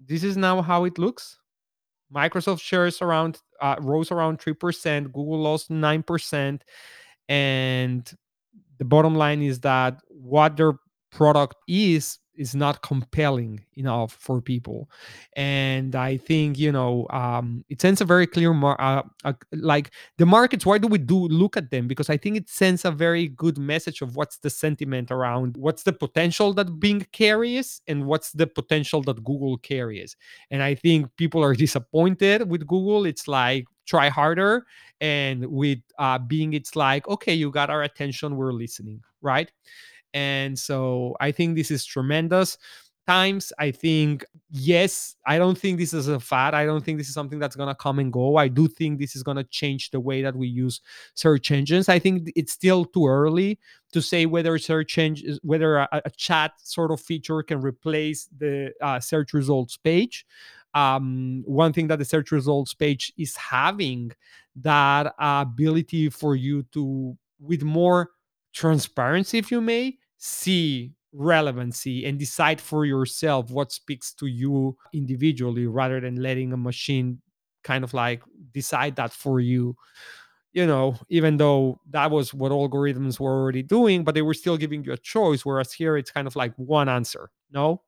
this 0.00 0.24
is 0.24 0.36
now 0.36 0.60
how 0.60 0.84
it 0.84 0.98
looks 0.98 1.38
Microsoft 2.14 2.60
shares 2.60 3.00
around 3.00 3.40
uh, 3.60 3.76
rose 3.80 4.10
around 4.10 4.40
three 4.40 4.54
percent. 4.54 5.12
Google 5.12 5.40
lost 5.40 5.70
nine 5.70 6.02
percent, 6.02 6.64
and 7.28 8.10
the 8.78 8.84
bottom 8.84 9.14
line 9.14 9.42
is 9.42 9.60
that 9.60 10.00
what 10.08 10.56
their 10.56 10.74
product 11.10 11.56
is 11.68 12.18
is 12.36 12.54
not 12.54 12.82
compelling 12.82 13.60
enough 13.76 14.12
for 14.12 14.40
people. 14.40 14.88
And 15.36 15.94
i 15.94 16.16
think 16.16 16.58
you 16.58 16.72
know 16.72 17.06
um, 17.10 17.64
it 17.68 17.80
sends 17.80 18.00
a 18.00 18.04
very 18.04 18.26
clear 18.26 18.52
mar- 18.52 18.80
uh, 18.80 19.02
uh, 19.24 19.32
like 19.52 19.90
the 20.18 20.26
markets 20.26 20.64
why 20.66 20.78
do 20.78 20.88
we 20.88 20.98
do 20.98 21.16
look 21.28 21.56
at 21.56 21.70
them? 21.70 21.88
Because 21.88 22.08
i 22.10 22.16
think 22.16 22.36
it 22.36 22.48
sends 22.48 22.84
a 22.84 22.90
very 22.90 23.28
good 23.28 23.58
message 23.58 24.02
of 24.02 24.16
what's 24.16 24.38
the 24.38 24.50
sentiment 24.50 25.10
around 25.10 25.56
what's 25.56 25.82
the 25.82 25.92
potential 25.92 26.52
that 26.54 26.78
bing 26.80 27.06
carries 27.12 27.80
and 27.86 28.06
what's 28.06 28.32
the 28.32 28.46
potential 28.46 29.02
that 29.02 29.22
google 29.24 29.58
carries. 29.58 30.16
And 30.50 30.62
i 30.62 30.74
think 30.74 31.08
people 31.16 31.42
are 31.42 31.54
disappointed 31.66 32.48
with 32.50 32.66
google. 32.66 33.04
It's 33.06 33.28
like 33.28 33.64
try 33.86 34.08
harder. 34.08 34.64
And 35.00 35.44
with 35.46 35.80
uh, 35.98 36.18
Bing 36.18 36.52
it's 36.52 36.76
like 36.76 37.08
okay 37.08 37.34
you 37.34 37.50
got 37.50 37.70
our 37.70 37.82
attention. 37.82 38.36
We're 38.36 38.52
listening 38.52 39.02
right 39.20 39.50
and 40.14 40.58
so 40.58 41.16
I 41.20 41.32
think 41.32 41.56
this 41.56 41.70
is 41.70 41.84
tremendous 41.84 42.58
times. 43.06 43.52
I 43.58 43.70
think, 43.72 44.24
yes, 44.50 45.16
I 45.26 45.38
don't 45.38 45.58
think 45.58 45.78
this 45.78 45.92
is 45.92 46.08
a 46.08 46.20
fad. 46.20 46.54
I 46.54 46.64
don't 46.64 46.84
think 46.84 46.98
this 46.98 47.08
is 47.08 47.14
something 47.14 47.38
that's 47.38 47.56
going 47.56 47.68
to 47.68 47.74
come 47.74 47.98
and 47.98 48.12
go. 48.12 48.36
I 48.36 48.48
do 48.48 48.68
think 48.68 48.98
this 48.98 49.16
is 49.16 49.22
going 49.22 49.36
to 49.38 49.44
change 49.44 49.90
the 49.90 50.00
way 50.00 50.22
that 50.22 50.36
we 50.36 50.46
use 50.46 50.80
search 51.14 51.50
engines. 51.50 51.88
I 51.88 51.98
think 51.98 52.30
it's 52.36 52.52
still 52.52 52.84
too 52.84 53.06
early 53.08 53.58
to 53.92 54.00
say 54.00 54.26
whether 54.26 54.56
search 54.58 54.98
engines, 54.98 55.40
whether 55.42 55.78
a, 55.78 55.88
a 56.04 56.10
chat 56.10 56.52
sort 56.62 56.92
of 56.92 57.00
feature 57.00 57.42
can 57.42 57.60
replace 57.60 58.28
the 58.38 58.72
uh, 58.80 59.00
search 59.00 59.32
results 59.32 59.76
page. 59.76 60.24
Um, 60.74 61.42
one 61.44 61.72
thing 61.72 61.88
that 61.88 61.98
the 61.98 62.04
search 62.04 62.30
results 62.30 62.72
page 62.72 63.12
is 63.18 63.36
having 63.36 64.12
that 64.56 65.12
ability 65.18 66.08
for 66.08 66.34
you 66.36 66.62
to, 66.72 67.16
with 67.40 67.62
more 67.62 68.10
transparency, 68.54 69.38
if 69.38 69.50
you 69.50 69.60
may, 69.60 69.98
see 70.24 70.92
relevancy 71.12 72.06
and 72.06 72.16
decide 72.16 72.60
for 72.60 72.84
yourself 72.86 73.50
what 73.50 73.72
speaks 73.72 74.14
to 74.14 74.26
you 74.26 74.76
individually 74.92 75.66
rather 75.66 76.00
than 76.00 76.22
letting 76.22 76.52
a 76.52 76.56
machine 76.56 77.20
kind 77.64 77.82
of 77.82 77.92
like 77.92 78.22
decide 78.52 78.96
that 78.96 79.12
for 79.12 79.40
you 79.40 79.76
you 80.52 80.66
know, 80.66 80.94
even 81.08 81.38
though 81.38 81.80
that 81.90 82.10
was 82.10 82.34
what 82.34 82.52
algorithms 82.52 83.18
were 83.18 83.32
already 83.32 83.62
doing, 83.62 84.04
but 84.04 84.14
they 84.14 84.20
were 84.20 84.34
still 84.34 84.58
giving 84.58 84.84
you 84.84 84.92
a 84.92 84.98
choice. 84.98 85.46
Whereas 85.46 85.72
here 85.72 85.96
it's 85.96 86.10
kind 86.10 86.26
of 86.26 86.36
like 86.36 86.52
one 86.56 86.90
answer. 86.90 87.30
No. 87.50 87.80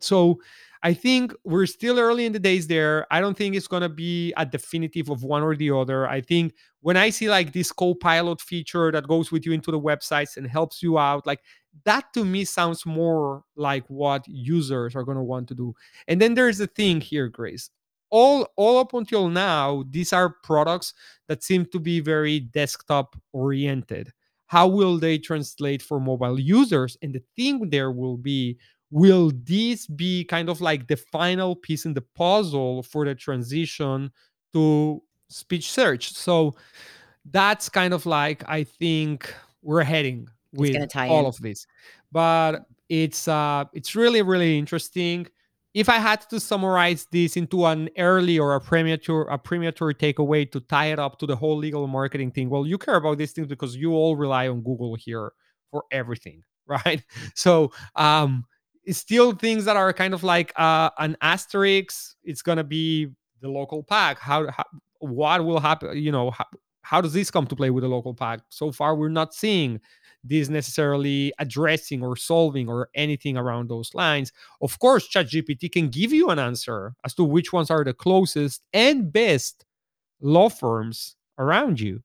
So 0.00 0.40
I 0.84 0.94
think 0.94 1.34
we're 1.44 1.66
still 1.66 1.98
early 1.98 2.24
in 2.26 2.32
the 2.32 2.38
days 2.38 2.68
there. 2.68 3.06
I 3.10 3.20
don't 3.20 3.36
think 3.36 3.56
it's 3.56 3.66
going 3.66 3.82
to 3.82 3.88
be 3.88 4.32
a 4.36 4.46
definitive 4.46 5.08
of 5.08 5.24
one 5.24 5.42
or 5.42 5.56
the 5.56 5.72
other. 5.72 6.06
I 6.06 6.20
think 6.20 6.54
when 6.82 6.96
I 6.96 7.10
see 7.10 7.28
like 7.28 7.52
this 7.52 7.72
co-pilot 7.72 8.40
feature 8.40 8.92
that 8.92 9.08
goes 9.08 9.32
with 9.32 9.44
you 9.44 9.52
into 9.52 9.72
the 9.72 9.80
websites 9.80 10.36
and 10.36 10.46
helps 10.46 10.82
you 10.82 10.98
out, 10.98 11.26
like 11.26 11.40
that 11.84 12.12
to 12.14 12.24
me 12.24 12.44
sounds 12.44 12.86
more 12.86 13.44
like 13.56 13.84
what 13.88 14.26
users 14.26 14.94
are 14.94 15.02
going 15.02 15.16
to 15.16 15.22
want 15.22 15.48
to 15.48 15.54
do. 15.54 15.74
And 16.08 16.20
then 16.20 16.34
there's 16.34 16.58
the 16.58 16.66
thing 16.66 17.00
here, 17.00 17.28
Grace. 17.28 17.70
All 18.10 18.46
all 18.56 18.78
up 18.78 18.94
until 18.94 19.28
now, 19.28 19.84
these 19.90 20.12
are 20.12 20.36
products 20.44 20.94
that 21.26 21.42
seem 21.42 21.66
to 21.66 21.80
be 21.80 22.00
very 22.00 22.40
desktop 22.40 23.16
oriented. 23.32 24.12
How 24.46 24.68
will 24.68 24.98
they 24.98 25.18
translate 25.18 25.82
for 25.82 25.98
mobile 25.98 26.38
users? 26.38 26.96
And 27.02 27.12
the 27.12 27.22
thing 27.34 27.70
there 27.70 27.90
will 27.90 28.16
be 28.16 28.58
will 28.94 29.32
this 29.42 29.88
be 29.88 30.24
kind 30.24 30.48
of 30.48 30.60
like 30.60 30.86
the 30.86 30.96
final 30.96 31.56
piece 31.56 31.84
in 31.84 31.94
the 31.94 32.00
puzzle 32.14 32.82
for 32.84 33.04
the 33.04 33.14
transition 33.14 34.08
to 34.52 35.02
speech 35.28 35.72
search 35.72 36.12
so 36.12 36.54
that's 37.32 37.68
kind 37.68 37.92
of 37.92 38.06
like 38.06 38.44
i 38.48 38.62
think 38.62 39.34
we're 39.62 39.82
heading 39.82 40.28
with 40.54 40.88
tie 40.88 41.08
all 41.08 41.20
in. 41.20 41.26
of 41.26 41.36
this 41.38 41.66
but 42.12 42.66
it's 42.88 43.28
uh 43.28 43.64
it's 43.72 43.94
really 43.94 44.22
really 44.22 44.58
interesting 44.58 45.26
if 45.72 45.88
i 45.88 45.96
had 45.96 46.20
to 46.20 46.38
summarize 46.38 47.06
this 47.10 47.36
into 47.36 47.64
an 47.66 47.88
early 47.98 48.38
or 48.38 48.54
a 48.54 48.60
premature 48.60 49.22
a 49.30 49.38
premature 49.38 49.92
takeaway 49.92 50.50
to 50.50 50.60
tie 50.60 50.86
it 50.86 50.98
up 50.98 51.18
to 51.18 51.26
the 51.26 51.36
whole 51.36 51.56
legal 51.56 51.86
marketing 51.86 52.30
thing 52.30 52.48
well 52.48 52.66
you 52.66 52.78
care 52.78 52.96
about 52.96 53.18
these 53.18 53.32
things 53.32 53.46
because 53.46 53.76
you 53.76 53.92
all 53.92 54.16
rely 54.16 54.48
on 54.48 54.60
google 54.60 54.94
here 54.94 55.32
for 55.70 55.84
everything 55.90 56.42
right 56.66 57.04
so 57.34 57.70
um 57.96 58.44
it's 58.86 58.98
still 58.98 59.32
things 59.32 59.64
that 59.64 59.76
are 59.76 59.92
kind 59.92 60.14
of 60.14 60.22
like 60.22 60.52
uh, 60.56 60.90
an 60.98 61.16
asterisk. 61.20 62.16
It's 62.22 62.42
gonna 62.42 62.64
be 62.64 63.08
the 63.40 63.48
local 63.48 63.82
pack. 63.82 64.18
How, 64.18 64.50
how 64.50 64.64
what 64.98 65.44
will 65.44 65.60
happen? 65.60 65.96
You 65.96 66.12
know, 66.12 66.30
how, 66.30 66.46
how 66.82 67.00
does 67.00 67.12
this 67.12 67.30
come 67.30 67.46
to 67.46 67.56
play 67.56 67.70
with 67.70 67.82
the 67.82 67.88
local 67.88 68.14
pack? 68.14 68.40
So 68.50 68.72
far, 68.72 68.94
we're 68.94 69.08
not 69.08 69.34
seeing 69.34 69.80
this 70.24 70.48
necessarily 70.48 71.32
addressing 71.38 72.02
or 72.02 72.16
solving 72.16 72.68
or 72.68 72.88
anything 72.94 73.36
around 73.36 73.68
those 73.68 73.94
lines. 73.94 74.32
Of 74.62 74.78
course, 74.78 75.08
ChatGPT 75.08 75.70
can 75.70 75.88
give 75.88 76.12
you 76.12 76.30
an 76.30 76.38
answer 76.38 76.94
as 77.04 77.14
to 77.14 77.24
which 77.24 77.52
ones 77.52 77.70
are 77.70 77.84
the 77.84 77.94
closest 77.94 78.62
and 78.72 79.12
best 79.12 79.64
law 80.20 80.48
firms 80.48 81.16
around 81.38 81.80
you. 81.80 82.02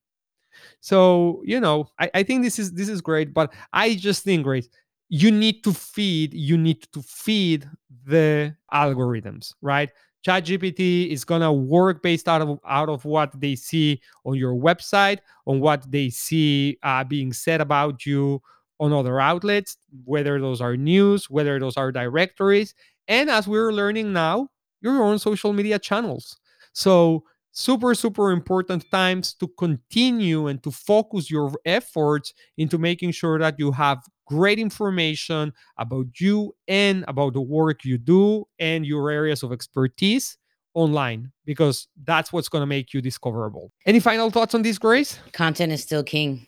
So, 0.81 1.41
you 1.45 1.59
know, 1.59 1.89
I, 1.99 2.09
I 2.15 2.23
think 2.23 2.43
this 2.43 2.59
is 2.59 2.73
this 2.73 2.89
is 2.89 3.01
great, 3.01 3.33
but 3.33 3.53
I 3.73 3.95
just 3.95 4.23
think 4.23 4.43
great. 4.43 4.67
You 5.09 5.31
need 5.31 5.63
to 5.63 5.73
feed, 5.73 6.33
you 6.33 6.57
need 6.57 6.83
to 6.93 7.01
feed 7.01 7.69
the 8.05 8.55
algorithms, 8.73 9.53
right? 9.61 9.89
ChatGPT 10.25 11.09
is 11.09 11.23
gonna 11.23 11.51
work 11.53 12.01
based 12.03 12.27
out 12.27 12.41
of 12.41 12.59
out 12.67 12.89
of 12.89 13.05
what 13.05 13.39
they 13.39 13.55
see 13.55 14.01
on 14.25 14.35
your 14.35 14.53
website, 14.53 15.19
on 15.45 15.59
what 15.59 15.89
they 15.89 16.09
see 16.09 16.77
uh, 16.83 17.03
being 17.03 17.31
said 17.33 17.61
about 17.61 18.05
you 18.05 18.41
on 18.79 18.93
other 18.93 19.19
outlets, 19.19 19.77
whether 20.05 20.39
those 20.39 20.61
are 20.61 20.75
news, 20.77 21.29
whether 21.29 21.59
those 21.59 21.77
are 21.77 21.91
directories, 21.91 22.73
and 23.07 23.29
as 23.29 23.47
we're 23.47 23.71
learning 23.71 24.13
now, 24.13 24.49
your 24.81 25.01
own 25.03 25.19
social 25.19 25.53
media 25.53 25.79
channels. 25.79 26.37
So 26.73 27.23
super 27.51 27.95
super 27.95 28.31
important 28.31 28.85
times 28.91 29.33
to 29.33 29.47
continue 29.57 30.47
and 30.47 30.61
to 30.63 30.71
focus 30.71 31.31
your 31.31 31.51
efforts 31.65 32.33
into 32.57 32.77
making 32.77 33.11
sure 33.11 33.39
that 33.39 33.55
you 33.57 33.71
have 33.71 33.99
great 34.25 34.59
information 34.59 35.51
about 35.77 36.05
you 36.19 36.53
and 36.67 37.03
about 37.07 37.33
the 37.33 37.41
work 37.41 37.83
you 37.83 37.97
do 37.97 38.45
and 38.59 38.85
your 38.85 39.09
areas 39.09 39.41
of 39.41 39.51
expertise 39.51 40.37
online 40.75 41.31
because 41.45 41.87
that's 42.03 42.31
what's 42.31 42.47
going 42.47 42.61
to 42.61 42.67
make 42.67 42.93
you 42.93 43.01
discoverable 43.01 43.71
any 43.85 43.99
final 43.99 44.29
thoughts 44.29 44.53
on 44.53 44.61
this 44.61 44.77
grace 44.77 45.19
Content 45.33 45.71
is 45.71 45.81
still 45.81 46.03
king. 46.03 46.45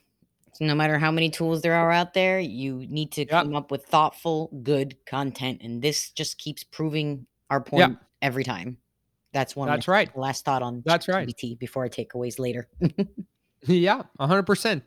So 0.54 0.66
no 0.66 0.76
matter 0.76 1.00
how 1.00 1.12
many 1.12 1.30
tools 1.30 1.62
there 1.62 1.74
are 1.74 1.92
out 1.92 2.14
there, 2.14 2.40
you 2.40 2.86
need 2.88 3.12
to 3.14 3.26
yeah 3.26 3.42
come 3.42 3.56
up 3.56 3.72
with 3.72 3.86
thoughtful, 3.86 4.52
good 4.62 4.96
content. 5.06 5.62
And 5.64 5.82
this 5.82 6.12
just 6.12 6.38
keeps 6.38 6.64
proving 6.64 7.26
our 7.50 7.62
point 7.62 7.98
every 8.22 8.44
time. 8.44 8.78
That's 9.34 9.56
one 9.56 9.67
that's 9.67 9.88
right 9.88 10.15
last 10.17 10.44
thought 10.44 10.62
on 10.62 10.84
that's 10.86 11.08
right 11.08 11.28
ChatGPT 11.28 11.58
before 11.58 11.86
I 11.86 11.89
takeaways 11.89 12.39
later. 12.39 12.67
Yeah, 13.67 14.04
100%. 14.20 14.82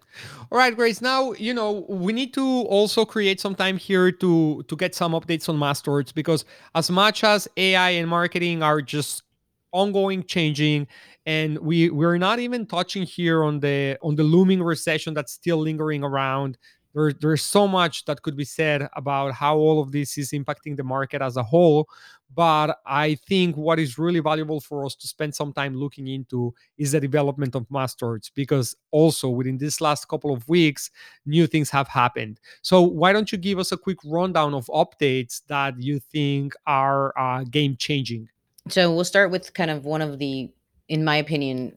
All 0.51 0.59
right, 0.59 0.75
Grace. 0.75 1.01
Now, 1.01 1.33
you 1.35 1.55
know, 1.55 1.87
we 1.89 2.13
need 2.13 2.35
to 2.35 2.43
also 2.43 3.05
create 3.05 3.41
some 3.41 3.55
time 3.55 3.77
here 3.77 4.11
to 4.11 4.65
to 4.67 4.77
get 4.77 4.97
some 4.97 5.13
updates 5.13 5.49
on 5.49 5.59
mass 5.59 5.81
torts 5.81 6.11
because 6.11 6.45
as 6.75 6.91
much 6.91 7.23
as 7.23 7.47
AI 7.57 7.91
and 7.91 8.09
marketing 8.09 8.65
are 8.65 8.83
just 8.83 9.23
ongoing 9.71 10.25
changing 10.25 10.87
and 11.27 11.59
we 11.59 11.91
we're 11.91 12.19
not 12.19 12.39
even 12.39 12.67
touching 12.67 13.05
here 13.05 13.45
on 13.45 13.61
the 13.61 13.97
on 14.03 14.17
the 14.17 14.23
looming 14.25 14.63
recession 14.63 15.15
that's 15.15 15.33
still 15.33 15.59
lingering 15.59 16.03
around. 16.03 16.59
There, 16.95 17.13
there's 17.13 17.43
so 17.43 17.67
much 17.67 18.05
that 18.05 18.23
could 18.23 18.37
be 18.37 18.45
said 18.45 18.89
about 18.95 19.33
how 19.33 19.57
all 19.57 19.83
of 19.83 19.93
this 19.93 20.17
is 20.17 20.31
impacting 20.33 20.77
the 20.77 20.85
market 20.85 21.23
as 21.23 21.37
a 21.37 21.43
whole. 21.43 21.89
But 22.35 22.79
I 22.85 23.15
think 23.15 23.57
what 23.57 23.79
is 23.79 23.99
really 23.99 24.21
valuable 24.21 24.61
for 24.61 24.85
us 24.85 24.95
to 24.97 25.07
spend 25.07 25.35
some 25.35 25.53
time 25.53 25.75
looking 25.75 26.09
into 26.09 26.55
is 26.79 26.93
the 26.93 27.01
development 27.01 27.55
of 27.55 27.71
mass 27.71 27.95
torts 27.95 28.31
because 28.31 28.75
also 28.91 29.29
within 29.29 29.59
this 29.59 29.81
last 29.81 30.09
couple 30.09 30.33
of 30.33 30.49
weeks, 30.49 30.91
new 31.27 31.47
things 31.47 31.71
have 31.71 31.87
happened. 31.87 32.41
So 32.63 32.83
why 32.83 33.13
don't 33.13 33.31
you 33.31 33.39
give 33.39 33.59
us 33.59 33.71
a 33.71 33.77
quick 33.77 33.99
rundown 34.05 34.55
of 34.55 34.67
updates 34.67 35.43
that 35.47 35.81
you 35.81 36.01
think 36.01 36.55
are 36.67 37.17
uh, 37.19 37.45
game 37.45 37.77
changing? 37.77 38.29
so 38.69 38.93
we'll 38.95 39.05
start 39.05 39.31
with 39.31 39.53
kind 39.55 39.71
of 39.71 39.85
one 39.85 40.01
of 40.01 40.19
the, 40.19 40.51
in 40.89 41.05
my 41.05 41.17
opinion, 41.17 41.77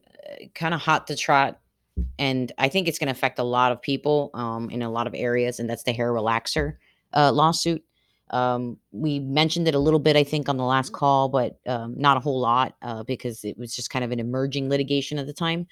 kind 0.54 0.74
of 0.74 0.80
hot 0.80 1.06
to 1.08 1.16
trot. 1.16 1.60
And 2.18 2.52
I 2.58 2.68
think 2.68 2.88
it's 2.88 2.98
going 2.98 3.08
to 3.08 3.12
affect 3.12 3.38
a 3.38 3.44
lot 3.44 3.72
of 3.72 3.80
people 3.80 4.30
um, 4.34 4.70
in 4.70 4.82
a 4.82 4.90
lot 4.90 5.06
of 5.06 5.14
areas. 5.14 5.60
And 5.60 5.68
that's 5.68 5.84
the 5.84 5.92
hair 5.92 6.12
relaxer 6.12 6.76
uh, 7.14 7.32
lawsuit. 7.32 7.82
Um, 8.30 8.76
we 8.92 9.20
mentioned 9.20 9.68
it 9.68 9.74
a 9.74 9.78
little 9.78 10.00
bit, 10.00 10.16
I 10.16 10.24
think, 10.24 10.48
on 10.48 10.56
the 10.56 10.64
last 10.64 10.92
call, 10.92 11.28
but 11.28 11.58
um, 11.66 11.94
not 11.96 12.16
a 12.16 12.20
whole 12.20 12.40
lot 12.40 12.74
uh, 12.82 13.02
because 13.04 13.44
it 13.44 13.56
was 13.56 13.74
just 13.74 13.90
kind 13.90 14.04
of 14.04 14.12
an 14.12 14.20
emerging 14.20 14.68
litigation 14.68 15.18
at 15.18 15.26
the 15.26 15.32
time. 15.32 15.66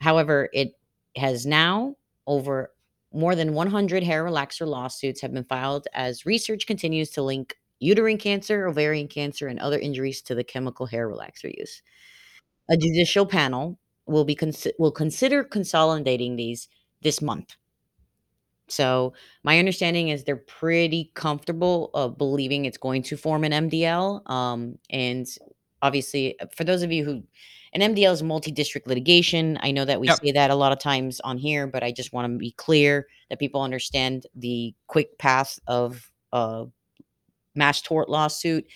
However, 0.00 0.48
it 0.52 0.72
has 1.16 1.46
now 1.46 1.96
over 2.26 2.72
more 3.12 3.34
than 3.34 3.54
100 3.54 4.02
hair 4.02 4.24
relaxer 4.24 4.66
lawsuits 4.66 5.20
have 5.20 5.32
been 5.32 5.44
filed 5.44 5.88
as 5.94 6.26
research 6.26 6.66
continues 6.66 7.10
to 7.10 7.22
link 7.22 7.56
uterine 7.78 8.18
cancer, 8.18 8.66
ovarian 8.66 9.08
cancer, 9.08 9.48
and 9.48 9.58
other 9.58 9.78
injuries 9.78 10.22
to 10.22 10.34
the 10.34 10.44
chemical 10.44 10.86
hair 10.86 11.08
relaxer 11.08 11.52
use. 11.56 11.82
A 12.68 12.76
judicial 12.76 13.26
panel 13.26 13.78
will 14.06 14.24
be 14.24 14.36
consi- 14.36 14.72
will 14.78 14.92
consider 14.92 15.44
consolidating 15.44 16.36
these 16.36 16.68
this 17.02 17.20
month. 17.20 17.56
So 18.68 19.12
my 19.44 19.58
understanding 19.58 20.08
is 20.08 20.24
they're 20.24 20.36
pretty 20.36 21.12
comfortable 21.14 21.90
of 21.94 22.18
believing 22.18 22.64
it's 22.64 22.78
going 22.78 23.02
to 23.04 23.16
form 23.16 23.44
an 23.44 23.52
MDL. 23.70 24.28
Um, 24.28 24.76
and 24.90 25.26
obviously, 25.82 26.38
uh, 26.40 26.46
for 26.54 26.64
those 26.64 26.82
of 26.82 26.90
you 26.90 27.04
who, 27.04 27.22
an 27.72 27.94
MDL 27.94 28.12
is 28.12 28.22
multi-district 28.22 28.86
litigation. 28.86 29.58
I 29.60 29.70
know 29.70 29.84
that 29.84 30.00
we 30.00 30.08
Yep. 30.08 30.18
say 30.24 30.32
that 30.32 30.50
a 30.50 30.54
lot 30.54 30.72
of 30.72 30.78
times 30.80 31.20
on 31.20 31.36
here, 31.36 31.66
but 31.66 31.82
I 31.84 31.92
just 31.92 32.12
want 32.12 32.32
to 32.32 32.38
be 32.38 32.52
clear 32.52 33.06
that 33.28 33.38
people 33.38 33.60
understand 33.60 34.26
the 34.34 34.74
quick 34.86 35.18
path 35.18 35.60
of 35.66 36.10
a 36.32 36.66
mass 37.54 37.82
tort 37.82 38.08
lawsuit. 38.08 38.66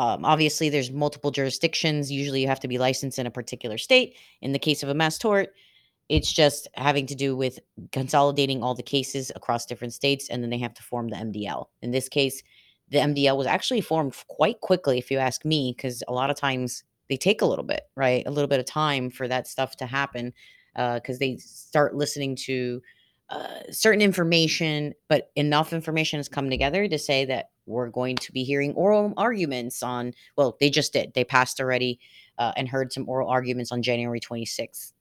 Um, 0.00 0.24
obviously, 0.24 0.70
there's 0.70 0.90
multiple 0.90 1.30
jurisdictions. 1.30 2.10
Usually, 2.10 2.40
you 2.40 2.48
have 2.48 2.60
to 2.60 2.68
be 2.68 2.78
licensed 2.78 3.18
in 3.18 3.26
a 3.26 3.30
particular 3.30 3.76
state. 3.76 4.16
In 4.40 4.52
the 4.52 4.58
case 4.58 4.82
of 4.82 4.88
a 4.88 4.94
mass 4.94 5.18
tort, 5.18 5.50
it's 6.08 6.32
just 6.32 6.68
having 6.72 7.04
to 7.04 7.14
do 7.14 7.36
with 7.36 7.58
consolidating 7.92 8.62
all 8.62 8.74
the 8.74 8.82
cases 8.82 9.30
across 9.36 9.66
different 9.66 9.92
states, 9.92 10.30
and 10.30 10.42
then 10.42 10.48
they 10.48 10.56
have 10.56 10.72
to 10.72 10.82
form 10.82 11.08
the 11.08 11.16
MDL. 11.16 11.66
In 11.82 11.90
this 11.90 12.08
case, 12.08 12.42
the 12.88 12.96
MDL 12.96 13.36
was 13.36 13.46
actually 13.46 13.82
formed 13.82 14.16
quite 14.26 14.62
quickly, 14.62 14.96
if 14.96 15.10
you 15.10 15.18
ask 15.18 15.44
me, 15.44 15.74
because 15.76 16.02
a 16.08 16.14
lot 16.14 16.30
of 16.30 16.36
times 16.36 16.82
they 17.10 17.18
take 17.18 17.42
a 17.42 17.46
little 17.46 17.64
bit, 17.64 17.82
right? 17.94 18.26
A 18.26 18.30
little 18.30 18.48
bit 18.48 18.58
of 18.58 18.64
time 18.64 19.10
for 19.10 19.28
that 19.28 19.46
stuff 19.48 19.76
to 19.76 19.86
happen 19.86 20.32
because 20.74 21.18
they 21.18 21.36
start 21.36 21.94
listening 21.94 22.36
to 22.36 22.80
uh, 23.28 23.60
certain 23.70 24.00
information, 24.00 24.94
but 25.08 25.30
enough 25.36 25.74
information 25.74 26.18
has 26.18 26.28
come 26.28 26.48
together 26.48 26.88
to 26.88 26.98
say 26.98 27.26
that 27.26 27.50
we're 27.70 27.88
going 27.88 28.16
to 28.16 28.32
be 28.32 28.44
hearing 28.44 28.74
oral 28.74 29.14
arguments 29.16 29.82
on, 29.82 30.12
well, 30.36 30.56
they 30.60 30.70
just 30.70 30.92
did. 30.92 31.14
They 31.14 31.24
passed 31.24 31.60
already 31.60 32.00
uh, 32.38 32.52
and 32.56 32.68
heard 32.68 32.92
some 32.92 33.08
oral 33.08 33.28
arguments 33.28 33.72
on 33.72 33.82
January 33.82 34.20
26th. 34.20 34.92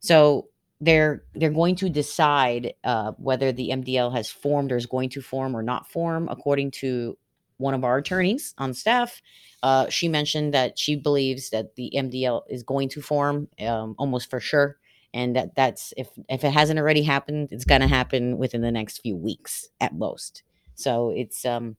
So 0.00 0.48
they're 0.80 1.24
they're 1.34 1.50
going 1.50 1.76
to 1.76 1.88
decide 1.88 2.72
uh, 2.84 3.12
whether 3.18 3.52
the 3.52 3.70
MDL 3.70 4.12
has 4.14 4.30
formed 4.30 4.72
or 4.72 4.76
is 4.76 4.86
going 4.86 5.10
to 5.10 5.20
form 5.20 5.54
or 5.54 5.62
not 5.62 5.90
form, 5.90 6.28
according 6.30 6.70
to 6.72 7.16
one 7.58 7.74
of 7.74 7.84
our 7.84 7.98
attorneys 7.98 8.54
on 8.56 8.72
staff. 8.72 9.20
Uh, 9.62 9.88
she 9.90 10.08
mentioned 10.08 10.54
that 10.54 10.78
she 10.78 10.96
believes 10.96 11.50
that 11.50 11.76
the 11.76 11.92
MDL 11.94 12.42
is 12.48 12.62
going 12.62 12.88
to 12.90 13.02
form 13.02 13.48
um, 13.60 13.94
almost 13.98 14.30
for 14.30 14.40
sure, 14.40 14.78
and 15.12 15.36
that 15.36 15.54
that's 15.54 15.92
if 15.98 16.08
if 16.28 16.44
it 16.44 16.52
hasn't 16.52 16.80
already 16.80 17.02
happened, 17.02 17.48
it's 17.52 17.66
gonna 17.66 17.88
happen 17.88 18.38
within 18.38 18.62
the 18.62 18.72
next 18.72 18.98
few 18.98 19.16
weeks 19.16 19.68
at 19.80 19.94
most. 19.94 20.42
So 20.74 21.10
it's 21.10 21.44
um 21.44 21.76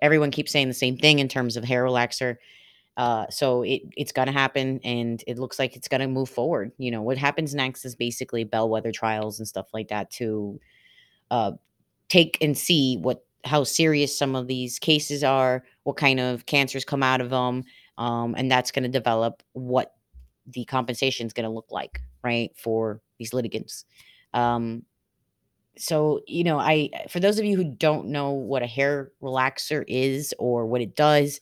everyone 0.00 0.30
keeps 0.30 0.52
saying 0.52 0.68
the 0.68 0.74
same 0.74 0.96
thing 0.96 1.18
in 1.18 1.28
terms 1.28 1.56
of 1.56 1.64
hair 1.64 1.84
relaxer. 1.84 2.36
Uh, 2.96 3.26
so 3.30 3.62
it 3.62 3.82
it's 3.96 4.12
gonna 4.12 4.32
happen, 4.32 4.80
and 4.84 5.22
it 5.26 5.38
looks 5.38 5.58
like 5.58 5.76
it's 5.76 5.88
gonna 5.88 6.08
move 6.08 6.28
forward. 6.28 6.72
You 6.78 6.90
know 6.90 7.02
what 7.02 7.18
happens 7.18 7.54
next 7.54 7.84
is 7.84 7.94
basically 7.94 8.44
bellwether 8.44 8.92
trials 8.92 9.38
and 9.38 9.46
stuff 9.46 9.68
like 9.72 9.88
that 9.88 10.10
to 10.12 10.60
uh, 11.30 11.52
take 12.08 12.38
and 12.40 12.56
see 12.56 12.96
what 12.98 13.24
how 13.44 13.64
serious 13.64 14.16
some 14.16 14.34
of 14.34 14.48
these 14.48 14.78
cases 14.78 15.22
are, 15.22 15.64
what 15.84 15.96
kind 15.96 16.20
of 16.20 16.46
cancers 16.46 16.84
come 16.84 17.02
out 17.02 17.20
of 17.20 17.30
them, 17.30 17.64
um, 17.98 18.34
and 18.36 18.50
that's 18.50 18.70
going 18.72 18.82
to 18.82 18.88
develop 18.88 19.42
what 19.52 19.94
the 20.48 20.64
compensation 20.64 21.26
is 21.26 21.32
going 21.32 21.44
to 21.44 21.50
look 21.50 21.70
like, 21.70 22.00
right, 22.22 22.50
for 22.56 23.00
these 23.18 23.32
litigants. 23.32 23.84
Um, 24.34 24.82
so 25.78 26.20
you 26.26 26.44
know, 26.44 26.58
I 26.58 26.90
for 27.08 27.20
those 27.20 27.38
of 27.38 27.44
you 27.44 27.56
who 27.56 27.64
don't 27.64 28.08
know 28.08 28.30
what 28.32 28.62
a 28.62 28.66
hair 28.66 29.12
relaxer 29.22 29.84
is 29.86 30.34
or 30.38 30.66
what 30.66 30.80
it 30.80 30.96
does, 30.96 31.40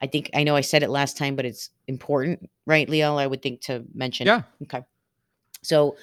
I 0.00 0.06
think 0.06 0.30
I 0.34 0.44
know 0.44 0.56
I 0.56 0.60
said 0.60 0.82
it 0.82 0.90
last 0.90 1.16
time, 1.16 1.36
but 1.36 1.44
it's 1.44 1.70
important, 1.86 2.48
right, 2.66 2.88
Leo? 2.88 3.16
I 3.16 3.26
would 3.26 3.42
think 3.42 3.62
to 3.62 3.84
mention. 3.94 4.26
Yeah. 4.26 4.42
Okay. 4.62 4.82
So 5.62 5.96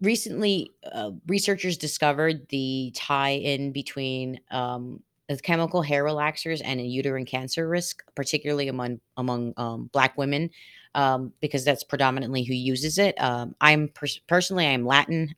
recently, 0.00 0.72
uh, 0.92 1.12
researchers 1.26 1.76
discovered 1.76 2.48
the 2.48 2.92
tie 2.94 3.30
in 3.30 3.72
between 3.72 4.40
um, 4.50 5.02
the 5.28 5.36
chemical 5.36 5.82
hair 5.82 6.04
relaxers 6.04 6.60
and 6.64 6.80
a 6.80 6.84
uterine 6.84 7.26
cancer 7.26 7.68
risk, 7.68 8.04
particularly 8.14 8.68
among 8.68 9.00
among 9.16 9.54
um, 9.56 9.90
Black 9.92 10.16
women, 10.16 10.50
um, 10.94 11.32
because 11.40 11.64
that's 11.64 11.84
predominantly 11.84 12.44
who 12.44 12.54
uses 12.54 12.98
it. 12.98 13.20
Um, 13.20 13.54
I'm 13.60 13.88
pers- 13.88 14.20
personally 14.28 14.66
I'm 14.66 14.86
Latin. 14.86 15.34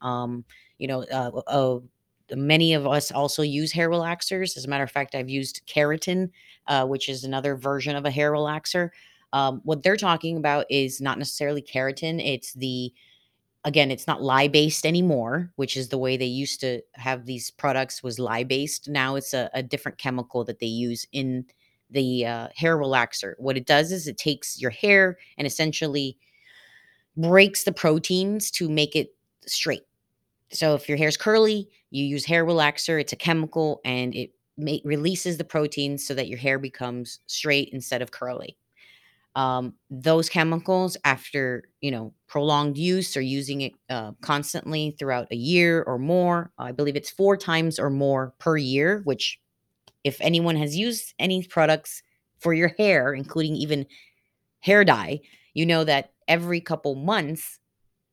You 0.78 0.88
know, 0.88 1.02
uh, 1.04 1.40
uh, 1.46 1.78
many 2.36 2.74
of 2.74 2.86
us 2.86 3.10
also 3.10 3.42
use 3.42 3.72
hair 3.72 3.90
relaxers. 3.90 4.56
As 4.56 4.64
a 4.64 4.68
matter 4.68 4.84
of 4.84 4.90
fact, 4.90 5.14
I've 5.14 5.28
used 5.28 5.62
keratin, 5.66 6.30
uh, 6.66 6.86
which 6.86 7.08
is 7.08 7.24
another 7.24 7.56
version 7.56 7.96
of 7.96 8.04
a 8.04 8.10
hair 8.10 8.32
relaxer. 8.32 8.90
Um, 9.32 9.60
what 9.64 9.82
they're 9.82 9.96
talking 9.96 10.36
about 10.36 10.66
is 10.70 11.00
not 11.00 11.18
necessarily 11.18 11.62
keratin; 11.62 12.24
it's 12.24 12.54
the 12.54 12.92
again 13.64 13.90
it's 13.90 14.06
not 14.06 14.22
lye 14.22 14.48
based 14.48 14.86
anymore 14.86 15.52
which 15.56 15.76
is 15.76 15.88
the 15.88 15.98
way 15.98 16.16
they 16.16 16.24
used 16.24 16.60
to 16.60 16.80
have 16.94 17.26
these 17.26 17.50
products 17.50 18.02
was 18.02 18.18
lye 18.18 18.44
based 18.44 18.88
now 18.88 19.16
it's 19.16 19.34
a, 19.34 19.50
a, 19.52 19.62
different 19.62 19.98
chemical 19.98 20.44
that 20.44 20.60
they 20.60 20.66
use 20.66 21.06
in 21.12 21.44
the 21.90 22.24
uh, 22.24 22.48
hair 22.54 22.78
relaxer 22.78 23.34
what 23.38 23.56
it 23.56 23.66
does 23.66 23.90
is 23.90 24.06
it 24.06 24.16
takes 24.16 24.60
your 24.60 24.70
hair 24.70 25.18
and 25.36 25.46
essentially 25.46 26.16
breaks 27.16 27.64
the 27.64 27.72
proteins 27.72 28.50
to 28.50 28.68
make 28.68 28.94
it 28.94 29.14
straight 29.44 29.87
so 30.52 30.74
if 30.74 30.88
your 30.88 30.98
hair's 30.98 31.16
curly 31.16 31.68
you 31.90 32.04
use 32.04 32.24
hair 32.24 32.44
relaxer 32.44 33.00
it's 33.00 33.12
a 33.12 33.16
chemical 33.16 33.80
and 33.84 34.14
it 34.14 34.30
releases 34.84 35.38
the 35.38 35.44
proteins 35.44 36.06
so 36.06 36.14
that 36.14 36.28
your 36.28 36.38
hair 36.38 36.58
becomes 36.58 37.20
straight 37.26 37.68
instead 37.72 38.02
of 38.02 38.10
curly. 38.10 38.56
Um, 39.36 39.74
those 39.90 40.28
chemicals 40.28 40.96
after 41.04 41.68
you 41.80 41.90
know 41.92 42.14
prolonged 42.28 42.76
use 42.76 43.16
or 43.16 43.20
using 43.20 43.60
it 43.62 43.72
uh, 43.88 44.12
constantly 44.20 44.96
throughout 44.98 45.28
a 45.30 45.36
year 45.36 45.82
or 45.84 45.98
more. 45.98 46.52
I 46.58 46.72
believe 46.72 46.96
it's 46.96 47.10
four 47.10 47.36
times 47.36 47.78
or 47.78 47.90
more 47.90 48.34
per 48.38 48.56
year 48.56 49.02
which 49.04 49.38
if 50.04 50.20
anyone 50.20 50.56
has 50.56 50.76
used 50.76 51.14
any 51.18 51.42
products 51.44 52.02
for 52.40 52.54
your 52.54 52.72
hair 52.78 53.14
including 53.14 53.56
even 53.56 53.86
hair 54.60 54.84
dye 54.84 55.20
you 55.54 55.66
know 55.66 55.84
that 55.84 56.12
every 56.28 56.60
couple 56.60 56.94
months 56.94 57.58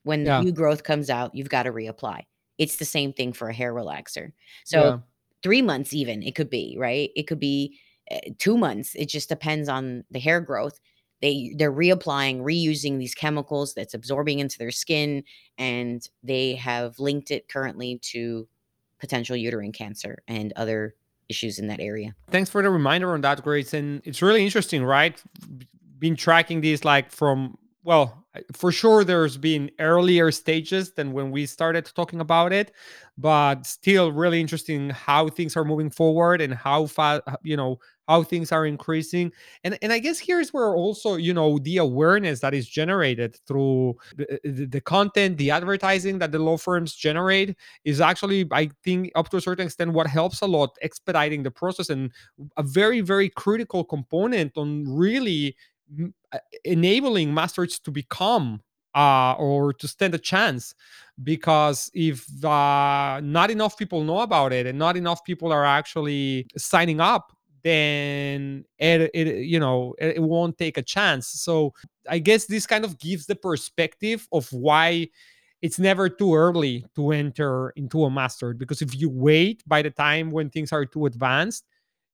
when 0.06 0.26
yeah. 0.26 0.40
new 0.42 0.52
growth 0.52 0.84
comes 0.84 1.10
out 1.10 1.36
you've 1.36 1.50
got 1.50 1.64
to 1.64 1.72
reapply. 1.72 2.22
It's 2.58 2.78
the 2.78 2.86
same 2.86 3.12
thing 3.12 3.34
for 3.34 3.50
a 3.50 3.54
hair 3.54 3.74
relaxer. 3.74 4.32
So 4.64 4.84
yeah. 4.84 4.98
three 5.44 5.62
months 5.62 5.94
even 5.94 6.24
it 6.24 6.36
could 6.36 6.50
be 6.50 6.78
right? 6.80 7.10
It 7.16 7.24
could 7.24 7.40
be 7.40 7.80
uh, 8.10 8.20
two 8.38 8.58
months 8.58 8.96
it 8.96 9.10
just 9.10 9.28
depends 9.30 9.68
on 9.68 10.04
the 10.12 10.20
hair 10.20 10.40
growth. 10.40 10.80
They 11.22 11.54
they're 11.58 11.74
reapplying 11.74 12.42
reusing 12.42 13.00
these 13.00 13.16
chemicals 13.16 13.74
that's 13.74 13.94
absorbing 13.94 14.40
into 14.40 14.58
their 14.58 14.72
skin 14.72 15.24
and 15.58 16.08
they 16.24 16.56
have 16.56 17.00
linked 17.00 17.32
it 17.32 17.50
currently 17.50 18.00
to 18.14 18.48
potential 19.00 19.36
uterine 19.36 19.72
cancer 19.72 20.24
and 20.28 20.54
other 20.56 20.96
issues 21.28 21.58
in 21.58 21.68
that 21.68 21.80
area. 21.80 22.16
Thanks 22.30 22.50
for 22.50 22.62
the 22.62 22.70
reminder 22.70 23.14
on 23.14 23.22
that 23.22 23.44
grace 23.44 23.74
and 23.74 24.02
it's 24.06 24.22
really 24.22 24.46
interesting 24.46 24.84
right? 24.84 25.22
Been 25.98 26.16
tracking 26.16 26.62
these 26.62 26.86
like 26.86 27.12
from 27.12 27.58
well 27.86 28.26
for 28.54 28.72
sure 28.72 29.06
there's 29.06 29.38
been 29.38 29.72
earlier 29.80 30.32
stages 30.32 30.94
than 30.94 31.14
when 31.14 31.32
we 31.32 31.46
started 31.46 31.86
talking 31.96 32.20
about 32.20 32.52
it 32.52 32.74
but 33.18 33.66
still 33.66 34.12
really 34.12 34.42
interesting 34.42 34.90
how 34.90 35.30
things 35.30 35.56
are 35.56 35.64
moving 35.64 35.90
forward 35.90 36.42
and 36.42 36.54
how 36.54 36.86
fast 36.88 37.22
you 37.44 37.56
know 37.56 37.78
how 38.08 38.22
things 38.22 38.52
are 38.52 38.68
increasing. 38.68 39.32
And 39.64 39.80
and 39.82 39.92
i 39.94 40.00
guess 40.00 40.20
here's 40.20 40.54
where 40.54 40.76
also 40.76 41.16
you 41.16 41.34
know 41.34 41.60
the 41.60 41.78
awareness 41.78 42.42
that 42.42 42.54
is 42.54 42.68
generated 42.68 43.38
through 43.48 43.96
the, 44.18 44.40
the, 44.44 44.66
the 44.68 44.82
content 44.82 45.38
the 45.38 45.52
advertising 45.52 46.20
that 46.20 46.32
the 46.32 46.40
law 46.40 46.58
firms 46.58 46.94
generate 46.96 47.56
is 47.86 48.02
actually 48.02 48.48
i 48.52 48.70
think 48.84 49.12
up 49.16 49.30
to 49.30 49.38
a 49.38 49.42
certain 49.42 49.66
extent 49.68 49.94
what 49.94 50.08
helps 50.08 50.42
a 50.42 50.46
lot 50.48 50.76
expediting 50.82 51.44
the 51.44 51.52
process 51.52 51.90
and 51.90 52.12
a 52.58 52.64
very 52.64 53.02
very 53.02 53.30
critical 53.30 53.84
component 53.84 54.58
on 54.58 54.84
really 54.88 55.56
enabling 56.64 57.34
mass 57.34 57.54
torts 57.54 57.80
to 57.80 57.92
become 57.92 58.62
uh, 58.96 59.34
or 59.34 59.74
to 59.74 59.88
stand 59.88 60.16
a 60.16 60.18
chance 60.18 60.74
because 61.24 61.90
if 61.94 62.26
uh, 62.44 63.20
not 63.24 63.52
enough 63.52 63.78
people 63.78 64.04
know 64.04 64.20
about 64.20 64.54
it 64.54 64.66
and 64.66 64.80
not 64.80 64.96
enough 64.98 65.24
people 65.24 65.52
are 65.52 65.66
actually 65.66 66.48
signing 66.58 67.00
up 67.00 67.32
then 67.64 68.64
it, 68.78 69.10
it 69.16 69.44
you 69.44 69.60
know 69.60 69.96
it, 69.98 70.18
it 70.18 70.22
won't 70.22 70.56
take 70.58 70.78
a 70.78 70.84
chance. 70.84 71.28
So 71.28 71.74
i 72.10 72.20
guess 72.20 72.46
this 72.46 72.68
kind 72.68 72.86
of 72.86 73.00
gives 73.00 73.26
the 73.26 73.36
perspective 73.36 74.28
of 74.32 74.48
why 74.54 75.08
it's 75.62 75.80
never 75.80 76.08
too 76.08 76.36
early 76.36 76.86
to 76.96 77.12
enter 77.12 77.72
into 77.72 78.04
a 78.04 78.12
mass 78.12 78.38
tort 78.38 78.60
because 78.60 78.84
if 78.84 78.96
you 78.96 79.10
wait 79.10 79.64
by 79.68 79.82
the 79.82 79.90
time 79.90 80.30
when 80.30 80.50
things 80.50 80.72
are 80.72 80.86
too 80.86 81.08
advanced 81.08 81.66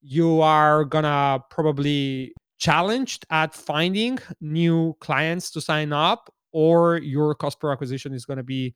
you 0.01 0.41
are 0.41 0.85
gonna 0.85 1.43
probably 1.49 2.33
challenged 2.61 3.25
at 3.31 3.55
finding 3.55 4.19
new 4.39 4.95
clients 5.01 5.49
to 5.51 5.59
sign 5.59 5.91
up, 5.91 6.31
or 6.53 6.97
your 6.99 7.33
cost 7.35 7.59
per 7.59 7.71
acquisition 7.71 8.13
is 8.13 8.23
going 8.23 8.37
to 8.37 8.43
be 8.43 8.73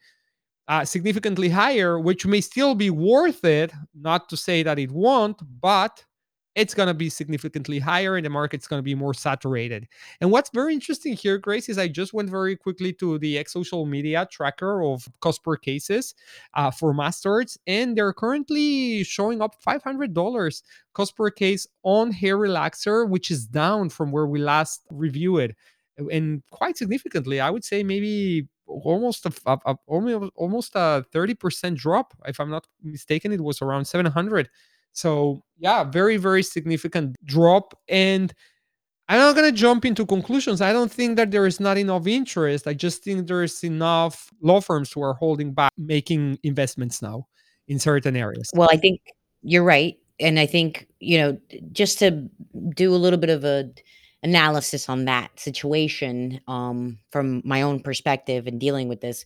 uh, 0.67 0.83
significantly 0.83 1.47
higher, 1.47 1.99
which 1.99 2.25
may 2.25 2.41
still 2.41 2.73
be 2.73 2.89
worth 2.89 3.45
it. 3.45 3.71
Not 3.93 4.27
to 4.29 4.35
say 4.35 4.63
that 4.63 4.79
it 4.79 4.91
won't, 4.91 5.39
but 5.61 6.03
it's 6.55 6.73
going 6.73 6.87
to 6.87 6.93
be 6.93 7.09
significantly 7.09 7.79
higher 7.79 8.15
and 8.15 8.25
the 8.25 8.29
market's 8.29 8.67
going 8.67 8.79
to 8.79 8.83
be 8.83 8.95
more 8.95 9.13
saturated. 9.13 9.87
And 10.21 10.31
what's 10.31 10.49
very 10.53 10.73
interesting 10.73 11.13
here, 11.13 11.37
Grace, 11.37 11.67
is 11.67 11.77
I 11.77 11.89
just 11.89 12.13
went 12.13 12.29
very 12.29 12.55
quickly 12.55 12.93
to 12.93 13.19
the 13.19 13.37
X 13.37 13.53
social 13.53 13.85
media 13.85 14.27
tracker 14.31 14.81
of 14.81 15.07
cost 15.19 15.43
per 15.43 15.57
cases 15.57 16.15
uh, 16.53 16.71
for 16.71 16.93
mass 16.93 17.19
torts, 17.21 17.57
and 17.67 17.97
they're 17.97 18.13
currently 18.13 19.03
showing 19.03 19.41
up 19.41 19.55
$500 19.61 20.61
cost 20.93 21.15
per 21.17 21.29
case 21.29 21.67
on 21.83 22.11
hair 22.11 22.37
relaxer, 22.37 23.07
which 23.07 23.29
is 23.29 23.45
down 23.45 23.89
from 23.89 24.11
where 24.11 24.25
we 24.25 24.39
last 24.39 24.81
reviewed 24.89 25.55
and 26.11 26.41
quite 26.51 26.77
significantly. 26.77 27.39
I 27.39 27.49
would 27.49 27.63
say 27.63 27.83
maybe 27.83 28.47
almost 28.67 29.25
a, 29.25 29.31
a, 29.45 29.75
almost 30.35 30.75
a 30.75 31.05
30% 31.13 31.75
drop 31.75 32.13
if 32.25 32.39
i'm 32.39 32.49
not 32.49 32.65
mistaken 32.83 33.31
it 33.31 33.39
was 33.39 33.61
around 33.61 33.85
700 33.85 34.49
so, 34.95 35.43
yeah, 35.57 35.83
very, 35.83 36.17
very 36.17 36.41
significant 36.41 37.15
drop. 37.25 37.77
And 37.89 38.33
I'm 39.07 39.19
not 39.19 39.35
going 39.35 39.51
to 39.53 39.55
jump 39.55 39.85
into 39.85 40.05
conclusions. 40.05 40.61
I 40.61 40.73
don't 40.73 40.91
think 40.91 41.17
that 41.17 41.31
there 41.31 41.45
is 41.45 41.59
not 41.59 41.77
enough 41.77 42.07
interest. 42.07 42.65
I 42.65 42.73
just 42.73 43.03
think 43.03 43.27
there's 43.27 43.63
enough 43.63 44.31
law 44.41 44.61
firms 44.61 44.91
who 44.91 45.01
are 45.03 45.13
holding 45.13 45.53
back 45.53 45.71
making 45.77 46.39
investments 46.43 47.01
now 47.01 47.27
in 47.67 47.77
certain 47.77 48.15
areas. 48.15 48.49
Well, 48.55 48.69
I 48.71 48.77
think 48.77 49.01
you're 49.43 49.63
right. 49.63 49.97
And 50.19 50.39
I 50.39 50.45
think, 50.45 50.87
you 50.99 51.17
know, 51.17 51.37
just 51.73 51.99
to 51.99 52.29
do 52.73 52.95
a 52.95 52.97
little 52.97 53.19
bit 53.19 53.29
of 53.29 53.43
a 53.43 53.69
analysis 54.23 54.89
on 54.89 55.05
that 55.05 55.37
situation 55.39 56.39
um, 56.47 56.97
from 57.11 57.41
my 57.45 57.61
own 57.61 57.81
perspective 57.81 58.47
and 58.47 58.59
dealing 58.59 58.87
with 58.87 59.01
this, 59.01 59.25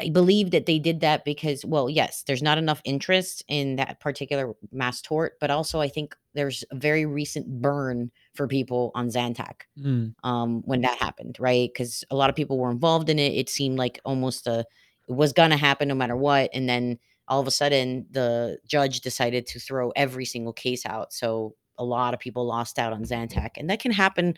I 0.00 0.08
believe 0.08 0.50
that 0.50 0.66
they 0.66 0.78
did 0.78 1.00
that 1.00 1.24
because, 1.24 1.64
well, 1.64 1.88
yes, 1.88 2.24
there's 2.26 2.42
not 2.42 2.58
enough 2.58 2.80
interest 2.84 3.44
in 3.48 3.76
that 3.76 4.00
particular 4.00 4.54
mass 4.72 5.00
tort, 5.00 5.34
but 5.40 5.50
also 5.50 5.80
I 5.80 5.88
think 5.88 6.16
there's 6.34 6.64
a 6.70 6.76
very 6.76 7.06
recent 7.06 7.60
burn 7.60 8.10
for 8.34 8.48
people 8.48 8.90
on 8.94 9.08
Zantac 9.08 9.62
mm. 9.78 10.14
um, 10.24 10.62
when 10.64 10.80
that 10.82 10.98
happened, 10.98 11.36
right? 11.38 11.70
Because 11.72 12.04
a 12.10 12.16
lot 12.16 12.30
of 12.30 12.36
people 12.36 12.58
were 12.58 12.70
involved 12.70 13.08
in 13.08 13.18
it. 13.18 13.34
It 13.34 13.48
seemed 13.48 13.78
like 13.78 14.00
almost 14.04 14.46
a 14.46 14.64
it 15.06 15.12
was 15.12 15.32
gonna 15.32 15.56
happen 15.56 15.88
no 15.88 15.94
matter 15.94 16.16
what, 16.16 16.50
and 16.54 16.68
then 16.68 16.98
all 17.28 17.40
of 17.40 17.46
a 17.46 17.50
sudden 17.50 18.06
the 18.10 18.58
judge 18.66 19.00
decided 19.00 19.46
to 19.46 19.60
throw 19.60 19.90
every 19.90 20.24
single 20.24 20.52
case 20.52 20.86
out. 20.86 21.12
So 21.12 21.54
a 21.78 21.84
lot 21.84 22.14
of 22.14 22.20
people 22.20 22.46
lost 22.46 22.78
out 22.78 22.92
on 22.92 23.04
Zantac, 23.04 23.50
and 23.56 23.68
that 23.70 23.80
can 23.80 23.92
happen 23.92 24.34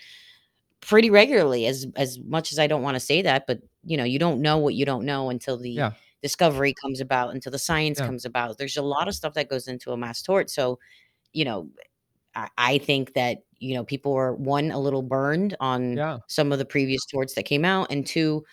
pretty 0.83 1.11
regularly 1.11 1.67
as 1.67 1.87
as 1.97 2.19
much 2.21 2.53
as 2.53 2.59
I 2.59 2.67
don't 2.67 2.83
wanna 2.83 3.01
say 3.01 3.23
that, 3.23 3.47
but, 3.47 3.61
you 3.85 3.97
know, 3.97 4.05
you 4.05 4.19
don't 4.19 4.43
know 4.43 4.59
what 4.59 4.75
you 4.75 4.85
don't 4.87 5.05
know 5.07 5.31
until 5.31 5.59
the 5.59 5.87
Yeah. 5.87 5.93
discovery 6.23 6.75
comes 6.83 7.01
about, 7.01 7.35
until 7.35 7.53
the 7.53 7.59
science 7.59 7.99
Yeah. 7.99 8.03
comes 8.03 8.25
about. 8.25 8.59
There's 8.59 8.77
a 8.77 8.83
lot 8.83 9.09
of 9.09 9.15
stuff 9.15 9.35
that 9.35 9.49
goes 9.51 9.69
into 9.69 9.93
a 9.93 9.97
mass 9.97 10.23
tort, 10.23 10.51
so, 10.51 10.79
you 11.35 11.45
know, 11.47 11.71
I 12.37 12.49
I 12.59 12.79
think 12.79 13.15
that, 13.15 13.41
you 13.61 13.75
know, 13.75 13.85
people 13.85 14.15
are, 14.15 14.35
1, 14.35 14.71
a 14.73 14.81
little 14.81 15.03
burned 15.03 15.57
on 15.61 15.83
Yeah. 15.95 16.21
some 16.29 16.53
of 16.53 16.59
the 16.61 16.67
previous 16.67 17.05
torts 17.07 17.35
that 17.37 17.45
came 17.47 17.65
out, 17.67 17.89
and 17.93 18.07
2, 18.07 18.45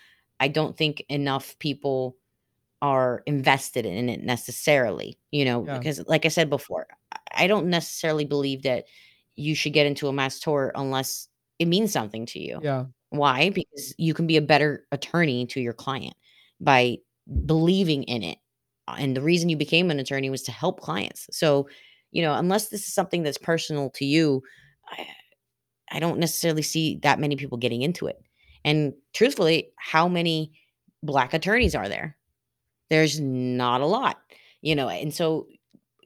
I 0.41 0.47
don't 0.49 0.78
think 0.78 1.03
enough 1.09 1.57
people 1.59 2.17
are 2.84 3.24
invested 3.28 3.86
in 3.88 4.09
it 4.09 4.24
necessarily, 4.24 5.19
you 5.32 5.45
know, 5.45 5.69
because 5.74 6.03
like 6.07 6.26
I 6.26 6.30
said 6.30 6.49
before, 6.51 6.88
I 7.34 7.47
don't 7.47 7.67
necessarily 7.69 8.26
believe 8.26 8.63
that 8.63 8.86
you 9.38 9.55
should 9.55 9.74
get 9.74 9.88
into 9.88 10.07
a 10.09 10.13
mass 10.13 10.39
tort 10.39 10.74
unless 10.76 11.30
it 11.64 11.68
means 11.68 11.91
something 11.91 12.26
to 12.28 12.39
you. 12.39 12.59
Yeah. 12.61 12.86
Why? 13.09 13.49
Because 13.49 13.93
you 13.97 14.14
can 14.14 14.28
be 14.28 14.38
a 14.38 14.41
better 14.41 14.86
attorney 14.91 15.45
to 15.47 15.61
your 15.61 15.74
client 15.74 16.16
by 16.59 16.97
believing 17.45 18.03
in 18.03 18.24
it, 18.24 18.38
uh, 18.88 18.95
and 18.99 19.16
the 19.16 19.22
reason 19.22 19.49
you 19.49 19.57
became 19.57 19.89
an 19.89 19.99
attorney 19.99 20.30
was 20.30 20.43
to 20.43 20.51
help 20.51 20.82
clients. 20.82 21.28
So, 21.32 21.68
you 22.11 22.22
know, 22.22 22.34
unless 22.34 22.70
this 22.70 22.88
is 22.88 22.93
something 22.93 23.24
that's 23.24 23.38
personal 23.38 23.89
to 23.91 24.05
you, 24.05 24.43
I 24.89 25.07
I 25.91 25.99
don't 25.99 26.20
necessarily 26.20 26.64
see 26.64 26.99
that 27.03 27.20
many 27.20 27.36
people 27.36 27.57
getting 27.57 27.82
into 27.82 28.07
it. 28.07 28.22
And 28.66 28.93
truthfully, 29.14 29.70
how 29.78 30.07
many 30.07 30.51
black 31.03 31.34
attorneys 31.34 31.76
are 31.76 31.88
there? 31.88 32.18
There's 32.89 33.20
not 33.20 33.82
a 33.82 33.86
lot, 33.86 34.18
you 34.61 34.76
know, 34.76 34.89
and 34.89 35.14
so, 35.14 35.47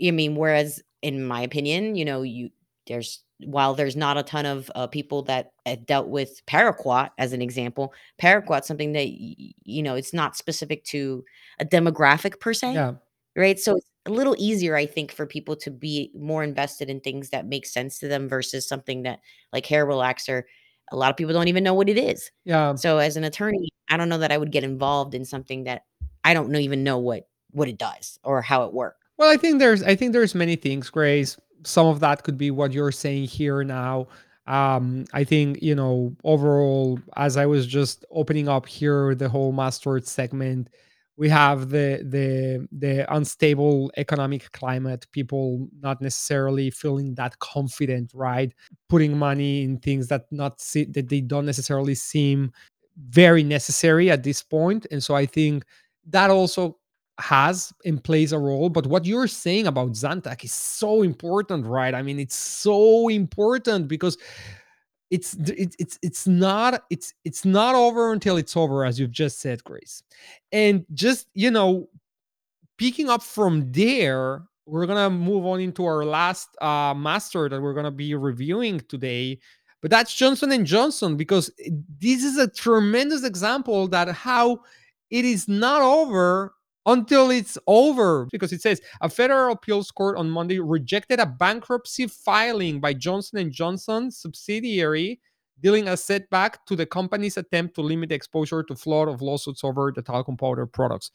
I 0.06 0.12
mean, 0.12 0.36
whereas 0.36 0.82
in 1.02 1.26
my 1.26 1.42
opinion, 1.42 1.96
you 1.96 2.04
know, 2.06 2.22
you 2.22 2.50
there's 2.88 3.24
while 3.46 3.76
there's 3.76 3.96
not 3.96 4.18
a 4.18 4.24
ton 4.24 4.48
of, 4.48 4.72
uh, 4.74 4.88
people 4.88 5.22
that 5.22 5.52
have 5.68 5.86
dealt 5.86 6.08
with 6.08 6.42
paraquat 6.48 7.12
as 7.20 7.34
an 7.34 7.42
example, 7.44 7.94
paraquat's 8.20 8.68
something 8.68 8.94
that, 8.94 9.10
you 9.10 9.84
know, 9.84 9.94
it's 9.94 10.12
not 10.12 10.36
specific 10.36 10.84
to 10.86 11.24
a 11.60 11.66
demographic 11.66 12.40
per 12.40 12.52
se, 12.52 12.74
Yeah. 12.74 12.94
right? 13.36 13.60
So, 13.60 13.76
it's 13.76 13.86
a 14.08 14.10
little 14.10 14.36
easier, 14.40 14.76
I 14.76 14.88
think, 14.88 15.12
for 15.12 15.28
people 15.28 15.56
to 15.58 15.70
be 15.70 16.12
more 16.18 16.44
invested 16.44 16.90
in 16.90 17.00
things 17.00 17.30
that 17.30 17.46
make 17.46 17.68
sense 17.68 18.00
to 18.00 18.08
them 18.08 18.28
versus 18.28 18.68
something 18.68 19.04
that 19.04 19.20
like 19.54 19.68
hair 19.68 19.86
relaxer, 19.86 20.44
a 20.92 20.96
lot 20.96 21.12
of 21.12 21.18
people 21.18 21.34
don't 21.34 21.48
even 21.50 21.64
know 21.64 21.76
what 21.76 21.90
it 21.90 21.98
is. 22.00 22.32
Yeah. 22.44 22.74
So, 22.74 22.98
as 22.98 23.18
an 23.18 23.24
attorney, 23.24 23.70
I 23.90 23.98
don't 23.98 24.10
know 24.10 24.18
that 24.18 24.32
I 24.32 24.38
would 24.40 24.52
get 24.52 24.64
involved 24.64 25.14
in 25.14 25.26
something 25.26 25.66
that 25.66 25.84
I 26.24 26.34
don't 26.34 26.50
know 26.50 26.58
even 26.60 26.84
know 26.84 26.98
what 26.98 27.28
what 27.52 27.68
it 27.68 27.78
does 27.78 28.18
or 28.24 28.42
how 28.42 28.64
it 28.64 28.74
works. 28.74 28.98
Well, 29.18 29.30
I 29.30 29.38
think 29.38 29.60
there's 29.60 29.84
I 29.84 29.96
think 29.96 30.14
there's 30.14 30.34
many 30.34 30.56
things, 30.56 30.90
Grace. 30.90 31.38
Some 31.64 31.88
of 31.88 32.00
that 32.02 32.24
could 32.24 32.38
be 32.38 32.52
what 32.52 32.74
you're 32.74 32.92
saying 32.92 33.26
here 33.26 33.64
now. 33.64 34.08
Um, 34.48 35.06
I 35.14 35.24
think, 35.26 35.62
you 35.62 35.76
know, 35.76 36.16
overall, 36.24 37.00
as 37.18 37.36
I 37.36 37.46
was 37.46 37.68
just 37.68 38.06
opening 38.12 38.48
up 38.48 38.66
here 38.66 39.14
the 39.14 39.28
whole 39.28 39.52
mass 39.52 39.78
tort 39.78 40.08
segment, 40.08 40.70
we 41.18 41.28
have 41.30 41.70
the 41.70 42.06
the 42.08 42.68
the 42.72 43.14
unstable 43.14 43.92
economic 43.98 44.52
climate, 44.52 45.08
people 45.12 45.68
not 45.82 46.02
necessarily 46.02 46.70
feeling 46.70 47.16
that 47.16 47.38
confident, 47.40 48.12
right? 48.14 48.54
Putting 48.88 49.18
money 49.18 49.64
in 49.64 49.80
things 49.80 50.08
that 50.08 50.26
not 50.32 50.62
see, 50.62 50.86
that 50.86 51.10
they 51.10 51.22
don't 51.22 51.46
necessarily 51.46 51.96
seem 51.96 52.52
very 53.10 53.44
necessary 53.44 54.10
at 54.12 54.24
this 54.24 54.42
point. 54.44 54.86
And 54.92 55.04
so 55.04 55.16
I 55.16 55.26
think 55.26 55.66
that 56.10 56.30
also 56.30 56.78
has 57.20 57.74
and 57.86 58.04
plays 58.04 58.32
a 58.32 58.40
role. 58.40 58.70
But 58.70 58.88
what 58.88 59.06
you're 59.06 59.28
saying 59.28 59.68
about 59.68 59.92
Zantac 59.92 60.44
is 60.44 60.54
so 60.54 61.02
important, 61.02 61.66
right? 61.66 61.94
I 61.94 62.02
mean, 62.02 62.20
it's 62.20 62.36
so 62.36 63.08
important 63.10 63.88
because 63.88 64.18
it's 65.10 65.36
it's 65.40 65.98
it's 66.02 66.28
not 66.28 66.84
it's 66.90 67.14
it's 67.24 67.46
not 67.46 67.76
over 67.76 68.12
until 68.12 68.38
it's 68.38 68.58
over, 68.58 68.86
as 68.86 69.00
you've 69.00 69.12
just 69.12 69.40
said, 69.40 69.64
Grace. 69.64 70.04
And 70.52 70.86
just 70.94 71.28
you 71.34 71.50
know, 71.50 71.90
picking 72.78 73.10
up 73.10 73.24
from 73.24 73.72
there, 73.72 74.44
we're 74.66 74.86
gonna 74.86 75.10
move 75.10 75.46
on 75.46 75.60
into 75.60 75.86
our 75.86 76.06
last 76.06 76.50
uh, 76.62 76.94
mass 76.94 77.30
tort 77.32 77.52
that 77.52 77.62
we're 77.62 77.74
gonna 77.74 77.92
be 77.92 78.14
reviewing 78.16 78.82
today. 78.90 79.40
But 79.82 79.92
that's 79.92 80.14
Johnson 80.14 80.52
and 80.52 80.66
Johnson 80.66 81.16
because 81.16 81.52
this 82.00 82.24
is 82.24 82.38
a 82.38 82.48
tremendous 82.48 83.24
example 83.24 83.88
that 83.90 84.10
how 84.10 84.60
it 85.10 85.24
is 85.24 85.48
not 85.48 85.82
over 85.82 86.54
until 86.88 87.30
it's 87.30 87.58
over 87.68 88.28
because 88.32 88.52
it 88.52 88.62
says 88.62 88.82
a 89.02 89.10
federal 89.10 89.54
appeals 89.54 89.92
court 89.92 90.18
on 90.18 90.30
Monday 90.30 90.58
rejected 90.58 91.20
a 91.20 91.26
bankruptcy 91.26 92.08
filing 92.08 92.80
by 92.80 92.94
Johnson 92.94 93.38
and 93.38 93.52
Johnson 93.52 94.10
subsidiary 94.10 95.20
dealing 95.62 95.88
a 95.88 95.98
setback 95.98 96.66
to 96.68 96.76
the 96.76 96.86
company's 96.86 97.38
attempt 97.38 97.76
to 97.76 97.82
limit 97.82 98.12
exposure 98.12 98.64
to 98.64 98.76
flood 98.76 99.08
of 99.08 99.22
lawsuits 99.22 99.64
over 99.64 99.92
the 99.94 100.02
talcum 100.02 100.38
powder 100.38 100.66
products. 100.66 101.12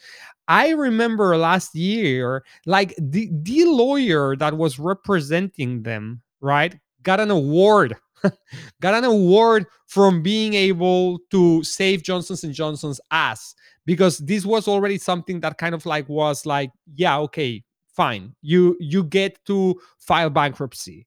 I 0.49 0.71
remember 0.71 1.37
last 1.37 1.75
year, 1.75 2.45
like 2.67 2.95
the, 2.99 3.31
the 3.33 3.65
lawyer 3.65 4.37
that 4.37 4.57
was 4.57 4.79
representing 4.79 5.83
them, 5.83 6.23
right, 6.41 6.77
got 7.03 7.21
an 7.21 7.31
award. 7.31 7.97
got 8.81 8.95
an 8.95 9.05
award 9.05 9.67
from 9.87 10.23
being 10.23 10.55
able 10.55 11.19
to 11.31 11.63
save 11.63 12.03
Johnson's 12.03 12.45
and 12.45 12.55
Johnson's 12.55 13.01
ass 13.11 13.55
because 13.87 14.19
this 14.19 14.45
was 14.45 14.69
already 14.69 14.99
something 14.99 15.41
that 15.41 15.59
kind 15.59 15.75
of 15.75 15.85
like 15.87 16.09
was 16.09 16.47
like, 16.47 16.71
yeah, 16.95 17.19
okay, 17.19 17.63
fine. 17.95 18.35
You 18.43 18.77
you 18.81 19.05
get 19.05 19.45
to 19.47 19.81
file 19.99 20.31
bankruptcy. 20.31 21.07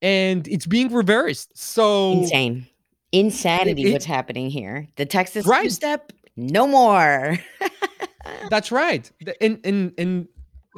And 0.00 0.48
it's 0.48 0.66
being 0.66 0.92
reversed. 0.92 1.56
So 1.56 2.12
Insane. 2.12 2.66
Insanity 3.12 3.84
it- 3.88 3.92
what's 3.92 4.04
happening 4.04 4.50
here. 4.50 4.88
The 4.96 5.06
Texas 5.06 5.46
Right. 5.46 5.64
two-step, 5.64 6.12
no 6.36 6.66
more. 6.66 7.38
That's 8.50 8.72
right. 8.72 9.10
And 9.40 9.60
and 9.64 9.92
and 9.98 10.28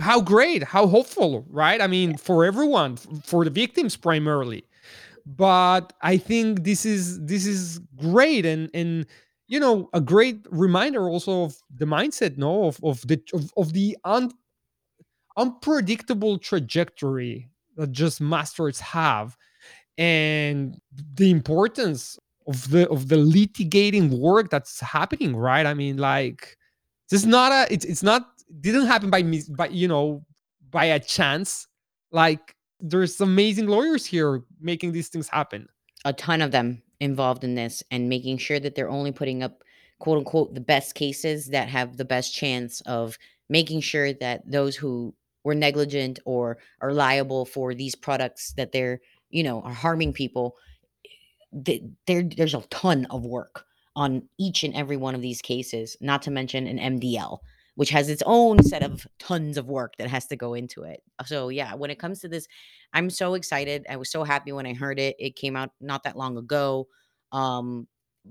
how 0.01 0.21
great, 0.21 0.63
how 0.65 0.87
hopeful, 0.87 1.45
right? 1.49 1.81
I 1.81 1.87
mean, 1.87 2.17
for 2.17 2.45
everyone, 2.45 2.97
for 3.25 3.45
the 3.45 3.51
victims 3.51 3.97
primarily. 3.97 4.65
But 5.27 5.93
I 6.03 6.19
think 6.19 6.65
this 6.65 6.85
is 6.85 7.25
this 7.25 7.47
is 7.47 7.81
great 7.97 8.45
and 8.45 8.71
and 8.75 9.07
you 9.47 9.59
know 9.59 9.89
a 9.93 10.01
great 10.01 10.47
reminder 10.51 11.09
also 11.09 11.45
of 11.45 11.57
the 11.75 11.87
mindset, 11.87 12.37
no, 12.37 12.65
of 12.67 12.79
of 12.85 13.01
the 13.07 13.21
of, 13.33 13.53
of 13.57 13.73
the 13.73 13.97
un, 14.05 14.31
unpredictable 15.37 16.39
trajectory 16.39 17.51
that 17.77 17.93
just 17.93 18.21
mass 18.21 18.53
torts 18.53 18.81
have 18.81 19.37
and 19.99 20.81
the 21.15 21.31
importance 21.31 22.19
of 22.47 22.71
the 22.71 22.89
of 22.91 23.09
the 23.09 23.17
litigating 23.17 24.11
work 24.19 24.51
that's 24.51 24.81
happening 24.81 25.35
right? 25.37 25.67
I 25.67 25.75
mean 25.75 25.97
like 25.97 26.57
this 27.11 27.23
is 27.23 27.27
not 27.27 27.53
a 27.53 27.73
it's, 27.73 27.85
it's 27.85 28.03
not 28.03 28.27
didn't 28.61 28.87
happen 28.87 29.11
by 29.11 29.23
me 29.23 29.43
by 29.57 29.69
you 29.69 29.89
know 29.89 30.25
by 30.71 30.87
a 30.87 31.01
chance. 31.01 31.67
Like 32.13 32.55
there's 32.81 33.21
amazing 33.21 33.67
lawyers 33.67 34.05
here 34.05 34.43
making 34.61 34.93
these 34.93 35.09
things 35.09 35.29
happen. 35.29 35.69
A 36.05 36.13
ton 36.13 36.43
of 36.43 36.51
them 36.51 36.83
involved 37.01 37.45
in 37.45 37.55
this 37.55 37.83
and 37.91 38.09
making 38.09 38.39
sure 38.39 38.61
that 38.61 38.75
they're 38.75 38.91
only 38.91 39.13
putting 39.13 39.43
up 39.43 39.63
quote 39.99 40.19
unquote 40.19 40.55
the 40.55 40.61
best 40.61 40.95
cases 40.95 41.49
that 41.49 41.69
have 41.69 41.97
the 41.97 42.05
best 42.05 42.35
chance 42.35 42.81
of 42.83 43.19
making 43.49 43.81
sure 43.81 44.13
that 44.13 44.43
those 44.51 44.77
who 44.77 45.15
were 45.45 45.55
negligent 45.55 46.19
or 46.25 46.59
are 46.81 46.93
liable 46.93 47.45
for 47.45 47.75
these 47.75 47.95
products 47.95 48.53
that 48.57 48.73
they're 48.73 49.01
you 49.31 49.43
know 49.43 49.61
are 49.63 49.73
harming 49.73 50.13
people 50.13 50.57
eh, 51.05 51.63
th- 51.65 51.83
there 52.07 52.23
there's 52.23 52.55
a 52.55 52.63
ton 52.71 53.07
of 53.11 53.25
work 53.25 53.67
on 53.97 54.23
each 54.39 54.65
and 54.65 54.75
every 54.75 54.97
one 54.97 55.15
of 55.15 55.23
these 55.23 55.41
cases 55.41 55.97
not 56.01 56.23
to 56.23 56.31
mention 56.31 56.67
an 56.67 56.99
MDL 56.99 57.39
which 57.77 57.91
has 57.91 58.09
its 58.09 58.23
own 58.27 58.63
set 58.63 58.83
of 58.83 59.07
tons 59.19 59.57
of 59.57 59.67
work 59.67 59.95
that 59.99 60.09
has 60.09 60.27
to 60.27 60.37
go 60.37 60.55
into 60.55 60.83
it 60.83 61.03
so 61.25 61.49
yeah 61.49 61.75
when 61.75 61.91
it 61.91 61.99
comes 61.99 62.21
to 62.21 62.29
this 62.29 62.47
I'm 62.95 63.11
so 63.11 63.35
excited. 63.35 63.85
I 63.91 63.97
was 63.97 64.11
so 64.11 64.23
happy 64.23 64.53
when 64.53 64.67
I 64.67 64.73
heard 64.73 65.01
it. 65.01 65.17
It 65.19 65.35
came 65.35 65.57
out 65.57 65.71
not 65.81 66.05
that 66.05 66.17
long 66.17 66.39
ago. 66.39 66.87
Um, 67.33 67.89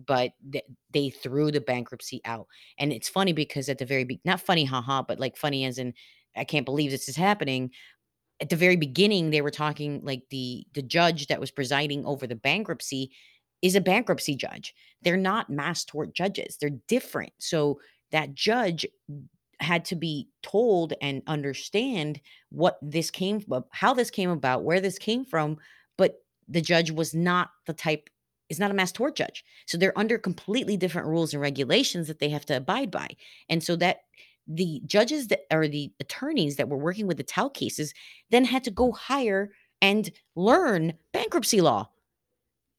but 0.08 0.32
th- 0.52 0.64
they 0.91 1.10
threw 1.10 1.52
the 1.52 1.62
bankruptcy 1.62 2.22
out. 2.26 2.48
And 2.80 2.91
it's 2.91 3.10
funny 3.10 3.34
because 3.34 3.70
at 3.70 3.78
the 3.78 3.86
very 3.86 4.06
be- 4.06 4.22
not 4.26 4.41
funny, 4.41 4.64
haha, 4.64 5.04
but 5.04 5.20
like 5.20 5.38
funny 5.38 5.66
as 5.66 5.78
in 5.78 5.94
I 6.36 6.46
can't 6.46 6.66
believe 6.66 6.89
this 6.89 7.10
is 7.10 7.16
happening. 7.16 7.72
At 8.41 8.50
the 8.50 8.56
very 8.56 8.78
beginning, 8.78 9.30
they 9.30 9.41
were 9.41 9.52
talking 9.52 10.02
like 10.04 10.24
the 10.32 10.66
the 10.74 10.82
judge 10.82 11.28
that 11.28 11.39
was 11.39 11.52
presiding 11.52 12.06
over 12.06 12.26
the 12.26 12.36
bankruptcy 12.36 13.12
is 13.62 13.76
a 13.76 13.82
bankruptcy 13.82 14.36
judge. 14.36 14.74
They're 15.04 15.18
not 15.18 15.50
mass 15.50 15.86
tort 15.86 16.16
judges. 16.16 16.58
They're 16.60 16.80
different. 16.88 17.34
So 17.38 17.80
that 18.14 18.34
judge 18.34 18.86
had 19.59 19.84
to 19.86 19.95
be 19.95 20.30
told 20.41 20.93
and 21.01 21.22
understand 21.28 22.22
what 22.49 22.78
this 22.82 23.11
came 23.11 23.43
how 23.72 23.93
this 23.93 24.09
came 24.09 24.30
about, 24.30 24.64
where 24.64 24.80
this 24.80 24.97
came 24.97 25.26
from, 25.26 25.57
but 25.97 26.24
the 26.47 26.61
judge 26.61 26.91
was 26.91 27.14
not 27.14 27.49
the 27.66 27.74
type 27.74 28.09
is 28.49 28.59
not 28.59 28.72
a 28.72 28.74
mass 28.74 28.91
tort 28.91 29.16
judge. 29.16 29.43
So 29.66 29.78
they're 29.78 29.97
under 29.97 30.18
completely 30.18 30.78
different 30.78 31.07
rules 31.07 31.34
and 31.34 31.41
regulations 31.41 32.07
that 32.07 32.20
they 32.20 32.30
have 32.30 32.45
to 32.47 32.57
abide 32.57 32.91
by. 32.91 33.09
And 33.49 33.64
so 33.64 33.76
that 33.78 34.01
the 34.47 34.82
judges 34.86 35.28
that 35.28 35.41
or 35.51 35.68
the 35.68 35.91
attorneys 35.99 36.57
that 36.57 36.70
were 36.70 36.78
working 36.78 37.07
with 37.07 37.18
the 37.18 37.24
talc 37.24 37.53
cases 37.53 37.93
then 38.30 38.45
had 38.45 38.64
to 38.66 38.72
go 38.72 38.91
hire 38.91 39.51
and 39.82 40.11
learn 40.36 40.93
bankruptcy 41.14 41.61
law. 41.61 41.89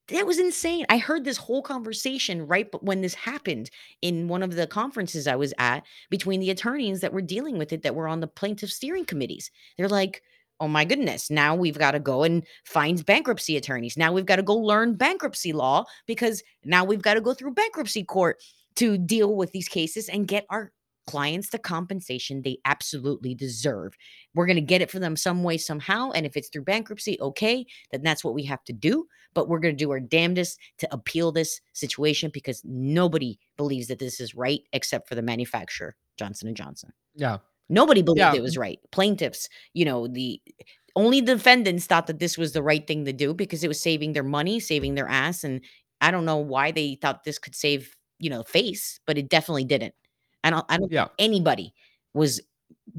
That 0.09 0.27
was 0.27 0.39
insane. 0.39 0.85
I 0.91 0.99
heard 0.99 1.25
this 1.25 1.39
whole 1.39 1.63
conversation 1.63 2.47
right 2.47 2.69
when 2.83 3.01
this 3.01 3.15
happened 3.15 3.71
in 4.03 4.29
one 4.29 4.43
of 4.43 4.55
the 4.55 4.67
conferences 4.67 5.27
I 5.27 5.37
was 5.37 5.55
at 5.59 5.85
between 6.11 6.41
the 6.41 6.51
attorneys 6.51 7.01
that 7.01 7.13
were 7.13 7.23
dealing 7.23 7.57
with 7.57 7.73
it 7.73 7.83
that 7.83 7.95
were 7.95 8.07
on 8.07 8.21
the 8.21 8.27
plaintiff 8.27 8.71
steering 8.71 9.07
committees. 9.07 9.51
They're 9.79 9.89
like, 9.89 10.23
"Oh 10.61 10.69
my 10.69 10.85
goodness, 10.85 11.31
now 11.31 11.55
we've 11.57 11.79
gotta 11.79 12.01
go 12.01 12.23
and 12.23 12.45
find 12.67 13.05
bankruptcy 13.07 13.57
attorneys. 13.57 13.97
Now 13.97 14.13
we've 14.13 14.27
gotta 14.27 14.43
go 14.43 14.55
learn 14.57 14.95
bankruptcy 14.97 15.55
law 15.55 15.85
because 16.07 16.43
now 16.65 16.85
we've 16.85 17.03
gotta 17.03 17.23
go 17.23 17.33
through 17.33 17.55
bankruptcy 17.55 18.05
court 18.05 18.43
to 18.77 18.99
deal 18.99 19.35
with 19.35 19.53
these 19.53 19.69
cases 19.69 20.09
and 20.11 20.29
get 20.29 20.45
our 20.51 20.73
clients 21.07 21.51
the 21.51 21.59
compensation 21.59 22.43
they 22.43 22.59
absolutely 22.65 23.35
deserve. 23.35 23.95
We're 24.35 24.47
gonna 24.47 24.61
get 24.61 24.83
it 24.83 24.91
for 24.91 24.99
them 24.99 25.17
some 25.17 25.43
way, 25.43 25.59
somehow, 25.59 26.11
and 26.13 26.27
if 26.27 26.37
it's 26.37 26.49
through 26.49 26.65
bankruptcy, 26.65 27.19
okay, 27.21 27.67
then 27.91 28.03
that's 28.03 28.25
what 28.25 28.35
we 28.35 28.45
have 28.45 28.65
to 28.65 28.73
do, 28.73 29.07
but 29.35 29.49
we're 29.49 29.59
gonna 29.59 29.75
do 29.75 29.91
our 29.91 30.01
damnedest 30.01 30.59
to 30.79 30.89
appeal 30.95 31.33
this 31.33 31.61
situation 31.73 32.31
because 32.33 32.63
nobody 32.65 33.39
believes 33.57 33.89
that 33.89 33.99
this 33.99 34.21
is 34.21 34.35
right 34.35 34.63
except 34.73 35.09
for 35.09 35.15
the 35.15 35.23
manufacturer, 35.23 35.95
Johnson& 36.17 36.55
Johnson. 36.55 36.93
Yeah. 37.15 37.39
Nobody 37.69 38.03
believed 38.03 38.19
Yeah. 38.21 38.35
it 38.35 38.43
was 38.43 38.57
right. 38.57 38.79
Plaintiffs, 38.91 39.49
you 39.73 39.85
know, 39.85 40.07
the 40.07 40.41
only 40.97 41.21
defendants 41.21 41.87
thought 41.87 42.07
that 42.07 42.19
this 42.21 42.39
was 42.39 42.53
the 42.53 42.63
right 42.63 42.87
thing 42.87 43.05
to 43.05 43.13
do 43.13 43.35
because 43.35 43.65
it 43.65 43.69
was 43.69 43.81
saving 43.81 44.13
their 44.13 44.23
money, 44.23 44.61
saving 44.61 44.95
their 44.95 45.09
ass, 45.09 45.43
and 45.45 45.61
I 46.01 46.11
don't 46.11 46.25
know 46.25 46.37
why 46.37 46.71
they 46.71 46.97
thought 46.97 47.25
this 47.25 47.39
could 47.39 47.55
save, 47.55 47.97
you 48.19 48.31
know, 48.31 48.43
face, 48.43 49.01
but 49.07 49.19
it 49.19 49.29
definitely 49.29 49.65
didn't. 49.65 49.95
I 50.45 50.51
don't 50.51 50.65
I 50.69 50.77
don't 50.77 50.93
Yeah. 50.93 51.05
think 51.05 51.13
anybody 51.19 51.75
was 52.13 52.41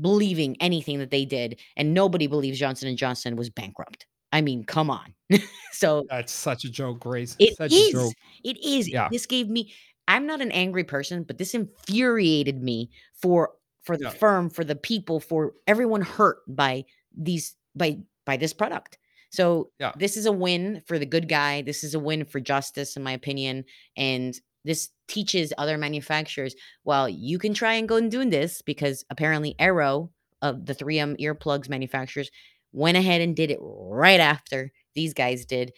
believing 0.01 0.57
anything 0.59 0.99
that 0.99 1.11
they 1.11 1.25
did, 1.25 1.59
and 1.77 1.93
nobody 1.93 2.27
believes 2.27 2.57
Johnson& 2.59 2.95
Johnson 2.97 3.35
was 3.35 3.49
bankrupt. 3.49 4.07
I 4.35 4.41
mean, 4.41 4.63
come 4.65 4.89
on. 4.89 5.13
So 5.71 6.05
That's 6.09 6.31
such 6.31 6.63
a 6.63 6.69
joke, 6.69 6.99
Grace. 7.01 7.35
It 7.37 7.57
Such 7.57 7.73
a 7.73 7.75
is. 7.75 7.91
joke. 7.91 8.13
It 8.45 8.57
is. 8.63 8.87
Yeah. 8.87 9.09
This 9.11 9.25
gave 9.25 9.49
me 9.49 9.73
I'm 10.07 10.25
not 10.25 10.39
an 10.39 10.51
angry 10.51 10.83
person, 10.85 11.23
but 11.23 11.37
this 11.37 11.53
infuriated 11.53 12.61
me 12.61 12.89
for 13.21 13.51
for 13.83 13.97
the 13.97 14.05
Yeah. 14.05 14.09
firm, 14.11 14.49
for 14.49 14.63
the 14.63 14.75
people, 14.75 15.19
for 15.19 15.53
everyone 15.67 16.01
hurt 16.01 16.37
by 16.47 16.85
these 17.17 17.55
by 17.75 17.99
by 18.25 18.37
this 18.37 18.53
product. 18.53 18.97
So, 19.31 19.71
Yeah. 19.79 19.91
this 19.97 20.15
is 20.15 20.25
a 20.25 20.31
win 20.31 20.81
for 20.87 20.97
the 20.97 21.05
good 21.05 21.27
guy. 21.27 21.61
This 21.61 21.83
is 21.83 21.93
a 21.93 21.99
win 21.99 22.23
for 22.25 22.39
justice, 22.39 22.95
in 22.95 23.03
my 23.03 23.11
opinion, 23.11 23.65
and 23.97 24.39
this 24.63 24.89
teaches 25.07 25.53
other 25.57 25.77
manufacturers, 25.77 26.55
well, 26.85 27.07
you 27.09 27.37
can 27.37 27.53
try 27.53 27.73
and 27.73 27.87
go 27.87 27.97
and 27.97 28.09
do 28.09 28.23
this 28.29 28.61
because 28.61 29.03
apparently 29.09 29.55
Aearo, 29.59 30.09
of 30.41 30.65
the 30.65 30.73
3M 30.73 31.15
earplugs 31.17 31.67
manufacturers, 31.69 32.29
went 32.75 32.97
ahead 32.97 33.21
and 33.21 33.35
did 33.35 33.51
it 33.51 33.59
right 33.61 34.19
after 34.19 34.71
these 34.93 35.13
guys 35.13 35.45
did. 35.45 35.73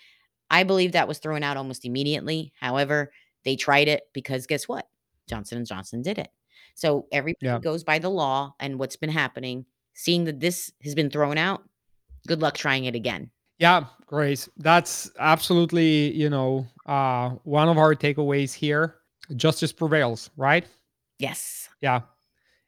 I 0.49 0.63
believe 0.63 0.93
that 0.93 1.07
was 1.07 1.19
thrown 1.19 1.43
out 1.43 1.57
almost 1.57 1.85
immediately. 1.85 2.53
However, 2.59 3.11
they 3.43 3.55
tried 3.55 3.87
it 3.87 4.03
because 4.13 4.47
guess 4.47 4.67
what? 4.67 4.87
Johnson& 5.29 5.65
Johnson 5.65 6.01
did 6.01 6.17
it. 6.17 6.29
So, 6.75 7.07
everybody 7.11 7.45
Yeah. 7.45 7.59
goes 7.59 7.83
by 7.83 7.99
the 7.99 8.09
law 8.09 8.53
and 8.59 8.79
what's 8.79 8.95
been 8.95 9.09
happening. 9.09 9.65
Seeing 9.93 10.25
that 10.25 10.39
this 10.39 10.71
has 10.83 10.93
been 10.95 11.09
thrown 11.09 11.37
out, 11.37 11.63
good 12.27 12.41
luck 12.41 12.55
trying 12.55 12.85
it 12.85 12.95
again. 12.95 13.31
Yeah, 13.59 13.85
Grace. 14.05 14.47
That's 14.57 15.09
absolutely, 15.19 16.13
you 16.13 16.29
know, 16.29 16.67
uh, 16.85 17.31
one 17.43 17.67
of 17.67 17.77
our 17.77 17.95
takeaways 17.95 18.53
here. 18.53 18.95
Justice 19.35 19.73
prevails, 19.73 20.29
right? 20.37 20.65
Yes. 21.19 21.67
Yeah. 21.81 22.01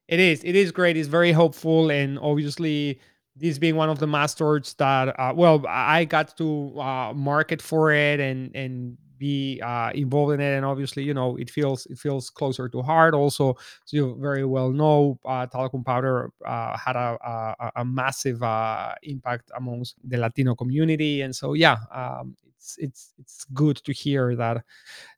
It 0.08 0.20
is. 0.20 0.44
It 0.44 0.56
is 0.56 0.72
great. 0.72 0.98
It's 0.98 1.08
very 1.08 1.32
hopeful, 1.32 1.92
and 1.92 2.18
obviously, 2.18 3.00
this 3.40 3.58
being 3.58 3.76
one 3.76 3.90
of 3.90 4.00
the 4.00 4.08
mass 4.08 4.36
torts 4.36 4.74
that, 4.76 5.18
uh, 5.20 5.34
well, 5.36 5.66
I 5.68 6.06
got 6.06 6.38
to 6.38 6.80
uh, 6.80 7.14
market 7.16 7.62
for 7.62 7.92
it 7.92 8.20
and 8.20 8.56
and 8.56 8.98
be 9.18 9.60
uh, 9.62 9.92
involved 9.94 10.34
in 10.34 10.40
it, 10.40 10.56
and 10.56 10.66
obviously, 10.66 11.04
you 11.04 11.14
know, 11.14 11.36
it 11.38 11.50
feels 11.50 11.86
it 11.88 11.98
feels 11.98 12.30
closer 12.30 12.70
to 12.70 12.82
heart. 12.82 13.14
Also, 13.14 13.56
so 13.86 13.98
you 13.98 14.18
very 14.20 14.46
well 14.46 14.72
know, 14.72 15.20
uh, 15.26 15.46
talcum 15.48 15.84
powder 15.84 16.32
uh, 16.46 16.78
had 16.78 16.96
a, 16.96 17.18
a 17.24 17.72
a 17.82 17.86
massive 17.86 18.42
uh, 18.44 18.94
impact 19.04 19.52
amongst 19.58 19.96
the 20.08 20.18
Latino 20.18 20.56
community, 20.56 21.22
and 21.22 21.36
so 21.36 21.54
yeah, 21.54 21.78
um, 21.94 22.36
it's 22.58 22.78
it's 22.80 23.14
it's 23.20 23.46
good 23.54 23.78
to 23.78 23.92
hear 23.94 24.36
that 24.38 24.64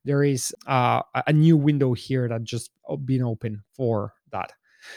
there 0.05 0.23
is 0.23 0.53
uh, 0.67 1.01
a 1.27 1.33
new 1.33 1.57
window 1.57 1.93
here 1.93 2.27
that 2.27 2.43
just 2.43 2.71
been 3.05 3.23
open 3.23 3.63
for 3.73 4.13
that. 4.31 4.51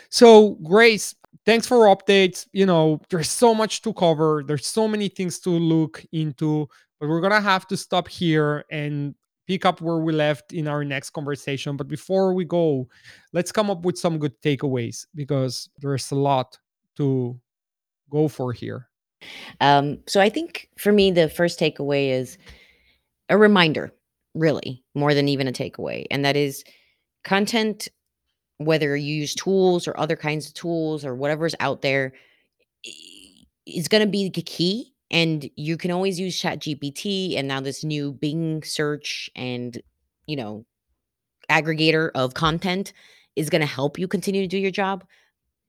So, 0.09 0.57
Grace, 0.63 1.15
thanks 1.45 1.67
for 1.67 1.87
updates. 1.95 2.47
You 2.53 2.67
know, 2.67 3.01
there's 3.11 3.31
so 3.31 3.55
much 3.55 3.83
to 3.83 3.93
cover. 3.93 4.43
There's 4.47 4.67
so 4.67 4.89
many 4.89 5.09
things 5.09 5.39
to 5.41 5.51
look 5.51 6.05
into, 6.13 6.69
but 7.01 7.09
we're 7.09 7.21
gonna 7.21 7.41
have 7.41 7.67
to 7.69 7.77
stop 7.77 8.09
here 8.09 8.65
and 8.71 9.15
pick 9.47 9.65
up 9.67 9.81
where 9.81 9.99
we 9.99 10.13
left 10.13 10.53
in 10.53 10.69
our 10.69 10.85
next 10.85 11.11
conversation. 11.11 11.77
But 11.77 11.89
before 11.89 12.33
we 12.35 12.45
go, 12.45 12.89
let's 13.33 13.53
come 13.53 13.71
up 13.71 13.85
with 13.85 13.99
some 13.99 14.19
good 14.19 14.41
takeaways 14.41 15.07
because 15.15 15.69
there's 15.79 16.11
a 16.11 16.15
lot 16.15 16.59
to 16.97 17.39
go 18.11 18.29
for 18.29 18.53
here. 18.53 18.89
Um, 19.61 19.99
so 20.07 20.21
I 20.21 20.29
think 20.29 20.69
for 20.79 20.93
me, 20.93 21.11
the 21.11 21.29
first 21.29 21.59
takeaway 21.59 22.11
is 22.11 22.39
a 23.29 23.37
reminder, 23.37 23.93
really, 24.35 24.85
more 24.95 25.15
than 25.15 25.29
even 25.29 25.49
a 25.49 25.53
takeaway. 25.53 26.07
And 26.11 26.25
that 26.25 26.37
is 26.37 26.65
content, 27.25 27.89
whether 28.59 28.97
you 28.97 29.15
use 29.17 29.35
tools 29.35 29.89
or 29.89 29.99
other 29.99 30.17
kinds 30.17 30.47
of 30.47 30.55
tools 30.55 31.05
or 31.05 31.15
whatever's 31.15 31.55
out 31.61 31.83
there, 31.83 32.13
i- 32.87 33.47
going 33.89 34.03
to 34.05 34.11
be 34.11 34.29
the 34.31 34.43
key. 34.43 34.93
And 35.11 35.49
you 35.57 35.77
can 35.77 35.91
always 35.91 36.19
use 36.19 36.41
ChatGPT 36.41 37.37
and 37.37 37.47
now 37.49 37.61
this 37.61 37.85
new 37.85 38.13
Bing 38.13 38.63
search 38.65 39.31
and, 39.37 39.81
you 40.27 40.37
know, 40.37 40.65
aggregator 41.51 42.11
of 42.15 42.35
content 42.35 42.93
is 43.37 43.51
going 43.51 43.61
to 43.61 43.67
help 43.67 43.99
you 43.99 44.09
continue 44.09 44.43
to 44.43 44.49
do 44.49 44.59
your 44.59 44.71
job. 44.71 45.05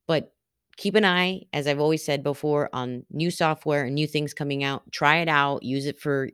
But 0.07 0.33
keep 0.77 0.95
an 0.95 1.05
eye, 1.05 1.43
as 1.53 1.67
I've 1.67 1.79
always 1.79 2.03
said 2.05 2.23
before, 2.23 2.69
on 2.73 3.05
new 3.11 3.31
software 3.31 3.85
and 3.85 3.95
new 3.95 4.07
things 4.07 4.33
coming 4.33 4.63
out. 4.63 4.83
Try 4.91 5.17
it 5.17 5.29
out, 5.29 5.63
use 5.63 5.85
it 5.85 5.99
for, 5.99 6.29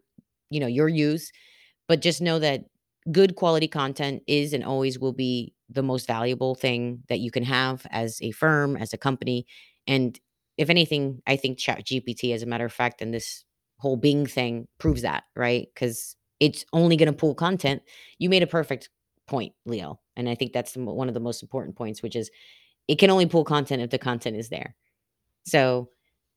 you 0.49 0.59
know, 0.59 0.67
your 0.67 0.89
use, 0.89 1.31
but 1.87 2.01
just 2.01 2.21
know 2.21 2.39
that 2.39 2.65
good 3.11 3.35
quality 3.35 3.67
content 3.67 4.23
is 4.27 4.53
and 4.53 4.63
always 4.63 4.99
will 4.99 5.13
be 5.13 5.53
the 5.71 5.83
most 5.83 6.07
valuable 6.07 6.55
thing 6.55 7.03
that 7.09 7.19
you 7.19 7.31
can 7.31 7.43
have 7.43 7.85
as 7.91 8.21
a 8.21 8.31
firm, 8.31 8.75
as 8.77 8.93
a 8.93 8.97
company. 8.97 9.45
And 9.87 10.19
if 10.57 10.69
anything, 10.69 11.21
I 11.25 11.35
think 11.35 11.57
ChatGPT, 11.57 12.33
as 12.33 12.43
a 12.43 12.45
matter 12.45 12.65
of 12.65 12.73
fact, 12.73 13.01
and 13.01 13.13
this 13.13 13.43
whole 13.77 13.97
Bing 13.97 14.25
thing 14.25 14.67
proves 14.79 15.01
that, 15.01 15.23
right? 15.35 15.67
Because 15.73 16.15
it's 16.39 16.65
only 16.73 16.97
going 16.97 17.07
to 17.07 17.17
pull 17.17 17.33
content. 17.33 17.81
You 18.19 18.29
made 18.29 18.43
a 18.43 18.47
perfect 18.47 18.89
point, 19.27 19.53
Leo. 19.65 19.99
And 20.15 20.27
I 20.27 20.35
think 20.35 20.53
that's 20.53 20.75
one 20.75 21.07
of 21.07 21.13
the 21.13 21.19
most 21.19 21.41
important 21.41 21.75
points, 21.75 22.03
which 22.03 22.15
is 22.15 22.29
it 22.87 22.99
can 22.99 23.09
only 23.09 23.25
pull 23.25 23.43
content 23.43 23.81
if 23.81 23.89
the 23.89 23.97
content 23.97 24.35
is 24.35 24.49
there. 24.49 24.75
So 25.45 25.89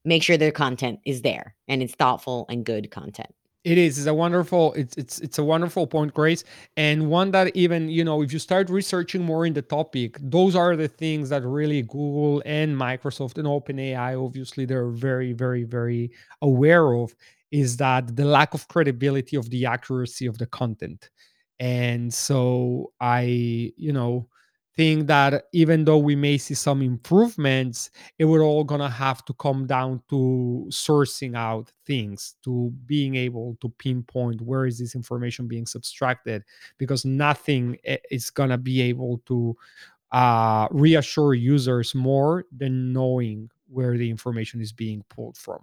make 0.05 0.23
sure 0.23 0.37
their 0.37 0.53
content 0.53 1.01
is 1.05 1.23
there 1.23 1.57
and 1.69 1.83
it's 1.83 1.95
thoughtful 1.95 2.47
and 2.49 2.65
good 2.65 2.91
content. 2.91 3.35
It 3.65 3.79
is. 3.79 3.97
It's 3.99 4.07
a 4.07 4.13
wonderful. 4.13 4.75
It's 4.75 4.95
it's 4.99 5.21
it's 5.21 5.39
a 5.39 5.45
wonderful 5.45 5.87
point, 5.87 6.13
Grace, 6.13 6.45
and 6.77 7.09
one 7.09 7.31
that 7.31 7.57
even 7.57 7.89
you 7.89 8.05
know 8.05 8.21
if 8.21 8.31
you 8.31 8.39
start 8.39 8.69
researching 8.69 9.23
more 9.23 9.47
in 9.47 9.55
the 9.55 9.63
topic, 9.63 10.19
those 10.21 10.55
are 10.55 10.77
the 10.77 10.87
things 10.89 11.31
that 11.31 11.43
really 11.45 11.81
Google 11.83 12.43
and 12.45 12.77
Microsoft 12.77 13.39
and 13.39 13.47
OpenAI, 13.49 14.23
obviously, 14.23 14.67
they're 14.67 14.91
very 14.91 15.33
very 15.33 15.65
very 15.65 16.11
aware 16.43 16.93
of. 16.95 17.15
Is 17.51 17.79
that 17.79 18.15
the 18.17 18.25
lack 18.27 18.53
of 18.53 18.69
credibility 18.69 19.37
of 19.37 19.49
the 19.49 19.65
accuracy 19.65 20.27
of 20.27 20.37
the 20.37 20.47
content, 20.47 21.09
and 21.59 22.13
so 22.13 22.93
I 23.01 23.73
you 23.79 23.93
know 23.95 24.29
think 24.77 25.07
that 25.07 25.45
even 25.53 25.85
though 25.85 25.99
we 25.99 26.17
may 26.17 26.37
see 26.37 26.55
some 26.55 26.83
improvements 26.83 27.91
it 28.19 28.25
would 28.25 28.41
all 28.41 28.65
gonna 28.65 28.91
have 28.91 29.25
to 29.25 29.33
come 29.35 29.67
down 29.67 30.03
to 30.09 30.67
sourcing 30.69 31.37
out 31.37 31.71
things 31.87 32.35
to 32.43 32.73
being 32.87 33.15
able 33.15 33.57
to 33.61 33.69
pinpoint 33.79 34.41
where 34.41 34.67
is 34.67 34.79
this 34.79 34.95
information 34.95 35.47
being 35.47 35.67
subtracted 35.67 36.43
because 36.79 37.05
nothing 37.05 37.77
is 38.11 38.31
gonna 38.31 38.59
be 38.59 38.81
able 38.81 39.21
to 39.27 39.57
uh, 40.13 40.69
reassure 40.71 41.35
users 41.35 41.95
more 41.95 42.45
than 42.57 42.93
knowing 42.93 43.51
where 43.69 43.99
the 43.99 44.09
information 44.09 44.61
is 44.61 44.73
being 44.73 45.05
pulled 45.09 45.37
from. 45.37 45.59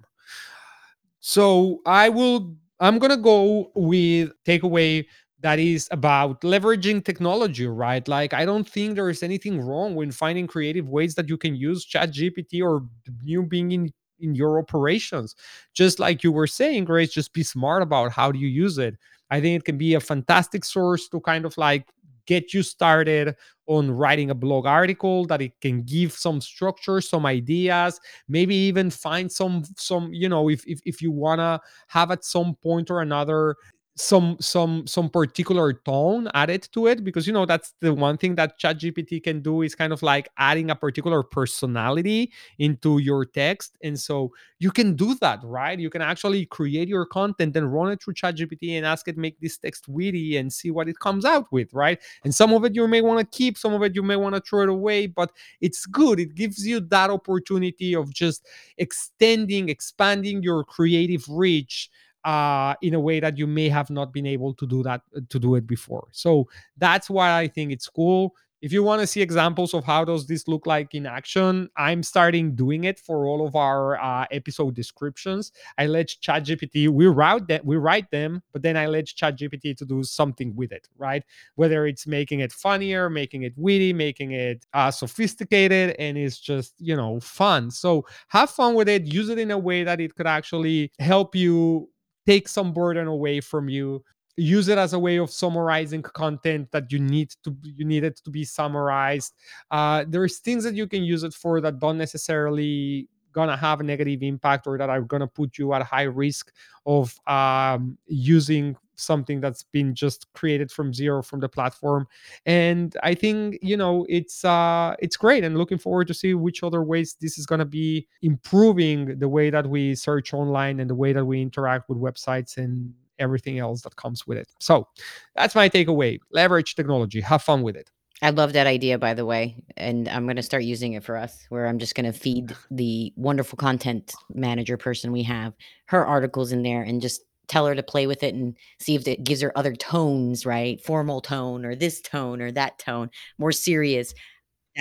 So 1.22 1.82
I 1.86 2.10
will 2.10 2.56
I'm 2.80 3.00
gonna 3.00 3.16
go 3.16 3.72
with 3.76 4.32
takeaway 4.44 5.06
that 5.42 5.60
is 5.60 5.88
about 5.92 6.42
leveraging 6.42 7.04
technology, 7.04 7.68
right? 7.68 8.08
Like 8.08 8.34
I 8.34 8.46
don't 8.46 8.68
think 8.68 8.96
there 8.96 9.10
is 9.10 9.24
anything 9.24 9.60
wrong 9.60 9.96
when 9.96 10.12
finding 10.12 10.48
creative 10.48 10.88
ways 10.88 11.16
that 11.16 11.28
you 11.30 11.38
can 11.38 11.56
use 11.56 11.86
Chat 11.86 12.12
GPT 12.12 12.64
or 12.64 12.84
new 13.24 13.44
Bing 13.44 13.72
in 13.72 13.92
in 14.20 14.36
your 14.36 14.60
operations. 14.60 15.36
Just 15.74 16.00
like 16.00 16.24
you 16.24 16.32
were 16.32 16.48
saying, 16.48 16.86
Grace, 16.86 17.12
just 17.12 17.34
be 17.34 17.44
smart 17.44 17.82
about 17.82 18.12
how 18.12 18.32
do 18.32 18.40
you 18.40 18.48
use 18.48 18.78
it. 18.78 18.96
I 19.32 19.42
think 19.42 19.62
it 19.62 19.66
can 19.66 19.78
be 19.78 19.96
a 19.96 20.00
fantastic 20.00 20.64
source 20.64 21.08
to 21.10 21.20
kind 21.22 21.46
of 21.46 21.58
like 21.58 21.88
get 22.28 22.54
you 22.54 22.62
started 22.62 23.36
on 23.68 23.90
writing 23.90 24.30
a 24.30 24.36
blog 24.36 24.66
article 24.66 25.26
that 25.26 25.42
it 25.42 25.60
can 25.60 25.82
give 25.82 26.12
some 26.12 26.40
structure 26.40 27.02
some 27.02 27.26
ideas 27.26 28.00
maybe 28.28 28.54
even 28.56 28.90
find 28.90 29.32
some 29.32 29.64
some 29.76 30.14
you 30.14 30.30
know 30.30 30.50
if 30.50 30.64
if, 30.68 30.80
if 30.86 31.02
you 31.02 31.12
want 31.12 31.40
to 31.40 31.60
have 31.88 32.12
at 32.12 32.24
some 32.24 32.56
point 32.62 32.92
or 32.92 33.02
another 33.02 33.56
some 33.98 34.38
some 34.40 34.88
some 34.88 35.10
particular 35.10 35.74
tone 35.74 36.30
added 36.34 36.68
to 36.72 36.88
it 36.88 37.04
because 37.04 37.28
you 37.28 37.34
know 37.34 37.46
that's 37.46 37.74
the 37.82 37.94
one 37.94 38.18
thing 38.18 38.36
that 38.36 38.58
ChatGPT 38.58 39.22
can 39.22 39.42
do 39.42 39.64
is 39.64 39.76
kind 39.76 39.92
of 39.92 40.02
like 40.02 40.30
adding 40.38 40.70
a 40.72 40.76
particular 40.76 41.22
personality 41.24 42.32
into 42.58 43.00
your 43.00 43.26
text. 43.26 43.78
And 43.84 44.00
so 44.00 44.32
you 44.60 44.72
can 44.72 44.96
do 44.96 45.16
that 45.16 45.40
right? 45.44 45.78
You 45.78 45.90
can 45.90 46.02
actually 46.02 46.46
create 46.46 46.88
your 46.88 47.06
content 47.06 47.56
and 47.58 47.72
run 47.72 47.92
it 47.92 48.02
through 48.02 48.14
ChatGPT 48.14 48.78
and 48.78 48.86
ask 48.86 49.08
it 49.10 49.18
make 49.18 49.40
this 49.42 49.58
text 49.58 49.90
witty 49.90 50.38
and 50.38 50.52
see 50.52 50.72
what 50.72 50.88
it 50.88 50.98
comes 51.00 51.26
out 51.26 51.52
with 51.52 51.74
right? 51.74 52.00
And 52.24 52.34
some 52.34 52.54
of 52.54 52.64
it 52.64 52.74
you 52.76 52.88
may 52.88 53.02
want 53.02 53.20
to 53.20 53.38
keep 53.38 53.58
some 53.58 53.74
of 53.74 53.84
it 53.84 53.94
you 53.94 54.04
may 54.04 54.16
want 54.16 54.36
to 54.36 54.42
throw 54.42 54.62
it 54.64 54.70
away 54.70 55.08
but 55.08 55.32
it's 55.60 55.86
good. 55.86 56.20
It 56.20 56.34
gives 56.36 56.66
you 56.66 56.80
that 56.80 57.10
opportunity 57.10 57.94
of 57.94 58.14
just 58.14 58.48
extending 58.78 59.70
expanding 59.70 60.42
your 60.44 60.64
creative 60.64 61.26
reach 61.30 61.90
uh, 62.24 62.76
in 62.82 62.94
a 62.94 63.00
way 63.00 63.20
that 63.20 63.38
you 63.38 63.48
may 63.48 63.70
have 63.70 63.90
not 63.90 64.14
been 64.14 64.26
able 64.26 64.54
to 64.56 64.68
do 64.68 64.84
that 64.84 65.02
to 65.30 65.40
do 65.40 65.56
it 65.56 65.68
before. 65.68 66.08
So 66.12 66.48
that's 66.78 67.10
why 67.10 67.38
I 67.38 67.48
think 67.48 67.72
it's 67.72 67.88
cool. 67.88 68.36
If 68.62 68.72
you 68.72 68.84
want 68.84 69.02
to 69.02 69.08
see 69.08 69.22
examples 69.22 69.74
of 69.74 69.84
how 69.84 70.06
does 70.06 70.28
this 70.28 70.48
look 70.48 70.68
like 70.68 70.94
in 70.94 71.08
action, 71.08 71.68
I'm 71.78 72.04
starting 72.04 72.54
doing 72.54 72.84
it 72.84 73.00
for 73.00 73.26
all 73.26 73.48
of 73.48 73.56
our 73.56 74.00
uh, 74.00 74.28
episode 74.30 74.76
descriptions. 74.76 75.52
I 75.80 75.88
let 75.88 76.10
ChatGPT 76.10 76.88
we 76.90 77.08
write 77.08 77.48
that 77.48 77.66
we 77.66 77.78
write 77.78 78.12
them, 78.12 78.44
but 78.54 78.62
then 78.62 78.78
I 78.78 78.86
let 78.86 79.06
ChatGPT 79.06 79.76
to 79.78 79.86
do 79.86 80.04
something 80.04 80.56
with 80.56 80.72
it, 80.72 80.88
right? 81.00 81.24
Whether 81.56 81.88
it's 81.88 82.06
making 82.06 82.42
it 82.42 82.54
funnier, 82.54 83.10
making 83.10 83.44
it 83.44 83.54
witty, 83.58 83.94
making 83.94 84.34
it 84.34 84.64
uh, 84.76 84.92
sophisticated, 84.92 85.96
and 85.98 86.16
it's 86.16 86.40
just 86.40 86.76
you 86.78 86.96
know 86.96 87.20
fun. 87.20 87.72
So 87.72 88.06
have 88.28 88.52
fun 88.52 88.76
with 88.76 88.88
it. 88.88 89.12
Use 89.12 89.30
it 89.30 89.40
in 89.40 89.50
a 89.50 89.58
way 89.58 89.84
that 89.84 90.00
it 90.00 90.14
could 90.14 90.28
actually 90.28 90.92
help 91.00 91.36
you 91.36 91.90
take 92.26 92.48
some 92.48 92.74
burden 92.74 93.08
away 93.08 93.42
from 93.42 93.70
you. 93.70 94.04
Use 94.38 94.70
it 94.70 94.78
as 94.78 94.94
a 94.94 95.00
way 95.00 95.18
of 95.18 95.30
summarizing 95.30 96.02
content 96.02 96.72
that 96.72 96.92
you 96.92 97.00
need 97.00 97.32
to 97.44 97.56
you 97.64 97.86
need 97.86 98.04
it 98.04 98.16
to 98.24 98.32
be 98.32 98.46
summarized. 98.46 99.34
Uh, 99.70 100.06
there's 100.08 100.40
things 100.40 100.64
that 100.64 100.74
you 100.74 100.88
can 100.88 101.04
use 101.04 101.24
it 101.24 101.34
for 101.34 101.60
that 101.62 101.80
don't 101.80 101.98
necessarily 101.98 103.08
gonna 103.32 103.58
have 103.58 103.80
a 103.80 103.84
negative 103.84 104.24
impact 104.24 104.68
or 104.68 104.78
that 104.78 104.90
are 104.90 105.02
gonna 105.02 105.28
put 105.28 105.58
you 105.58 105.74
at 105.74 105.84
high 105.84 106.04
risk 106.04 106.52
of 106.86 107.18
um, 107.28 107.98
using 108.08 108.76
something 108.96 109.42
that's 109.42 109.64
been 109.64 109.94
just 109.96 110.32
created 110.34 110.72
from 110.72 110.94
zero 110.94 111.22
from 111.22 111.40
the 111.40 111.50
platform. 111.50 112.08
And 112.46 112.96
i 113.04 113.14
think 113.14 113.58
you 113.62 113.76
know 113.76 114.06
it's 114.10 114.46
uh 114.46 114.96
it's 115.00 115.18
great 115.18 115.44
and 115.44 115.58
looking 115.58 115.78
forward 115.78 116.08
to 116.08 116.14
see 116.14 116.34
which 116.34 116.64
other 116.64 116.84
ways 116.84 117.16
this 117.20 117.38
is 117.38 117.46
going 117.46 117.60
to 117.60 117.66
be 117.66 118.08
improving 118.22 119.18
the 119.20 119.28
way 119.28 119.50
that 119.50 119.68
we 119.68 119.96
search 119.96 120.34
online 120.34 120.80
and 120.80 120.90
the 120.90 120.96
way 120.96 121.14
that 121.14 121.26
we 121.26 121.42
interact 121.42 121.90
with 121.90 121.98
websites 121.98 122.58
and 122.58 122.94
everything 123.20 123.60
else 123.60 123.82
that 123.82 123.96
comes 123.96 124.26
with 124.26 124.38
it. 124.38 124.50
So 124.60 124.88
that's 125.36 125.54
my 125.56 125.70
takeaway. 125.70 126.20
Leverage 126.32 126.76
technology. 126.76 127.22
Have 127.22 127.44
fun 127.44 127.62
with 127.62 127.76
it 127.76 127.90
I 128.22 128.30
love 128.30 128.54
that 128.54 128.68
idea, 128.68 129.00
by 129.00 129.16
the 129.16 129.26
way, 129.26 129.64
and 129.76 130.08
I'm 130.08 130.26
going 130.26 130.36
to 130.36 130.44
start 130.44 130.64
using 130.64 130.94
it 130.94 131.04
for 131.04 131.18
us. 131.18 131.46
Where 131.50 131.66
I'm 131.66 131.80
just 131.80 131.96
going 131.96 132.12
to 132.12 132.18
feed 132.18 132.56
the 132.70 133.12
wonderful 133.16 133.58
content 133.58 134.14
manager 134.34 134.78
person 134.78 135.12
we 135.12 135.24
have 135.24 135.54
her 135.88 136.06
articles 136.06 136.52
in 136.52 136.62
there, 136.62 136.84
and 136.84 137.02
just 137.02 137.22
tell 137.48 137.66
her 137.66 137.76
to 137.76 137.84
play 137.84 138.08
with 138.08 138.24
it 138.24 138.34
and 138.36 138.56
see 138.80 138.96
if 138.96 139.08
it 139.08 139.24
gives 139.24 139.42
her 139.42 139.58
other 139.58 139.76
tones, 139.76 140.46
right? 140.46 140.80
Formal 140.82 141.20
tone 141.22 141.66
or 141.66 141.76
this 141.76 142.00
tone 142.00 142.42
or 142.42 142.52
that 142.52 142.78
tone, 142.80 143.10
more 143.40 143.52
serious. 143.52 144.14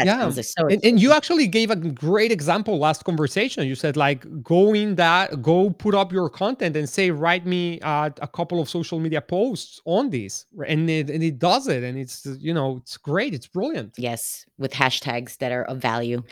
That 0.00 0.06
Yeah. 0.06 0.30
sounds 0.30 0.54
so 0.56 0.66
And, 0.68 0.84
and 0.84 1.00
you 1.00 1.12
actually 1.12 1.46
gave 1.46 1.70
a 1.70 1.76
great 1.76 2.32
example 2.32 2.78
last 2.78 3.04
conversation. 3.04 3.66
You 3.66 3.74
said 3.74 3.96
like 3.96 4.24
go 4.42 4.74
in 4.74 4.94
that, 4.96 5.42
go 5.42 5.70
put 5.70 5.94
up 5.94 6.12
your 6.12 6.28
content 6.28 6.76
and 6.76 6.88
say, 6.88 7.10
write 7.10 7.44
me 7.46 7.80
uh, 7.80 8.10
a 8.20 8.28
couple 8.28 8.60
of 8.60 8.68
social 8.68 8.98
media 8.98 9.20
posts 9.20 9.80
on 9.84 10.10
this, 10.10 10.46
and 10.66 10.88
it, 10.88 11.10
and 11.10 11.22
it 11.22 11.38
does 11.38 11.68
it, 11.68 11.82
and 11.84 11.98
it's 11.98 12.26
you 12.40 12.54
know 12.54 12.78
it's 12.78 12.96
great, 12.96 13.34
it's 13.34 13.46
brilliant. 13.46 13.94
Yes, 13.98 14.46
with 14.58 14.72
hashtags 14.72 15.38
that 15.38 15.52
are 15.52 15.64
of 15.64 15.78
value. 15.78 16.22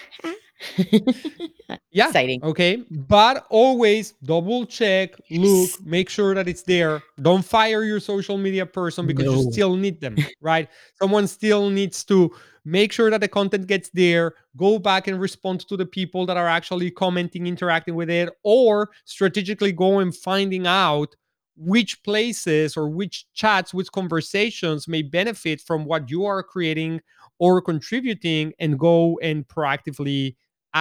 Yeah. 1.90 2.06
Exciting. 2.06 2.42
Okay. 2.42 2.84
But 2.90 3.46
always 3.50 4.12
double 4.24 4.64
check, 4.66 5.14
look, 5.30 5.70
make 5.84 6.08
sure 6.08 6.34
that 6.34 6.48
it's 6.48 6.62
there. 6.62 7.02
Don't 7.20 7.44
fire 7.44 7.82
your 7.82 8.00
social 8.00 8.38
media 8.38 8.64
person 8.64 9.06
because 9.06 9.26
you 9.26 9.52
still 9.52 9.74
need 9.76 10.00
them, 10.00 10.16
right? 10.40 10.68
Someone 11.00 11.26
still 11.26 11.70
needs 11.70 12.04
to 12.04 12.30
make 12.64 12.92
sure 12.92 13.10
that 13.10 13.20
the 13.20 13.28
content 13.28 13.66
gets 13.66 13.90
there, 13.90 14.34
go 14.56 14.78
back 14.78 15.08
and 15.08 15.20
respond 15.20 15.60
to 15.68 15.76
the 15.76 15.86
people 15.86 16.26
that 16.26 16.36
are 16.36 16.48
actually 16.48 16.90
commenting, 16.90 17.46
interacting 17.46 17.94
with 17.94 18.10
it, 18.10 18.30
or 18.44 18.90
strategically 19.04 19.72
go 19.72 19.98
and 19.98 20.14
finding 20.14 20.66
out 20.66 21.14
which 21.56 22.02
places 22.04 22.76
or 22.76 22.88
which 22.88 23.26
chats, 23.34 23.74
which 23.74 23.90
conversations 23.92 24.86
may 24.86 25.02
benefit 25.02 25.60
from 25.60 25.84
what 25.84 26.10
you 26.10 26.24
are 26.24 26.42
creating 26.42 27.00
or 27.38 27.60
contributing 27.60 28.52
and 28.58 28.78
go 28.78 29.18
and 29.22 29.46
proactively 29.48 30.36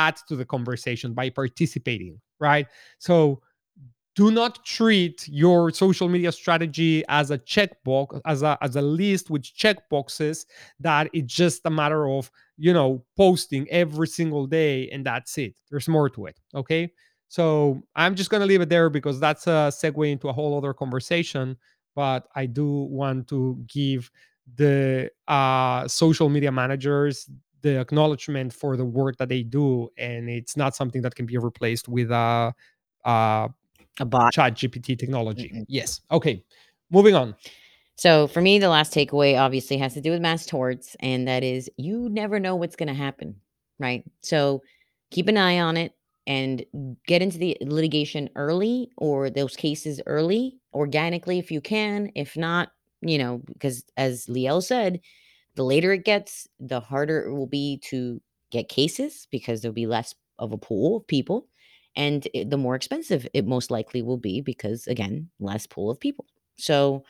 add 0.05 0.15
to 0.27 0.35
the 0.35 0.45
conversation 0.45 1.13
by 1.13 1.29
participating, 1.29 2.19
right? 2.39 2.67
So 2.99 3.41
do 4.17 4.31
not 4.31 4.65
treat 4.65 5.27
your 5.27 5.69
social 5.71 6.09
media 6.09 6.31
strategy 6.31 7.03
as 7.07 7.29
a 7.29 7.37
checkbox, 7.37 8.19
as 8.25 8.41
a 8.41 8.57
as 8.61 8.75
a 8.75 8.81
list 8.81 9.29
with 9.29 9.43
checkboxes 9.43 10.45
that 10.79 11.07
it's 11.13 11.33
just 11.33 11.61
a 11.65 11.69
matter 11.69 12.07
of 12.09 12.31
you 12.57 12.73
know 12.73 13.03
posting 13.15 13.69
every 13.69 14.07
single 14.07 14.47
day 14.47 14.89
and 14.89 15.05
that's 15.05 15.37
it. 15.37 15.53
There's 15.69 15.87
more 15.87 16.09
to 16.09 16.25
it. 16.25 16.39
Okay. 16.55 16.91
So 17.27 17.81
I'm 17.95 18.15
just 18.15 18.29
gonna 18.31 18.47
leave 18.47 18.61
it 18.61 18.69
there 18.69 18.89
because 18.89 19.19
that's 19.19 19.45
a 19.45 19.69
segue 19.81 20.11
into 20.11 20.29
a 20.29 20.33
whole 20.33 20.57
other 20.57 20.73
conversation. 20.73 21.55
But 21.95 22.27
I 22.35 22.47
do 22.47 22.67
want 23.01 23.27
to 23.29 23.63
give 23.67 24.09
the 24.55 25.11
uh, 25.27 25.87
social 25.87 26.29
media 26.29 26.51
managers 26.51 27.29
the 27.61 27.79
acknowledgement 27.79 28.53
for 28.53 28.77
the 28.77 28.85
work 28.85 29.17
that 29.17 29.29
they 29.29 29.43
do, 29.43 29.89
and 29.97 30.29
it's 30.29 30.55
not 30.57 30.75
something 30.75 31.01
that 31.01 31.15
can 31.15 31.25
be 31.25 31.37
replaced 31.37 31.87
with 31.87 32.11
a, 32.11 32.53
uh 33.05 33.47
A 33.99 34.05
bot. 34.05 34.31
chat 34.33 34.53
GPT 34.53 34.97
technology. 34.97 35.49
Mm-mm. 35.53 35.65
Yes. 35.67 36.01
Okay. 36.11 36.43
Moving 36.91 37.15
on. 37.15 37.35
So 37.95 38.27
for 38.27 38.41
me, 38.41 38.59
the 38.59 38.69
last 38.69 38.93
takeaway 38.93 39.39
obviously 39.39 39.77
has 39.77 39.93
to 39.95 40.01
do 40.01 40.11
with 40.11 40.21
mass 40.21 40.45
torts, 40.45 40.95
and 40.99 41.27
that 41.27 41.43
is 41.43 41.69
you 41.77 42.09
never 42.09 42.39
know 42.39 42.55
what's 42.55 42.75
going 42.75 42.87
to 42.87 42.93
happen, 42.93 43.35
right? 43.79 44.03
So 44.21 44.61
keep 45.09 45.27
an 45.27 45.37
eye 45.37 45.59
on 45.59 45.77
it 45.77 45.93
and 46.27 46.63
get 47.07 47.21
into 47.21 47.37
the 47.39 47.57
litigation 47.61 48.29
early 48.35 48.91
or 48.97 49.29
those 49.31 49.55
cases 49.55 49.99
early, 50.05 50.57
organically 50.73 51.39
if 51.39 51.49
you 51.49 51.59
can. 51.61 52.11
If 52.13 52.37
not, 52.37 52.71
you 53.01 53.17
know, 53.17 53.41
because 53.51 53.83
as 53.95 54.27
Liel 54.27 54.61
said, 54.61 54.99
the 55.57 55.65
later 55.65 55.93
it 55.93 56.05
gets, 56.05 56.47
the 56.61 56.81
harder 56.81 57.21
it 57.27 57.35
will 57.35 57.47
be 57.47 57.79
to 57.85 58.21
get 58.51 58.69
cases 58.69 59.27
because 59.31 59.61
there'll 59.61 59.73
be 59.75 59.87
less 59.87 60.15
of 60.39 60.53
a 60.53 60.59
pool 60.59 60.97
of 60.99 61.07
people. 61.07 61.47
And 61.97 62.27
it- 62.33 62.51
the 62.51 62.57
more 62.57 62.75
expensive 62.75 63.27
it 63.33 63.47
most 63.47 63.71
likely 63.71 64.03
will 64.03 64.17
be 64.19 64.41
because, 64.41 64.87
again, 64.87 65.31
less 65.41 65.67
pool 65.67 65.91
of 65.91 65.99
people. 65.99 66.25
So, 66.59 67.05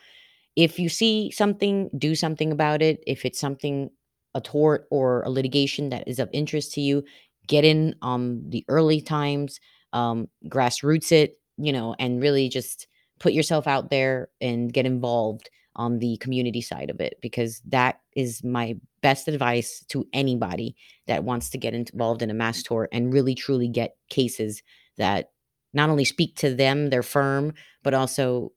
if 0.56 0.78
you 0.78 0.88
see 0.88 1.30
something, 1.30 1.90
do 1.96 2.14
something 2.14 2.52
about 2.52 2.82
it. 2.82 3.02
If 3.06 3.24
it's 3.24 3.38
something, 3.40 3.90
a 4.34 4.40
tort 4.40 4.86
or 4.90 5.22
a 5.22 5.30
litigation 5.30 5.88
that 5.90 6.06
is 6.06 6.18
of 6.18 6.28
interest 6.32 6.72
to 6.74 6.80
you, 6.80 7.04
get 7.46 7.64
in 7.64 7.94
on 8.02 8.42
the 8.50 8.64
early 8.68 9.00
times, 9.00 9.58
um, 9.92 10.28
grassroots 10.46 11.12
it, 11.12 11.38
you 11.56 11.72
know, 11.72 11.94
and 11.98 12.20
really 12.20 12.48
just 12.48 12.86
put 13.20 13.32
yourself 13.32 13.66
out 13.66 13.90
there 13.90 14.28
and 14.40 14.72
get 14.72 14.86
involved 14.86 15.48
on 15.76 15.98
the 15.98 16.16
community 16.18 16.60
side 16.60 16.90
of 16.90 17.00
it 17.00 17.18
because 17.22 17.60
that 17.66 18.00
is 18.18 18.42
my 18.42 18.74
best 19.00 19.28
advice 19.28 19.84
to 19.88 20.04
anybody 20.12 20.74
that 21.06 21.22
wants 21.24 21.50
to 21.50 21.58
get 21.58 21.72
involved 21.72 22.20
in 22.20 22.30
a 22.30 22.34
mass 22.34 22.62
tort 22.62 22.88
and 22.92 23.12
really 23.12 23.34
truly 23.34 23.68
get 23.68 23.96
cases 24.10 24.62
that 24.96 25.30
not 25.72 25.88
only 25.88 26.04
speak 26.04 26.34
to 26.36 26.54
them, 26.54 26.90
their 26.90 27.02
firm, 27.04 27.54
but 27.84 27.94
also 27.94 28.50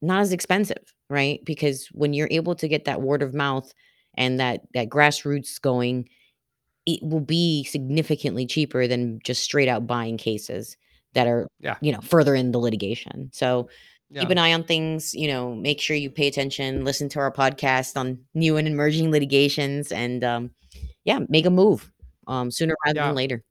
not 0.00 0.20
as 0.20 0.32
expensive, 0.32 0.94
right? 1.10 1.40
Because 1.44 1.88
when 1.92 2.12
you're 2.12 2.28
able 2.30 2.54
to 2.54 2.68
get 2.68 2.84
that 2.84 3.02
word 3.02 3.22
of 3.22 3.34
mouth 3.34 3.72
and 4.16 4.38
that 4.38 4.60
that 4.74 4.88
grassroots 4.88 5.60
going, 5.60 6.08
it 6.86 7.00
will 7.02 7.20
be 7.20 7.64
significantly 7.64 8.46
cheaper 8.46 8.86
than 8.86 9.18
just 9.24 9.42
straight 9.42 9.68
out 9.68 9.86
buying 9.86 10.16
cases 10.16 10.76
that 11.14 11.26
are, 11.26 11.48
Yeah. 11.60 11.76
you 11.80 11.90
know, 11.90 12.00
further 12.00 12.34
in 12.34 12.52
the 12.52 12.58
litigation. 12.58 13.30
So 13.32 13.68
keep 14.14 14.30
an 14.30 14.38
eye 14.38 14.52
on 14.52 14.64
things, 14.64 15.14
you 15.14 15.28
know, 15.28 15.54
make 15.54 15.80
sure 15.80 15.96
you 15.96 16.10
pay 16.10 16.26
attention, 16.28 16.84
listen 16.84 17.08
to 17.10 17.18
our 17.18 17.32
podcast 17.32 17.96
on 17.96 18.18
new 18.34 18.56
and 18.56 18.66
emerging 18.68 19.10
litigations 19.10 19.92
and 19.92 20.24
um 20.24 20.50
yeah, 21.04 21.20
make 21.28 21.46
a 21.46 21.50
move 21.50 21.90
um 22.26 22.50
sooner 22.50 22.74
rather 22.84 22.96
Yeah. 22.98 23.06
than 23.08 23.14
later. 23.16 23.42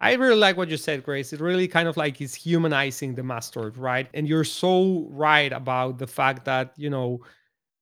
I 0.00 0.12
really 0.14 0.36
like 0.36 0.56
what 0.58 0.68
you 0.68 0.76
said, 0.76 1.02
Grace. 1.02 1.32
It 1.32 1.40
really 1.40 1.66
kind 1.68 1.88
of 1.88 1.96
like 1.96 2.20
is 2.20 2.34
humanizing 2.34 3.14
the 3.14 3.22
mass 3.22 3.50
tort, 3.50 3.76
right? 3.78 4.08
And 4.12 4.28
you're 4.28 4.44
so 4.44 5.06
right 5.10 5.50
about 5.52 5.98
the 5.98 6.06
fact 6.06 6.44
that, 6.44 6.74
you 6.76 6.90
know, 6.90 7.20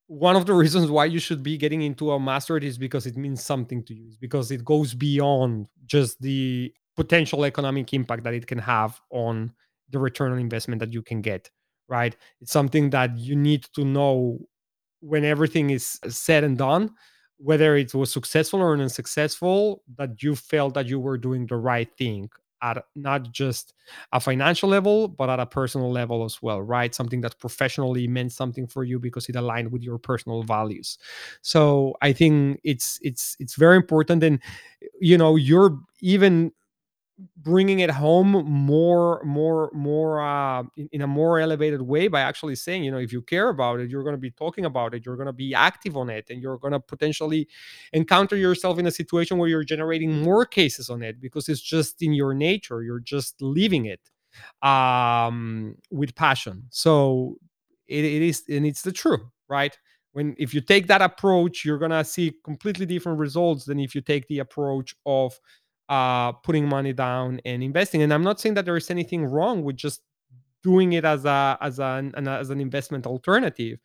one 0.06 0.36
of 0.36 0.46
the 0.46 0.54
reasons 0.62 0.90
why 0.90 1.06
you 1.06 1.18
should 1.18 1.42
be 1.42 1.56
getting 1.56 1.82
into 1.82 2.12
a 2.12 2.20
mass 2.20 2.46
tort 2.46 2.62
is 2.62 2.78
because 2.78 3.06
it 3.06 3.16
means 3.16 3.42
something 3.42 3.82
to 3.84 3.94
you, 3.94 4.06
is 4.08 4.16
because 4.16 4.52
it 4.52 4.64
goes 4.64 4.94
beyond 4.94 5.66
just 5.86 6.20
the 6.20 6.72
potential 6.94 7.44
economic 7.44 7.92
impact 7.92 8.22
that 8.22 8.34
it 8.34 8.46
can 8.46 8.58
have 8.58 9.00
on 9.10 9.52
the 9.90 9.98
return 9.98 10.32
on 10.32 10.38
investment 10.38 10.80
that 10.80 10.92
you 10.92 11.02
can 11.02 11.20
get, 11.20 11.50
right? 11.88 12.16
It's 12.40 12.52
something 12.52 12.90
that 12.90 13.16
you 13.18 13.36
need 13.36 13.64
to 13.74 13.84
know 13.84 14.38
when 15.00 15.24
everything 15.24 15.70
is 15.70 15.98
said 16.08 16.44
and 16.44 16.56
done, 16.56 16.90
whether 17.38 17.76
it 17.76 17.94
was 17.94 18.12
successful 18.12 18.60
or 18.60 18.74
unsuccessful, 18.74 19.82
that 19.98 20.22
you 20.22 20.34
felt 20.34 20.74
that 20.74 20.86
you 20.86 20.98
were 20.98 21.18
doing 21.18 21.46
the 21.46 21.56
right 21.56 21.88
thing 21.98 22.30
at 22.62 22.82
not 22.94 23.30
just 23.32 23.74
a 24.12 24.20
financial 24.20 24.70
level, 24.70 25.08
but 25.08 25.28
at 25.28 25.38
a 25.38 25.44
personal 25.44 25.90
level 25.92 26.24
as 26.24 26.40
well, 26.40 26.62
right? 26.62 26.94
Something 26.94 27.20
that 27.20 27.38
professionally 27.38 28.06
meant 28.08 28.32
something 28.32 28.66
for 28.66 28.84
you 28.84 28.98
because 28.98 29.28
it 29.28 29.36
aligned 29.36 29.70
with 29.70 29.82
your 29.82 29.98
personal 29.98 30.42
values. 30.42 30.96
So 31.42 31.94
I 32.00 32.12
think 32.14 32.60
it's 32.64 32.98
it's 33.02 33.36
it's 33.38 33.56
very 33.56 33.76
important, 33.76 34.22
and 34.22 34.38
you 35.00 35.18
know, 35.18 35.36
you're 35.36 35.78
even 36.00 36.52
bringing 37.36 37.78
it 37.80 37.90
home 37.90 38.32
more 38.44 39.22
more 39.24 39.70
more 39.72 40.20
uh, 40.20 40.62
in, 40.76 40.88
in, 40.92 41.02
a 41.02 41.06
more 41.06 41.38
elevated 41.38 41.80
way 41.80 42.08
by 42.08 42.20
actually 42.20 42.56
saying 42.56 42.82
you 42.82 42.90
know 42.90 42.98
if 42.98 43.12
you 43.12 43.22
care 43.22 43.50
about 43.50 43.78
it 43.78 43.88
you're 43.88 44.02
going 44.02 44.14
to 44.14 44.20
be 44.20 44.32
talking 44.32 44.64
about 44.64 44.94
it 44.94 45.06
you're 45.06 45.16
going 45.16 45.26
to 45.26 45.32
be 45.32 45.54
active 45.54 45.96
on 45.96 46.10
it 46.10 46.28
and 46.30 46.42
you're 46.42 46.58
going 46.58 46.72
to 46.72 46.80
potentially 46.80 47.46
encounter 47.92 48.36
yourself 48.36 48.78
in 48.78 48.86
a 48.86 48.90
situation 48.90 49.38
where 49.38 49.48
you're 49.48 49.62
generating 49.62 50.22
more 50.22 50.44
cases 50.44 50.90
on 50.90 51.02
it 51.02 51.20
because 51.20 51.48
it's 51.48 51.60
just 51.60 52.02
in 52.02 52.12
your 52.12 52.34
nature 52.34 52.82
you're 52.82 52.98
just 52.98 53.40
living 53.40 53.86
it 53.86 54.00
um, 54.66 55.76
with 55.90 56.14
passion. 56.14 56.64
So 56.70 57.36
it, 57.86 58.04
it 58.04 58.22
is 58.22 58.42
and 58.48 58.66
it's 58.66 58.82
the 58.82 58.92
truth 58.92 59.22
right? 59.48 59.76
When 60.12 60.34
if 60.38 60.54
you 60.54 60.60
take 60.60 60.86
that 60.86 61.02
approach 61.02 61.64
you're 61.64 61.78
going 61.78 61.90
to 61.90 62.04
see 62.04 62.32
completely 62.44 62.86
different 62.86 63.18
results 63.18 63.64
than 63.64 63.78
if 63.78 63.94
you 63.94 64.00
take 64.00 64.26
the 64.28 64.38
approach 64.40 64.94
of 65.06 65.38
uh, 65.88 66.32
putting 66.32 66.68
money 66.68 66.92
down 66.92 67.40
and 67.44 67.62
investing. 67.62 68.02
And 68.02 68.12
I'm 68.12 68.22
not 68.24 68.40
saying 68.40 68.54
that 68.56 68.64
there 68.64 68.76
is 68.76 68.90
anything 68.90 69.24
wrong 69.24 69.62
with 69.62 69.76
just 69.76 70.02
doing 70.62 70.94
it 70.94 71.04
as 71.04 71.24
a 71.24 71.58
as 71.60 71.78
an, 71.78 72.12
an 72.16 72.28
as 72.28 72.50
an 72.50 72.60
investment 72.60 73.06
alternative. 73.06 73.78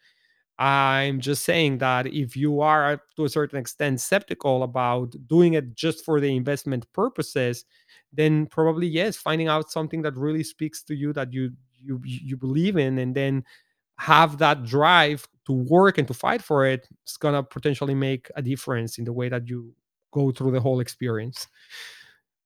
I'm 0.57 1.21
just 1.21 1.45
saying 1.45 1.77
that 1.77 2.07
if 2.07 2.35
you 2.35 2.59
are 2.61 3.01
to 3.15 3.23
a 3.25 3.29
certain 3.29 3.57
extent 3.59 4.01
skeptical 4.01 4.63
about 4.63 5.15
doing 5.27 5.53
it 5.53 5.73
just 5.73 6.03
for 6.03 6.19
the 6.19 6.35
investment 6.35 6.85
purposes, 6.93 7.63
then 8.11 8.45
probably 8.47 8.87
yes, 8.87 9.15
finding 9.15 9.47
out 9.47 9.71
something 9.71 10.01
that 10.01 10.17
really 10.17 10.43
speaks 10.43 10.83
to 10.83 10.95
you 10.95 11.13
that 11.13 11.31
you 11.33 11.51
you 11.81 12.01
you 12.03 12.35
believe 12.37 12.77
in, 12.77 12.97
and 12.99 13.15
then 13.15 13.43
have 13.97 14.37
that 14.39 14.63
drive 14.63 15.27
to 15.45 15.53
work 15.53 15.97
and 15.97 16.07
to 16.07 16.13
fight 16.13 16.41
for 16.41 16.65
it, 16.65 16.87
it's 17.03 17.17
gonna 17.17 17.43
potentially 17.43 17.95
make 17.95 18.29
a 18.35 18.41
difference 18.41 18.97
in 18.97 19.05
the 19.05 19.13
way 19.13 19.29
that 19.29 19.47
you 19.47 19.73
go 20.11 20.31
through 20.31 20.51
the 20.51 20.59
whole 20.59 20.79
experience. 20.79 21.47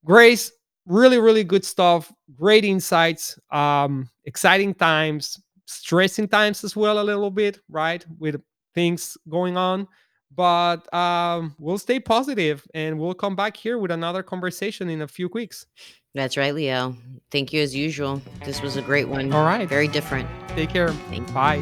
Grace, 0.06 0.52
really, 0.86 1.20
really 1.20 1.44
good 1.44 1.66
stuff. 1.66 2.12
Great 2.36 2.66
insights. 2.66 3.38
Um, 3.52 4.10
exciting 4.26 4.74
times, 4.74 5.42
stressing 5.66 6.28
times 6.28 6.64
as 6.64 6.76
well, 6.76 7.00
a 7.00 7.04
little 7.04 7.32
bit, 7.32 7.60
right? 7.70 8.06
With 8.20 8.42
things 8.74 9.18
going 9.30 9.58
on. 9.58 9.88
But 10.36 10.92
um, 10.94 11.56
we'll 11.60 11.78
stay 11.78 12.00
positive 12.00 12.66
and 12.74 13.00
we'll 13.00 13.14
come 13.14 13.36
back 13.36 13.56
here 13.56 13.78
with 13.78 13.92
another 13.92 14.24
conversation 14.24 14.90
in 14.90 15.04
a 15.04 15.08
few 15.08 15.30
weeks. 15.30 15.68
That's 16.16 16.38
right, 16.38 16.54
Leo. 16.54 16.96
Thank 17.32 17.54
you 17.54 17.62
as 17.62 17.76
usual. 17.76 18.22
This 18.44 18.62
was 18.62 18.76
a 18.76 18.82
great 18.82 19.08
one. 19.08 19.32
All 19.34 19.46
right. 19.46 19.68
Very 19.68 19.88
different. 19.88 20.28
Take 20.50 20.70
care. 20.70 20.90
Thank 20.90 21.28
you. 21.28 21.34
Bye. 21.34 21.62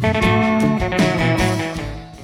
Bye. 0.00 0.44